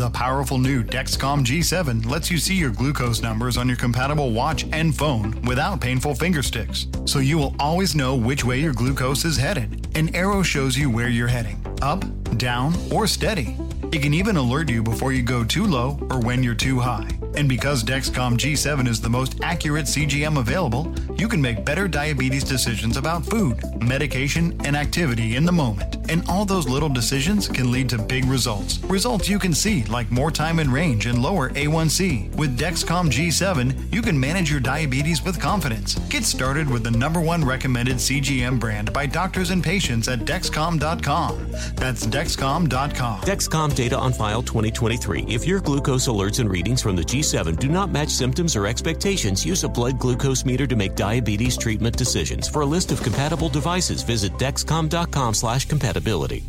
The 0.00 0.08
powerful 0.08 0.56
new 0.56 0.82
Dexcom 0.82 1.44
G7 1.44 2.06
lets 2.06 2.30
you 2.30 2.38
see 2.38 2.54
your 2.54 2.70
glucose 2.70 3.20
numbers 3.20 3.58
on 3.58 3.68
your 3.68 3.76
compatible 3.76 4.32
watch 4.32 4.64
and 4.72 4.96
phone 4.96 5.38
without 5.42 5.82
painful 5.82 6.14
finger 6.14 6.42
sticks. 6.42 6.86
So 7.04 7.18
you 7.18 7.36
will 7.36 7.54
always 7.60 7.94
know 7.94 8.16
which 8.16 8.42
way 8.42 8.60
your 8.60 8.72
glucose 8.72 9.26
is 9.26 9.36
headed. 9.36 9.94
An 9.98 10.16
arrow 10.16 10.42
shows 10.42 10.74
you 10.74 10.88
where 10.88 11.10
you're 11.10 11.28
heading 11.28 11.62
up, 11.82 12.02
down, 12.38 12.74
or 12.90 13.06
steady. 13.06 13.58
It 13.92 14.00
can 14.00 14.14
even 14.14 14.38
alert 14.38 14.70
you 14.70 14.82
before 14.82 15.12
you 15.12 15.20
go 15.20 15.44
too 15.44 15.66
low 15.66 15.98
or 16.10 16.18
when 16.18 16.42
you're 16.42 16.54
too 16.54 16.80
high. 16.80 17.19
And 17.36 17.48
because 17.48 17.84
Dexcom 17.84 18.36
G7 18.36 18.88
is 18.88 19.00
the 19.00 19.08
most 19.08 19.38
accurate 19.42 19.86
CGM 19.86 20.38
available, 20.38 20.92
you 21.16 21.28
can 21.28 21.40
make 21.40 21.64
better 21.64 21.86
diabetes 21.86 22.44
decisions 22.44 22.96
about 22.96 23.24
food, 23.24 23.58
medication, 23.82 24.60
and 24.64 24.76
activity 24.76 25.36
in 25.36 25.44
the 25.44 25.52
moment. 25.52 25.96
And 26.10 26.28
all 26.28 26.44
those 26.44 26.68
little 26.68 26.88
decisions 26.88 27.46
can 27.46 27.70
lead 27.70 27.88
to 27.90 27.98
big 27.98 28.24
results. 28.24 28.78
Results 28.84 29.28
you 29.28 29.38
can 29.38 29.54
see, 29.54 29.84
like 29.84 30.10
more 30.10 30.30
time 30.30 30.58
in 30.58 30.70
range 30.70 31.06
and 31.06 31.22
lower 31.22 31.50
A1C. 31.50 32.34
With 32.36 32.58
Dexcom 32.58 33.10
G7, 33.10 33.92
you 33.92 34.02
can 34.02 34.18
manage 34.18 34.50
your 34.50 34.60
diabetes 34.60 35.22
with 35.24 35.40
confidence. 35.40 35.94
Get 36.08 36.24
started 36.24 36.68
with 36.68 36.82
the 36.82 36.90
number 36.90 37.20
one 37.20 37.44
recommended 37.44 37.96
CGM 37.96 38.58
brand 38.58 38.92
by 38.92 39.06
doctors 39.06 39.50
and 39.50 39.62
patients 39.62 40.08
at 40.08 40.20
Dexcom.com. 40.20 41.50
That's 41.76 42.06
Dexcom.com. 42.06 43.20
Dexcom 43.20 43.74
data 43.74 43.96
on 43.96 44.12
file 44.12 44.42
2023. 44.42 45.26
If 45.28 45.46
your 45.46 45.60
glucose 45.60 46.08
alerts 46.08 46.40
and 46.40 46.50
readings 46.50 46.82
from 46.82 46.96
the 46.96 47.04
G7 47.20 47.58
do 47.58 47.68
not 47.68 47.90
match 47.90 48.08
symptoms 48.08 48.56
or 48.56 48.66
expectations, 48.66 49.44
use 49.44 49.64
a 49.64 49.68
blood 49.68 49.98
glucose 49.98 50.44
meter 50.44 50.66
to 50.66 50.74
make 50.74 50.94
diabetes 50.94 51.56
treatment 51.56 51.96
decisions. 51.96 52.48
For 52.48 52.62
a 52.62 52.66
list 52.66 52.92
of 52.92 53.02
compatible 53.02 53.50
devices, 53.50 54.02
visit 54.02 54.32
dexcom.com/compatibility. 54.38 56.44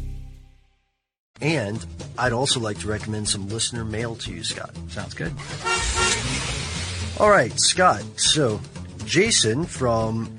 And 1.42 1.86
I'd 2.18 2.34
also 2.34 2.60
like 2.60 2.80
to 2.80 2.88
recommend 2.88 3.28
some 3.28 3.50
listener 3.50 3.84
mail 3.84 4.16
to 4.16 4.32
you, 4.32 4.44
Scott. 4.44 4.72
Sounds 4.90 5.14
good. 5.14 5.34
All 7.20 7.30
right, 7.30 7.52
Scott. 7.60 8.04
So, 8.16 8.62
Jason 9.06 9.66
from 9.66 10.30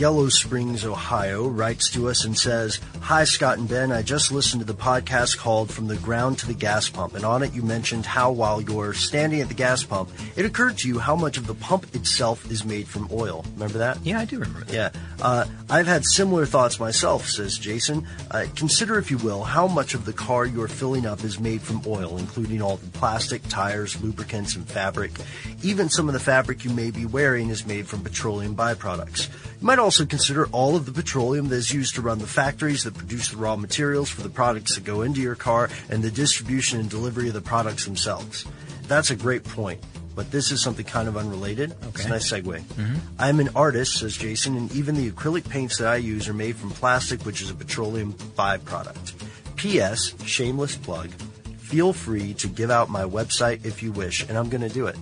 Yellow 0.00 0.30
Springs, 0.30 0.86
Ohio, 0.86 1.46
writes 1.46 1.90
to 1.90 2.08
us 2.08 2.24
and 2.24 2.34
says, 2.36 2.80
Hi, 3.02 3.24
Scott 3.24 3.58
and 3.58 3.68
Ben. 3.68 3.92
I 3.92 4.00
just 4.00 4.32
listened 4.32 4.60
to 4.60 4.66
the 4.66 4.72
podcast 4.72 5.36
called 5.36 5.70
From 5.70 5.88
the 5.88 5.96
Ground 5.96 6.38
to 6.38 6.46
the 6.46 6.54
Gas 6.54 6.88
Pump, 6.88 7.14
and 7.14 7.22
on 7.22 7.42
it 7.42 7.52
you 7.52 7.60
mentioned 7.60 8.06
how 8.06 8.32
while 8.32 8.62
you're 8.62 8.94
standing 8.94 9.42
at 9.42 9.48
the 9.48 9.54
gas 9.54 9.82
pump, 9.84 10.08
it 10.36 10.46
occurred 10.46 10.78
to 10.78 10.88
you 10.88 11.00
how 11.00 11.14
much 11.14 11.36
of 11.36 11.46
the 11.46 11.54
pump 11.54 11.94
itself 11.94 12.50
is 12.50 12.64
made 12.64 12.88
from 12.88 13.10
oil. 13.12 13.44
Remember 13.52 13.76
that? 13.76 13.98
Yeah, 14.02 14.20
I 14.20 14.24
do 14.24 14.38
remember 14.38 14.64
that. 14.64 14.72
Yeah. 14.72 14.90
Uh, 15.20 15.44
I've 15.68 15.86
had 15.86 16.06
similar 16.06 16.46
thoughts 16.46 16.80
myself, 16.80 17.26
says 17.26 17.58
Jason. 17.58 18.06
Uh, 18.30 18.46
consider, 18.56 18.96
if 18.96 19.10
you 19.10 19.18
will, 19.18 19.44
how 19.44 19.66
much 19.66 19.92
of 19.92 20.06
the 20.06 20.14
car 20.14 20.46
you're 20.46 20.66
filling 20.66 21.04
up 21.04 21.24
is 21.24 21.38
made 21.38 21.60
from 21.60 21.82
oil, 21.86 22.16
including 22.16 22.62
all 22.62 22.78
the 22.78 22.88
plastic, 22.98 23.46
tires, 23.48 24.02
lubricants, 24.02 24.56
and 24.56 24.66
fabric. 24.66 25.12
Even 25.62 25.90
some 25.90 26.08
of 26.08 26.14
the 26.14 26.20
fabric 26.20 26.64
you 26.64 26.70
may 26.70 26.90
be 26.90 27.04
wearing 27.04 27.50
is 27.50 27.66
made 27.66 27.86
from 27.86 28.02
petroleum 28.02 28.56
byproducts. 28.56 29.28
You 29.60 29.66
might 29.66 29.78
also 29.78 29.89
consider 29.98 30.46
all 30.46 30.76
of 30.76 30.86
the 30.86 30.92
petroleum 30.92 31.48
that 31.48 31.56
is 31.56 31.72
used 31.72 31.94
to 31.96 32.02
run 32.02 32.18
the 32.18 32.26
factories 32.26 32.84
that 32.84 32.94
produce 32.94 33.28
the 33.28 33.36
raw 33.36 33.56
materials 33.56 34.08
for 34.08 34.22
the 34.22 34.28
products 34.28 34.76
that 34.76 34.84
go 34.84 35.02
into 35.02 35.20
your 35.20 35.34
car 35.34 35.68
and 35.88 36.02
the 36.02 36.10
distribution 36.10 36.80
and 36.80 36.88
delivery 36.88 37.28
of 37.28 37.34
the 37.34 37.40
products 37.40 37.84
themselves. 37.84 38.44
That's 38.88 39.10
a 39.10 39.16
great 39.16 39.44
point. 39.44 39.80
But 40.14 40.30
this 40.30 40.50
is 40.50 40.62
something 40.62 40.84
kind 40.84 41.08
of 41.08 41.16
unrelated. 41.16 41.72
Okay. 41.72 41.88
It's 41.88 42.04
a 42.04 42.08
nice 42.08 42.32
segue. 42.32 42.62
I'm 43.18 43.40
an 43.40 43.50
artist, 43.54 44.00
says 44.00 44.16
Jason, 44.16 44.56
and 44.56 44.70
even 44.72 44.96
the 44.96 45.10
acrylic 45.10 45.48
paints 45.48 45.78
that 45.78 45.88
I 45.88 45.96
use 45.96 46.28
are 46.28 46.34
made 46.34 46.56
from 46.56 46.70
plastic, 46.70 47.24
which 47.24 47.40
is 47.40 47.50
a 47.50 47.54
petroleum 47.54 48.12
byproduct. 48.12 49.14
P.S. 49.56 50.14
Shameless 50.24 50.76
plug. 50.76 51.10
Feel 51.58 51.92
free 51.92 52.34
to 52.34 52.48
give 52.48 52.70
out 52.70 52.90
my 52.90 53.04
website 53.04 53.64
if 53.64 53.82
you 53.82 53.92
wish, 53.92 54.28
and 54.28 54.36
I'm 54.36 54.48
going 54.48 54.62
to 54.62 54.68
do 54.68 54.88
it. 54.88 54.96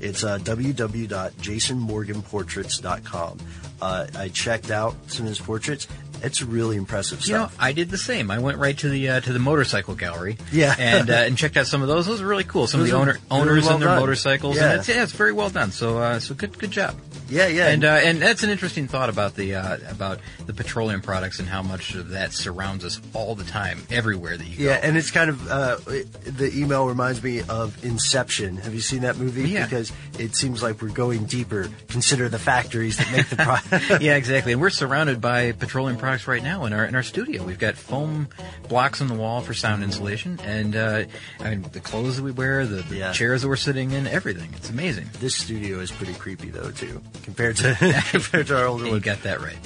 It's 0.00 0.22
uh, 0.22 0.38
www.jasonmorganportraits.com. 0.38 3.38
Uh, 3.80 4.06
I 4.16 4.28
checked 4.28 4.70
out 4.70 4.94
some 5.08 5.26
of 5.26 5.28
his 5.30 5.38
portraits. 5.40 5.86
It's 6.22 6.40
really 6.40 6.76
impressive 6.76 7.26
You 7.26 7.34
know. 7.34 7.50
I 7.58 7.72
did 7.72 7.90
the 7.90 7.98
same. 7.98 8.30
I 8.30 8.38
went 8.38 8.56
right 8.56 8.78
to 8.78 8.88
the 8.88 9.08
uh, 9.10 9.20
to 9.20 9.32
the 9.32 9.38
motorcycle 9.38 9.94
gallery. 9.94 10.38
Yeah. 10.52 10.74
and 10.78 11.10
uh, 11.10 11.14
and 11.14 11.36
checked 11.36 11.56
out 11.58 11.66
some 11.66 11.82
of 11.82 11.88
those. 11.88 12.06
Those 12.06 12.22
are 12.22 12.26
really 12.26 12.44
cool. 12.44 12.66
Some 12.66 12.80
Those 12.80 12.90
of 12.90 12.92
the 12.94 12.98
owner, 13.00 13.12
really 13.12 13.24
owners 13.30 13.64
well 13.64 13.74
and 13.74 13.82
their 13.82 13.88
done. 13.90 14.00
motorcycles. 14.00 14.56
Yeah. 14.56 14.70
And 14.70 14.80
it's, 14.80 14.88
yeah, 14.88 15.02
it's 15.02 15.12
very 15.12 15.32
well 15.32 15.50
done. 15.50 15.70
So 15.70 15.98
uh, 15.98 16.20
so 16.20 16.34
good 16.34 16.58
good 16.58 16.70
job. 16.70 16.96
Yeah, 17.28 17.46
yeah. 17.46 17.68
And 17.68 17.84
uh, 17.84 17.88
and 17.88 18.20
that's 18.20 18.42
an 18.42 18.50
interesting 18.50 18.88
thought 18.88 19.08
about 19.08 19.34
the 19.34 19.54
uh, 19.54 19.78
about 19.90 20.20
the 20.46 20.52
petroleum 20.52 21.00
products 21.00 21.38
and 21.38 21.48
how 21.48 21.62
much 21.62 21.94
of 21.94 22.10
that 22.10 22.32
surrounds 22.32 22.84
us 22.84 23.00
all 23.14 23.34
the 23.34 23.44
time, 23.44 23.80
everywhere 23.90 24.36
that 24.36 24.46
you 24.46 24.58
go. 24.58 24.64
Yeah, 24.64 24.80
and 24.82 24.96
it's 24.96 25.10
kind 25.10 25.30
of 25.30 25.48
uh, 25.50 25.76
it- 25.88 26.12
the 26.36 26.50
email 26.58 26.86
reminds 26.86 27.22
me 27.22 27.42
of 27.42 27.82
Inception. 27.84 28.56
Have 28.58 28.74
you 28.74 28.80
seen 28.80 29.02
that 29.02 29.16
movie? 29.16 29.48
Yeah. 29.48 29.64
Because 29.64 29.92
it 30.18 30.34
seems 30.34 30.62
like 30.62 30.80
we're 30.82 30.88
going 30.90 31.24
deeper. 31.24 31.68
Consider 31.88 32.28
the 32.28 32.38
factories 32.38 32.96
that 32.98 33.10
make 33.12 33.28
the 33.28 33.36
product. 33.36 33.74
yeah, 34.02 34.16
exactly. 34.16 34.52
And 34.52 34.60
we're 34.60 34.70
surrounded 34.70 35.20
by 35.20 35.52
petroleum 35.52 35.98
products 35.98 36.26
right 36.26 36.42
now 36.42 36.64
in 36.64 36.72
our 36.72 36.84
in 36.84 36.94
our 36.94 37.02
studio. 37.02 37.42
We've 37.44 37.58
got 37.58 37.74
foam 37.76 38.28
blocks 38.68 39.00
on 39.00 39.08
the 39.08 39.14
wall 39.14 39.40
for 39.40 39.54
sound 39.54 39.82
insulation, 39.82 40.38
and 40.44 40.76
uh, 40.76 41.04
I 41.40 41.50
mean 41.50 41.62
the 41.72 41.80
clothes 41.80 42.16
that 42.16 42.22
we 42.22 42.32
wear, 42.32 42.66
the, 42.66 42.82
the 42.82 42.96
Yeah. 42.96 43.12
chairs 43.12 43.42
that 43.42 43.48
we're 43.48 43.56
sitting 43.56 43.90
in, 43.92 44.06
everything. 44.06 44.50
It's 44.56 44.70
amazing. 44.70 45.08
this 45.20 45.34
studio 45.36 45.78
is 45.80 45.90
pretty 45.90 46.14
creepy 46.14 46.50
though 46.50 46.70
too, 46.70 47.00
compared 47.24 47.56
to 47.56 47.74
compared 48.10 48.46
to 48.48 48.58
our 48.58 48.66
older 48.66 48.84
You 48.86 48.92
one. 48.92 49.00
got 49.00 49.22
that 49.24 49.40
right. 49.40 49.56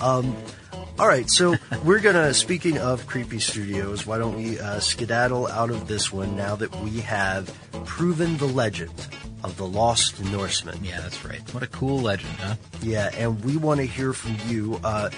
All 0.99 1.07
right, 1.07 1.31
so 1.31 1.55
we're 1.85 2.01
gonna. 2.01 2.35
Speaking 2.35 2.79
of 2.79 3.07
creepy 3.07 3.39
studios, 3.39 4.05
why 4.05 4.19
don't 4.19 4.35
we 4.37 4.59
uh, 4.59 4.81
skedaddle 4.81 5.47
out 5.47 5.71
of 5.71 5.87
this 5.87 6.13
one 6.13 6.35
now 6.37 6.57
that 6.57 6.75
we 6.81 6.99
have 7.03 7.47
proven 7.85 8.37
the 8.39 8.47
legend 8.47 8.91
of 9.45 9.57
the 9.57 9.65
lost 9.67 10.21
Norseman? 10.25 10.85
yeah, 10.85 11.01
that's 11.01 11.25
right. 11.25 11.41
What 11.55 11.63
a 11.63 11.69
cool 11.69 12.01
legend, 12.01 12.33
huh? 12.41 12.57
Yeah, 12.83 13.11
and 13.15 13.45
we 13.45 13.57
want 13.57 13.79
to 13.79 13.87
hear 13.87 14.13
from 14.13 14.37
you. 14.49 14.81
Uh, 14.83 15.11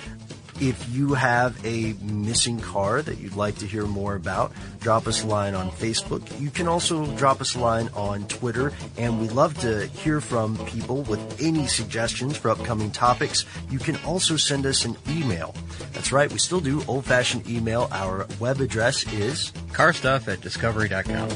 If 0.60 0.94
you 0.94 1.14
have 1.14 1.64
a 1.64 1.94
missing 2.02 2.60
car 2.60 3.00
that 3.00 3.18
you'd 3.18 3.34
like 3.34 3.56
to 3.56 3.66
hear 3.66 3.86
more 3.86 4.14
about, 4.14 4.52
drop 4.80 5.06
us 5.06 5.24
a 5.24 5.26
line 5.26 5.54
on 5.54 5.70
Facebook. 5.70 6.38
You 6.38 6.50
can 6.50 6.68
also 6.68 7.06
drop 7.16 7.40
us 7.40 7.54
a 7.54 7.60
line 7.60 7.88
on 7.94 8.26
Twitter, 8.28 8.72
and 8.98 9.18
we 9.20 9.28
love 9.30 9.58
to 9.60 9.86
hear 9.86 10.20
from 10.20 10.58
people 10.66 11.02
with 11.04 11.40
any 11.40 11.66
suggestions 11.66 12.36
for 12.36 12.50
upcoming 12.50 12.90
topics. 12.90 13.46
You 13.70 13.78
can 13.78 13.96
also 14.04 14.36
send 14.36 14.66
us 14.66 14.84
an 14.84 14.96
email. 15.08 15.54
That's 15.92 16.12
right, 16.12 16.30
we 16.30 16.38
still 16.38 16.60
do 16.60 16.84
old 16.86 17.06
fashioned 17.06 17.48
email. 17.48 17.88
Our 17.90 18.26
web 18.38 18.60
address 18.60 19.10
is 19.14 19.52
carstuff 19.72 20.28
at 20.28 20.42
discovery.com. 20.42 21.30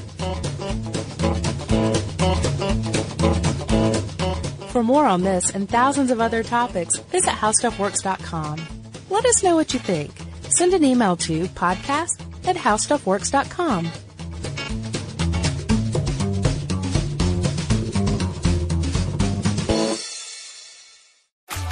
For 4.68 4.82
more 4.82 5.06
on 5.06 5.22
this 5.22 5.50
and 5.50 5.68
thousands 5.68 6.10
of 6.10 6.20
other 6.20 6.42
topics, 6.42 6.98
visit 6.98 7.30
howstuffworks.com. 7.30 8.73
Let 9.14 9.26
us 9.26 9.44
know 9.44 9.54
what 9.54 9.72
you 9.72 9.78
think. 9.78 10.10
Send 10.48 10.74
an 10.74 10.82
email 10.82 11.14
to 11.18 11.44
podcast 11.50 12.20
at 12.48 12.56
howstuffworks.com. 12.56 13.86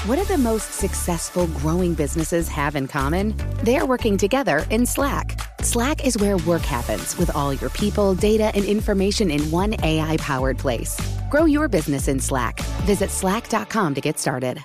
What 0.06 0.16
do 0.16 0.24
the 0.24 0.38
most 0.38 0.74
successful 0.74 1.48
growing 1.48 1.94
businesses 1.94 2.46
have 2.46 2.76
in 2.76 2.86
common? 2.86 3.34
They're 3.64 3.86
working 3.86 4.16
together 4.16 4.64
in 4.70 4.86
Slack. 4.86 5.40
Slack 5.62 6.06
is 6.06 6.16
where 6.18 6.36
work 6.36 6.62
happens 6.62 7.18
with 7.18 7.34
all 7.34 7.52
your 7.52 7.70
people, 7.70 8.14
data, 8.14 8.52
and 8.54 8.64
information 8.64 9.32
in 9.32 9.50
one 9.50 9.74
AI 9.82 10.16
powered 10.18 10.58
place. 10.58 10.96
Grow 11.28 11.46
your 11.46 11.68
business 11.68 12.06
in 12.06 12.20
Slack. 12.20 12.60
Visit 12.86 13.10
slack.com 13.10 13.94
to 13.96 14.00
get 14.00 14.20
started. 14.20 14.64